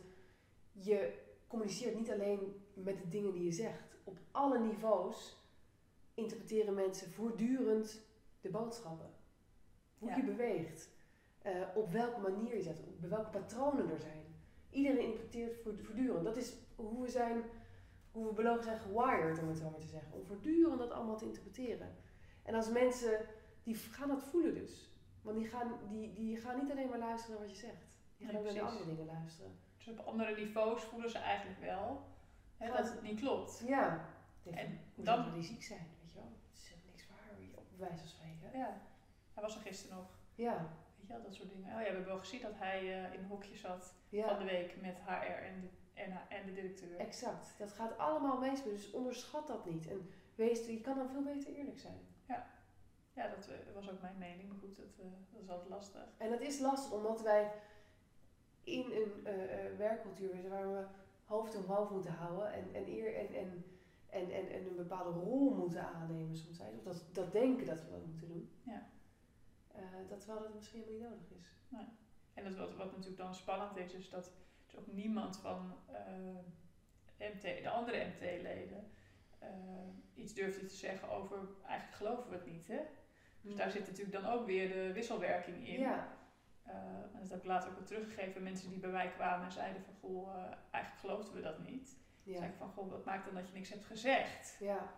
je 0.72 1.24
communiceert 1.48 1.96
niet 1.96 2.12
alleen 2.12 2.66
met 2.74 3.00
de 3.00 3.10
dingen 3.10 3.34
die 3.34 3.44
je 3.44 3.52
zegt. 3.52 3.98
Op 4.04 4.18
alle 4.32 4.60
niveaus 4.60 5.38
interpreteren 6.14 6.74
mensen 6.74 7.12
voortdurend 7.12 8.02
de 8.46 8.52
boodschappen. 8.58 9.10
Hoe 9.98 10.10
Ja. 10.10 10.16
je 10.16 10.24
beweegt. 10.24 10.94
eh, 11.42 11.62
op 11.76 11.92
welke 11.92 12.20
manier 12.20 12.56
je 12.56 12.62
zet. 12.62 12.80
Op 12.80 13.00
welke 13.10 13.30
patronen 13.30 13.90
er 13.90 14.00
zijn. 14.00 14.24
Iedereen 14.70 15.00
interpreteert 15.06 15.56
voort- 15.64 15.82
voortdurend. 15.82 16.24
Dat 16.24 16.38
is 16.38 16.54
hoe 16.76 17.02
we 17.02 17.10
zijn 17.10 17.44
hoe 18.12 18.28
we 18.28 18.34
belogen 18.34 18.64
zijn 18.64 18.80
gewired, 18.80 19.40
om 19.40 19.48
het 19.48 19.58
zo 19.58 19.70
maar 19.70 19.80
te 19.80 19.88
zeggen. 19.88 20.14
Om 20.14 20.26
voortdurend 20.26 20.80
dat 20.80 20.92
allemaal 20.92 21.18
te 21.18 21.26
interpreteren. 21.26 21.96
En 22.44 22.56
als 22.56 22.70
mensen, 22.72 23.26
die 23.64 23.76
gaan 23.76 24.08
dat 24.08 24.24
voelen 24.24 24.54
dus. 24.54 24.92
Want 25.22 25.38
die 25.38 25.48
gaan, 25.48 25.72
die, 25.90 26.14
die 26.14 26.38
gaan 26.38 26.60
niet 26.62 26.72
alleen 26.72 26.90
maar 26.90 27.00
luisteren 27.00 27.38
naar 27.38 27.48
wat 27.48 27.56
je 27.58 27.66
zegt. 27.66 27.86
Die 28.18 28.28
gaan 28.28 28.38
ook 28.38 28.44
naar 28.44 28.62
andere 28.62 28.86
dingen 28.86 29.06
luisteren. 29.06 29.52
Dus 29.78 29.88
op 29.88 30.00
andere 30.00 30.36
niveaus 30.36 30.84
voelen 30.84 31.10
ze 31.10 31.18
eigenlijk 31.18 31.60
wel 31.60 32.02
hè, 32.58 32.68
dat 32.68 32.92
het 32.92 33.02
niet 33.02 33.20
klopt. 33.20 33.64
Ja. 33.68 34.10
En 34.44 34.80
dan 34.96 35.34
die 35.34 35.44
ziek 35.44 35.64
zijn, 35.64 35.88
weet 36.02 36.12
je 36.12 36.18
wel. 36.20 36.32
Het 36.52 36.58
is 36.58 36.76
niks 36.86 37.08
waar, 37.08 37.38
op 37.56 37.66
wijze. 37.78 38.04
Ja. 38.56 38.82
Hij 39.34 39.44
was 39.44 39.56
er 39.56 39.62
gisteren 39.62 39.98
nog. 39.98 40.08
Ja. 40.36 40.58
Weet 40.98 41.08
je 41.08 41.14
wel, 41.14 41.24
dat 41.24 41.34
soort 41.34 41.50
dingen. 41.50 41.66
Oh 41.66 41.72
ja, 41.72 41.78
we 41.78 41.86
hebben 41.86 42.06
wel 42.06 42.20
gezien 42.20 42.42
dat 42.42 42.56
hij 42.56 42.84
uh, 42.84 43.14
in 43.14 43.20
een 43.20 43.26
hokje 43.26 43.56
zat 43.56 43.94
van 44.12 44.38
de 44.38 44.46
week 44.46 44.82
met 44.82 44.98
HR 45.06 45.44
en 45.44 45.62
de, 45.62 45.70
en, 45.94 46.12
en 46.30 46.46
de 46.46 46.54
directeur. 46.54 46.98
Exact. 46.98 47.56
Dat 47.58 47.72
gaat 47.72 47.98
allemaal 47.98 48.40
meespelen, 48.40 48.76
dus 48.76 48.92
onderschat 48.92 49.48
dat 49.48 49.66
niet. 49.66 49.88
En 49.88 50.10
wees, 50.36 50.66
je 50.66 50.82
kan 50.82 50.98
dan 50.98 51.10
veel 51.10 51.24
beter 51.24 51.54
eerlijk 51.54 51.80
zijn. 51.80 52.00
Ja. 52.28 52.48
Ja, 53.14 53.28
dat 53.28 53.50
uh, 53.50 53.74
was 53.74 53.90
ook 53.90 54.02
mijn 54.02 54.18
mening, 54.18 54.50
maar 54.50 54.58
goed, 54.58 54.76
dat, 54.76 55.00
uh, 55.00 55.06
dat 55.32 55.42
is 55.42 55.50
altijd 55.50 55.70
lastig. 55.70 56.08
En 56.18 56.30
dat 56.30 56.42
is 56.42 56.60
lastig 56.60 56.92
omdat 56.92 57.22
wij 57.22 57.52
in 58.64 58.92
een 58.92 59.78
werkcultuur 59.78 60.30
zitten 60.34 60.52
waar 60.52 60.74
we 60.74 60.86
hoofd 61.26 61.56
om 61.56 61.64
hoofd 61.64 61.92
moeten 61.92 62.12
houden 62.14 62.54
en, 62.54 62.74
en, 62.74 62.88
eer, 62.88 63.16
en, 63.16 63.36
en, 63.36 63.66
en, 64.16 64.32
en, 64.32 64.50
en 64.52 64.66
een 64.68 64.76
bepaalde 64.76 65.20
rol 65.20 65.50
moeten 65.50 65.88
aannemen 65.88 66.36
soms. 66.36 66.60
Of 66.60 66.84
dat, 66.84 67.06
dat 67.12 67.32
denken 67.32 67.66
dat 67.66 67.84
we 67.84 67.90
dat 67.90 68.06
moeten 68.06 68.28
doen. 68.28 68.50
Ja. 68.64 68.90
Uh, 69.76 70.10
dat 70.10 70.26
wel 70.26 70.36
dat 70.36 70.46
het 70.46 70.56
misschien 70.56 70.82
helemaal 70.82 71.10
niet 71.10 71.10
nodig 71.10 71.38
is. 71.40 71.56
Nee. 71.68 71.86
En 72.34 72.44
dat 72.44 72.56
wat, 72.56 72.76
wat 72.76 72.92
natuurlijk 72.92 73.18
dan 73.18 73.36
spannend 73.36 73.78
is, 73.78 73.94
is 73.94 74.10
dat 74.10 74.32
dus 74.66 74.78
ook 74.78 74.88
niemand 74.88 75.38
van 75.38 75.74
uh, 75.92 77.28
MT, 77.34 77.42
de 77.42 77.70
andere 77.70 78.06
MT-leden 78.06 78.92
uh, 79.42 79.50
iets 80.24 80.34
durfde 80.34 80.66
te 80.66 80.76
zeggen 80.76 81.10
over 81.10 81.38
eigenlijk 81.66 81.98
geloven 81.98 82.30
we 82.30 82.36
het 82.36 82.46
niet. 82.46 82.68
Hè? 82.68 82.82
Dus 83.42 83.52
mm. 83.52 83.58
daar 83.58 83.72
zit 83.72 83.88
natuurlijk 83.88 84.22
dan 84.22 84.26
ook 84.26 84.46
weer 84.46 84.74
de 84.74 84.94
wisselwerking 84.94 85.68
in. 85.68 85.80
Ja. 85.80 86.14
En 87.14 87.20
dat 87.20 87.30
heb 87.30 87.40
ik 87.40 87.46
later 87.46 87.70
ook 87.70 87.76
weer 87.76 87.86
teruggegeven. 87.86 88.44
Mensen 88.44 88.70
die 88.70 88.80
bij 88.80 88.90
mij 88.90 89.12
kwamen 89.12 89.46
en 89.46 89.52
zeiden 89.52 89.82
van, 89.82 89.94
goh, 89.94 90.36
eigenlijk 90.72 91.00
geloofden 91.00 91.34
we 91.34 91.42
dat 91.42 91.60
niet. 91.60 91.98
Ja. 92.26 92.44
ik 92.44 92.54
van, 92.58 92.70
goh, 92.70 92.92
wat 92.92 93.06
maakt 93.06 93.26
dan 93.26 93.36
dat 93.36 93.48
je 93.48 93.54
niks 93.54 93.70
hebt 93.70 93.86
gezegd? 93.86 94.58
Ja. 94.60 94.94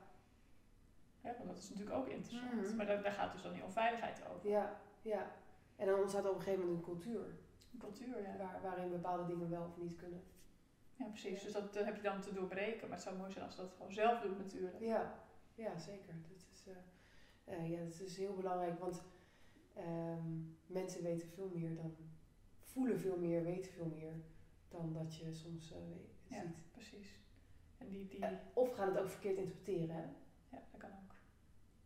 ja 1.21 1.35
want 1.37 1.47
dat 1.47 1.57
is 1.57 1.69
natuurlijk 1.69 1.97
ook 1.97 2.07
interessant. 2.07 2.53
Mm 2.53 2.63
-hmm. 2.63 2.75
Maar 2.75 2.85
daar, 2.85 3.03
daar, 3.03 3.11
gaat 3.11 3.31
dus 3.31 3.41
dan 3.41 3.53
die 3.53 3.63
onveiligheid 3.63 4.21
over. 4.27 4.49
Ja, 4.49 4.79
ja. 5.01 5.31
En 5.75 5.87
dan 5.87 5.99
ontstaat 5.99 6.25
op 6.29 6.35
een 6.35 6.41
gegeven 6.41 6.65
moment 6.65 6.77
een 6.77 6.93
cultuur. 6.93 7.25
Een 7.73 7.79
cultuur, 7.79 8.21
ja. 8.21 8.37
Waar, 8.37 8.59
waarin 8.61 8.89
bepaalde 8.89 9.25
dingen 9.25 9.49
wel 9.49 9.63
of 9.63 9.77
niet 9.77 9.95
kunnen. 9.95 10.23
Ja, 10.95 11.05
precies. 11.05 11.43
Dus 11.43 11.51
dat, 11.51 11.73
heb 11.73 11.95
je 11.95 12.01
dan 12.01 12.21
te 12.21 12.33
doorbreken. 12.33 12.87
Maar 12.87 12.97
het 12.97 13.05
zou 13.05 13.17
mooi 13.17 13.31
zijn 13.31 13.45
als 13.45 13.55
je 13.55 13.61
dat 13.61 13.73
gewoon 13.77 13.93
zelf 13.93 14.19
doet 14.19 14.37
natuurlijk. 14.37 14.79
Ja, 14.79 15.13
ja 15.55 15.77
zeker. 15.77 16.13
Dat 16.29 16.37
is, 16.51 16.67
uh, 17.47 17.69
ja, 17.69 17.83
dat 17.83 17.99
is 17.99 18.17
heel 18.17 18.35
belangrijk. 18.35 18.79
Want 18.79 19.03
Um, 19.79 20.57
mensen 20.65 21.03
weten 21.03 21.27
veel 21.27 21.51
meer 21.53 21.75
dan, 21.75 21.95
voelen 22.61 22.99
veel 22.99 23.17
meer, 23.17 23.43
weten 23.43 23.71
veel 23.71 23.85
meer 23.85 24.13
dan 24.69 24.93
dat 24.93 25.15
je 25.15 25.33
soms 25.33 25.71
uh, 25.71 25.77
ziet. 25.95 26.16
Ja, 26.27 26.43
precies. 26.71 27.19
En 27.77 27.89
die, 27.89 28.07
die... 28.07 28.25
Of 28.53 28.73
gaan 28.73 28.87
het 28.87 28.97
ook 28.97 29.09
verkeerd 29.09 29.37
interpreteren, 29.37 29.95
hè? 29.95 30.01
Ja, 30.49 30.63
dat 30.71 30.79
kan 30.79 30.89
ook. 30.89 31.15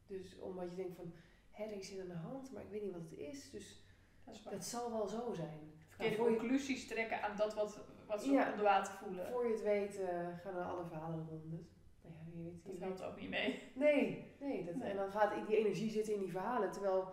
Dus 0.07 0.39
omdat 0.39 0.69
je 0.69 0.75
denkt 0.75 0.95
van, 0.95 1.13
hé, 1.51 1.63
er 1.63 1.77
is 1.77 1.91
iets 1.91 2.01
aan 2.01 2.07
de 2.07 2.13
hand, 2.13 2.51
maar 2.51 2.61
ik 2.63 2.69
weet 2.69 2.83
niet 2.83 2.91
wat 2.91 3.09
het 3.09 3.19
is, 3.19 3.49
dus 3.49 3.83
dat, 4.23 4.51
dat 4.51 4.65
zal 4.65 4.91
wel 4.91 5.07
zo 5.07 5.33
zijn. 5.33 5.73
Verkeerde 5.87 6.17
nou, 6.17 6.29
conclusies 6.29 6.81
je... 6.81 6.87
trekken 6.87 7.21
aan 7.23 7.37
dat 7.37 7.53
wat, 7.53 7.79
wat 8.07 8.23
ze 8.23 8.31
ja, 8.31 8.51
onder 8.51 8.65
water 8.65 8.93
voelen. 8.93 9.31
Voor 9.31 9.45
je 9.45 9.51
het 9.51 9.63
weet 9.63 9.99
uh, 9.99 10.37
gaan 10.37 10.55
er 10.55 10.63
alle 10.63 10.85
verhalen 10.85 11.27
rond. 11.29 11.51
Dus, 11.51 11.69
nou 12.01 12.15
ja, 12.15 12.37
je 12.37 12.43
weet, 12.43 12.63
dat 12.63 12.79
helpt 12.79 13.03
ook 13.03 13.19
niet 13.19 13.29
mee. 13.29 13.71
Nee, 13.75 14.33
nee, 14.39 14.65
dat, 14.65 14.75
nee. 14.75 14.89
En 14.89 14.95
dan 14.95 15.11
gaat 15.11 15.47
die 15.47 15.57
energie 15.57 15.89
zitten 15.89 16.13
in 16.13 16.19
die 16.19 16.31
verhalen, 16.31 16.71
terwijl 16.71 17.07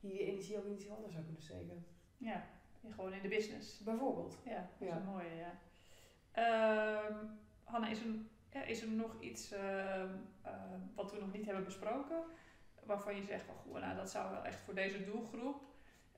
die 0.00 0.18
energie 0.18 0.58
ook 0.58 0.64
in 0.64 0.72
iets 0.72 0.90
anders 0.90 1.12
zou 1.12 1.24
kunnen 1.24 1.42
steken. 1.42 1.86
Ja, 2.16 2.46
gewoon 2.90 3.12
in 3.12 3.22
de 3.22 3.28
business. 3.28 3.78
Bijvoorbeeld. 3.78 4.38
Ja, 4.44 4.70
dat 4.78 4.88
is 4.88 4.94
een 4.94 5.04
mooie, 5.04 5.34
ja. 5.34 5.58
Um, 6.38 7.38
Hanna, 7.64 7.88
is 7.88 8.00
er, 8.50 8.68
is 8.68 8.82
er 8.82 8.88
nog 8.88 9.20
iets 9.20 9.52
uh, 9.52 9.58
uh, 9.58 10.52
wat 10.94 11.12
we 11.12 11.20
nog 11.20 11.32
niet 11.32 11.44
hebben 11.44 11.64
besproken? 11.64 12.22
Waarvan 12.84 13.16
je 13.16 13.22
zegt 13.22 13.44
van, 13.44 13.54
goh, 13.54 13.80
nou, 13.80 13.96
dat 13.96 14.10
zou 14.10 14.30
wel 14.30 14.44
echt 14.44 14.60
voor 14.60 14.74
deze 14.74 15.04
doelgroep 15.04 15.62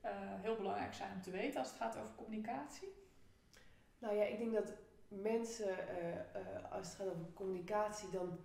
uh, 0.04 0.11
heel 0.14 0.57
belangrijk 0.57 0.94
zijn 0.94 1.12
om 1.12 1.22
te 1.22 1.31
weten 1.31 1.59
als 1.59 1.68
het 1.68 1.76
gaat 1.76 1.96
over 1.96 2.14
communicatie? 2.14 2.88
Nou 3.98 4.14
ja, 4.14 4.24
ik 4.24 4.38
denk 4.38 4.52
dat 4.52 4.72
mensen, 5.09 5.76
als 6.70 6.87
het 6.87 6.96
gaat 6.96 7.09
over 7.09 7.33
communicatie, 7.35 8.11
dan 8.11 8.38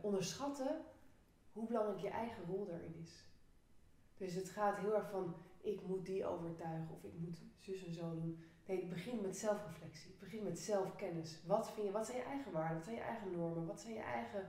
onderschatten 0.00 0.80
hoe 1.52 1.66
belangrijk 1.66 2.00
je 2.00 2.08
eigen 2.08 2.44
rol 2.44 2.66
daarin 2.66 2.94
is. 3.02 3.24
Dus 4.14 4.34
het 4.34 4.50
gaat 4.50 4.76
heel 4.76 4.94
erg 4.94 5.10
van, 5.10 5.36
ik 5.60 5.86
moet 5.86 6.06
die 6.06 6.26
overtuigen 6.26 6.94
of 6.94 7.04
ik 7.04 7.14
moet 7.14 7.42
zus 7.58 7.86
en 7.86 7.92
zo 7.92 8.14
doen. 8.14 8.44
Nee, 8.72 8.86
begint 8.86 9.22
met 9.22 9.36
zelfreflectie. 9.36 10.10
Het 10.10 10.18
begint 10.18 10.42
met 10.42 10.58
zelfkennis. 10.58 11.40
Wat 11.46 11.70
vind 11.72 11.86
je, 11.86 11.92
wat 11.92 12.06
zijn 12.06 12.18
je 12.18 12.24
eigen 12.24 12.52
waarden? 12.52 12.76
Wat 12.76 12.84
zijn 12.84 12.96
je 12.96 13.02
eigen 13.02 13.32
normen? 13.32 13.66
Wat 13.66 13.80
zijn 13.80 13.94
je 13.94 14.00
eigen 14.00 14.48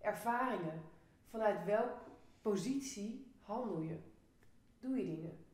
ervaringen? 0.00 0.82
Vanuit 1.30 1.64
welke 1.64 2.10
positie 2.42 3.32
handel 3.40 3.80
je? 3.80 3.98
Doe 4.80 4.96
je 4.96 5.04
dingen? 5.04 5.44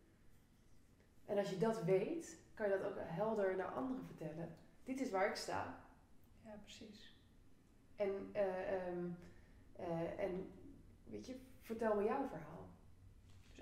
En 1.24 1.38
als 1.38 1.50
je 1.50 1.58
dat 1.58 1.82
weet, 1.82 2.38
kan 2.54 2.68
je 2.68 2.78
dat 2.78 2.90
ook 2.90 2.96
helder 2.98 3.56
naar 3.56 3.74
anderen 3.74 4.04
vertellen. 4.04 4.56
Dit 4.84 5.00
is 5.00 5.10
waar 5.10 5.28
ik 5.28 5.36
sta. 5.36 5.80
Ja, 6.44 6.58
precies. 6.62 7.16
En, 7.96 8.30
uh, 8.34 8.88
um, 8.88 9.16
uh, 9.80 10.20
en 10.20 10.50
weet 11.04 11.26
je, 11.26 11.36
vertel 11.62 11.94
me 11.94 12.04
jouw 12.04 12.28
verhaal 12.28 12.68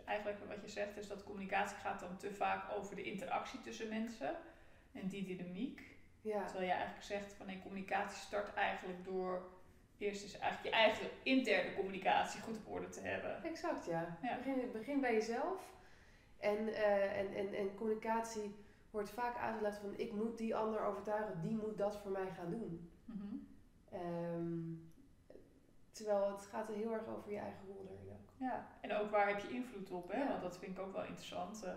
eigenlijk 0.04 0.38
wat 0.46 0.62
je 0.62 0.68
zegt 0.68 0.96
is 0.96 1.08
dat 1.08 1.24
communicatie 1.24 1.76
gaat 1.76 2.00
dan 2.00 2.16
te 2.16 2.34
vaak 2.34 2.72
over 2.76 2.96
de 2.96 3.02
interactie 3.02 3.60
tussen 3.60 3.88
mensen 3.88 4.36
en 4.92 5.08
die 5.08 5.24
dynamiek. 5.24 5.96
Ja. 6.20 6.44
Terwijl 6.44 6.66
je 6.66 6.72
eigenlijk 6.72 7.04
zegt 7.04 7.32
van 7.32 7.46
nee, 7.46 7.62
communicatie 7.62 8.18
start 8.18 8.54
eigenlijk 8.54 9.04
door 9.04 9.54
eerst 9.98 10.24
is 10.24 10.38
eigenlijk 10.38 10.74
je 10.74 10.80
eigen 10.82 11.08
interne 11.22 11.74
communicatie 11.74 12.40
goed 12.40 12.56
op 12.56 12.72
orde 12.72 12.88
te 12.88 13.00
hebben. 13.00 13.44
Exact, 13.44 13.84
ja. 13.84 14.18
ja. 14.22 14.36
Begin, 14.36 14.72
begin 14.72 15.00
bij 15.00 15.12
jezelf. 15.12 15.74
En, 16.38 16.68
uh, 16.68 17.18
en, 17.18 17.34
en, 17.34 17.54
en 17.54 17.74
communicatie 17.74 18.54
wordt 18.90 19.10
vaak 19.10 19.36
uitgelegd 19.36 19.78
van 19.78 19.98
ik 19.98 20.12
moet 20.12 20.38
die 20.38 20.56
ander 20.56 20.84
overtuigen, 20.84 21.40
die 21.40 21.56
moet 21.56 21.78
dat 21.78 21.96
voor 21.96 22.10
mij 22.10 22.30
gaan 22.36 22.50
doen. 22.50 22.90
Mm 23.04 23.20
-hmm. 23.20 23.46
um, 24.00 24.85
terwijl 25.96 26.30
het 26.30 26.46
gaat 26.46 26.68
er 26.68 26.74
heel 26.74 26.92
erg 26.92 27.06
over 27.06 27.30
je 27.32 27.38
eigen 27.38 27.66
rol 27.66 27.86
erin. 27.90 28.18
Ja, 28.36 28.66
en 28.80 28.92
ook 28.92 29.10
waar 29.10 29.28
heb 29.28 29.38
je 29.38 29.48
invloed 29.48 29.90
op, 29.90 30.12
hè? 30.12 30.28
Want 30.28 30.42
dat 30.42 30.58
vind 30.58 30.78
ik 30.78 30.84
ook 30.84 30.92
wel 30.92 31.04
interessant. 31.04 31.64
Uh, 31.64 31.70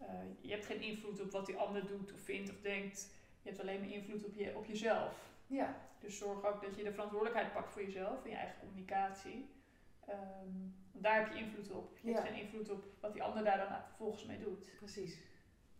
uh, 0.00 0.08
je 0.40 0.50
hebt 0.50 0.66
geen 0.66 0.80
invloed 0.80 1.20
op 1.20 1.30
wat 1.30 1.46
die 1.46 1.56
ander 1.56 1.86
doet 1.86 2.12
of 2.12 2.20
vindt 2.20 2.50
of 2.50 2.60
denkt. 2.60 3.10
Je 3.42 3.48
hebt 3.48 3.60
alleen 3.60 3.80
maar 3.80 3.88
invloed 3.88 4.24
op, 4.24 4.34
je, 4.34 4.56
op 4.56 4.64
jezelf. 4.64 5.30
Ja. 5.46 5.76
Dus 5.98 6.18
zorg 6.18 6.44
ook 6.44 6.62
dat 6.62 6.76
je 6.76 6.82
de 6.82 6.92
verantwoordelijkheid 6.92 7.52
pakt 7.52 7.72
voor 7.72 7.82
jezelf 7.82 8.24
en 8.24 8.30
je 8.30 8.36
eigen 8.36 8.58
communicatie. 8.58 9.50
Um, 10.08 10.74
daar 10.92 11.14
heb 11.14 11.32
je 11.32 11.38
invloed 11.38 11.70
op. 11.70 11.98
Je 12.00 12.08
ja. 12.08 12.14
hebt 12.14 12.28
geen 12.28 12.40
invloed 12.40 12.70
op 12.70 12.84
wat 13.00 13.12
die 13.12 13.22
ander 13.22 13.44
daar 13.44 13.58
dan 13.58 13.82
vervolgens 13.86 14.24
mee 14.24 14.38
doet. 14.38 14.76
Precies. 14.76 15.18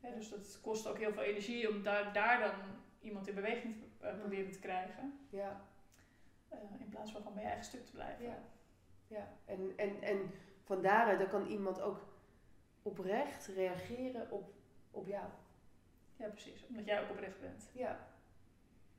Ja, 0.00 0.10
dus 0.10 0.28
dat 0.28 0.60
kost 0.60 0.86
ook 0.86 0.98
heel 0.98 1.12
veel 1.12 1.22
energie 1.22 1.70
om 1.70 1.82
daar, 1.82 2.12
daar 2.12 2.40
dan 2.40 2.54
iemand 3.00 3.28
in 3.28 3.34
beweging 3.34 3.76
te 3.76 4.06
uh, 4.06 4.18
proberen 4.18 4.52
te 4.52 4.58
krijgen. 4.58 5.18
Ja. 5.30 5.60
In 6.78 6.88
plaats 6.88 7.12
van 7.12 7.20
gewoon 7.20 7.34
bij 7.34 7.42
je 7.42 7.48
eigen 7.48 7.66
stuk 7.66 7.84
te 7.84 7.92
blijven. 7.92 8.24
Ja. 8.24 8.38
Ja, 9.06 9.28
en, 9.44 9.72
en, 9.76 10.02
en 10.02 10.30
van 10.62 10.82
daaruit 10.82 11.18
dan 11.18 11.28
kan 11.28 11.46
iemand 11.46 11.80
ook 11.80 12.00
oprecht 12.82 13.46
reageren 13.46 14.30
op, 14.30 14.52
op 14.90 15.06
jou. 15.06 15.28
Ja, 16.16 16.28
precies. 16.28 16.66
Omdat 16.66 16.84
jij 16.84 17.02
ook 17.02 17.10
oprecht 17.10 17.40
bent. 17.40 17.70
Ja. 17.72 17.98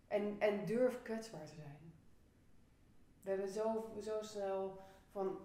En, 0.07 0.35
en 0.39 0.65
durf 0.65 1.01
kwetsbaar 1.01 1.45
te 1.45 1.53
zijn. 1.55 1.93
We 3.21 3.29
hebben 3.29 3.47
zo, 3.47 3.93
zo 4.01 4.21
snel 4.21 4.79
van 5.11 5.37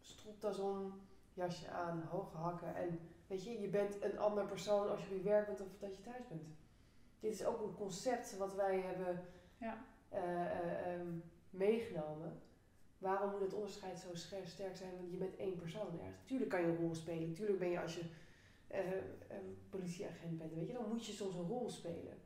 stropdas 0.00 0.58
om, 0.58 1.00
jasje 1.34 1.70
aan, 1.70 2.02
hoge 2.10 2.36
hakken. 2.36 2.76
En 2.76 3.00
weet 3.26 3.44
je, 3.44 3.60
je 3.60 3.68
bent 3.68 4.02
een 4.02 4.18
ander 4.18 4.46
persoon 4.46 4.90
als 4.90 5.00
je 5.00 5.06
op 5.06 5.16
je 5.16 5.22
werk 5.22 5.46
bent 5.46 5.60
of 5.60 5.78
dat 5.78 5.96
je 5.96 6.02
thuis 6.02 6.28
bent. 6.28 6.46
Dit 7.20 7.32
is 7.32 7.44
ook 7.44 7.60
een 7.60 7.74
concept 7.74 8.36
wat 8.36 8.54
wij 8.54 8.80
hebben 8.80 9.24
ja. 9.56 9.84
uh, 10.12 10.20
uh, 10.20 11.00
um, 11.00 11.24
meegenomen 11.54 12.42
waarom 13.04 13.30
moet 13.30 13.40
het 13.40 13.52
onderscheid 13.52 13.98
zo 13.98 14.14
sterk 14.44 14.76
zijn? 14.76 14.96
Want 14.96 15.10
je 15.10 15.16
bent 15.16 15.36
één 15.36 15.56
persoon 15.56 16.00
ergens. 16.00 16.24
Tuurlijk 16.24 16.50
kan 16.50 16.60
je 16.60 16.66
een 16.66 16.76
rol 16.76 16.94
spelen. 16.94 17.34
Tuurlijk 17.34 17.58
ben 17.58 17.70
je 17.70 17.80
als 17.80 17.94
je 17.94 18.04
uh, 18.70 18.78
een 19.28 19.58
politieagent 19.70 20.38
bent, 20.38 20.54
weet 20.54 20.66
je, 20.66 20.72
dan 20.72 20.88
moet 20.88 21.06
je 21.06 21.12
soms 21.12 21.34
een 21.34 21.46
rol 21.46 21.70
spelen. 21.70 22.18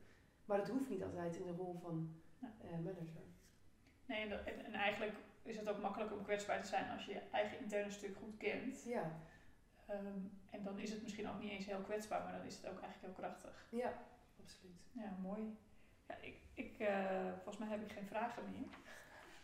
Maar 0.45 0.57
dat 0.57 0.69
hoeft 0.69 0.89
niet 0.89 1.03
altijd 1.03 1.35
in 1.35 1.45
de 1.45 1.51
rol 1.51 1.73
van 1.73 2.15
uh, 2.43 2.71
manager. 2.71 3.27
Nee, 4.05 4.29
en, 4.29 4.65
en, 4.65 4.73
eigenlijk 4.73 5.13
is 5.43 5.57
het 5.57 5.69
ook 5.69 5.81
makkelijk 5.81 6.11
om 6.11 6.23
kwetsbaar 6.23 6.61
te 6.61 6.67
zijn 6.67 6.89
als 6.89 7.05
je 7.05 7.13
je 7.13 7.21
eigen 7.31 7.59
interne 7.59 7.91
stuk 7.91 8.17
goed 8.17 8.37
kent. 8.37 8.83
Ja. 8.83 9.19
Um, 9.89 10.39
en 10.49 10.63
dan 10.63 10.79
is 10.79 10.91
het 10.91 11.01
misschien 11.01 11.29
ook 11.29 11.39
niet 11.39 11.51
eens 11.51 11.65
heel 11.65 11.81
kwetsbaar, 11.81 12.23
maar 12.23 12.37
dan 12.37 12.45
is 12.45 12.55
het 12.55 12.67
ook 12.67 12.81
eigenlijk 12.81 13.01
heel 13.01 13.25
krachtig. 13.25 13.67
Ja, 13.69 13.93
absoluut. 14.43 14.81
Ja, 14.91 15.17
mooi. 15.21 15.57
Ja, 16.07 16.15
ik, 16.21 16.37
ik, 16.53 16.75
volgens 17.33 17.57
mij 17.57 17.67
heb 17.67 17.81
ik 17.81 17.91
geen 17.91 18.07
vragen 18.07 18.43
meer. 18.51 18.67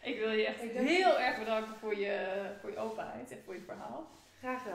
Ik 0.05 0.19
wil 0.19 0.31
je 0.31 0.45
echt 0.45 0.61
heel 0.61 1.19
erg 1.19 1.39
bedanken 1.39 1.75
voor 1.75 1.97
je, 1.97 2.45
voor 2.61 2.71
je 2.71 2.77
openheid 2.77 3.31
en 3.31 3.41
voor 3.45 3.53
je 3.53 3.61
verhaal. 3.61 4.07
Graag 4.39 4.61
gedaan. 4.61 4.63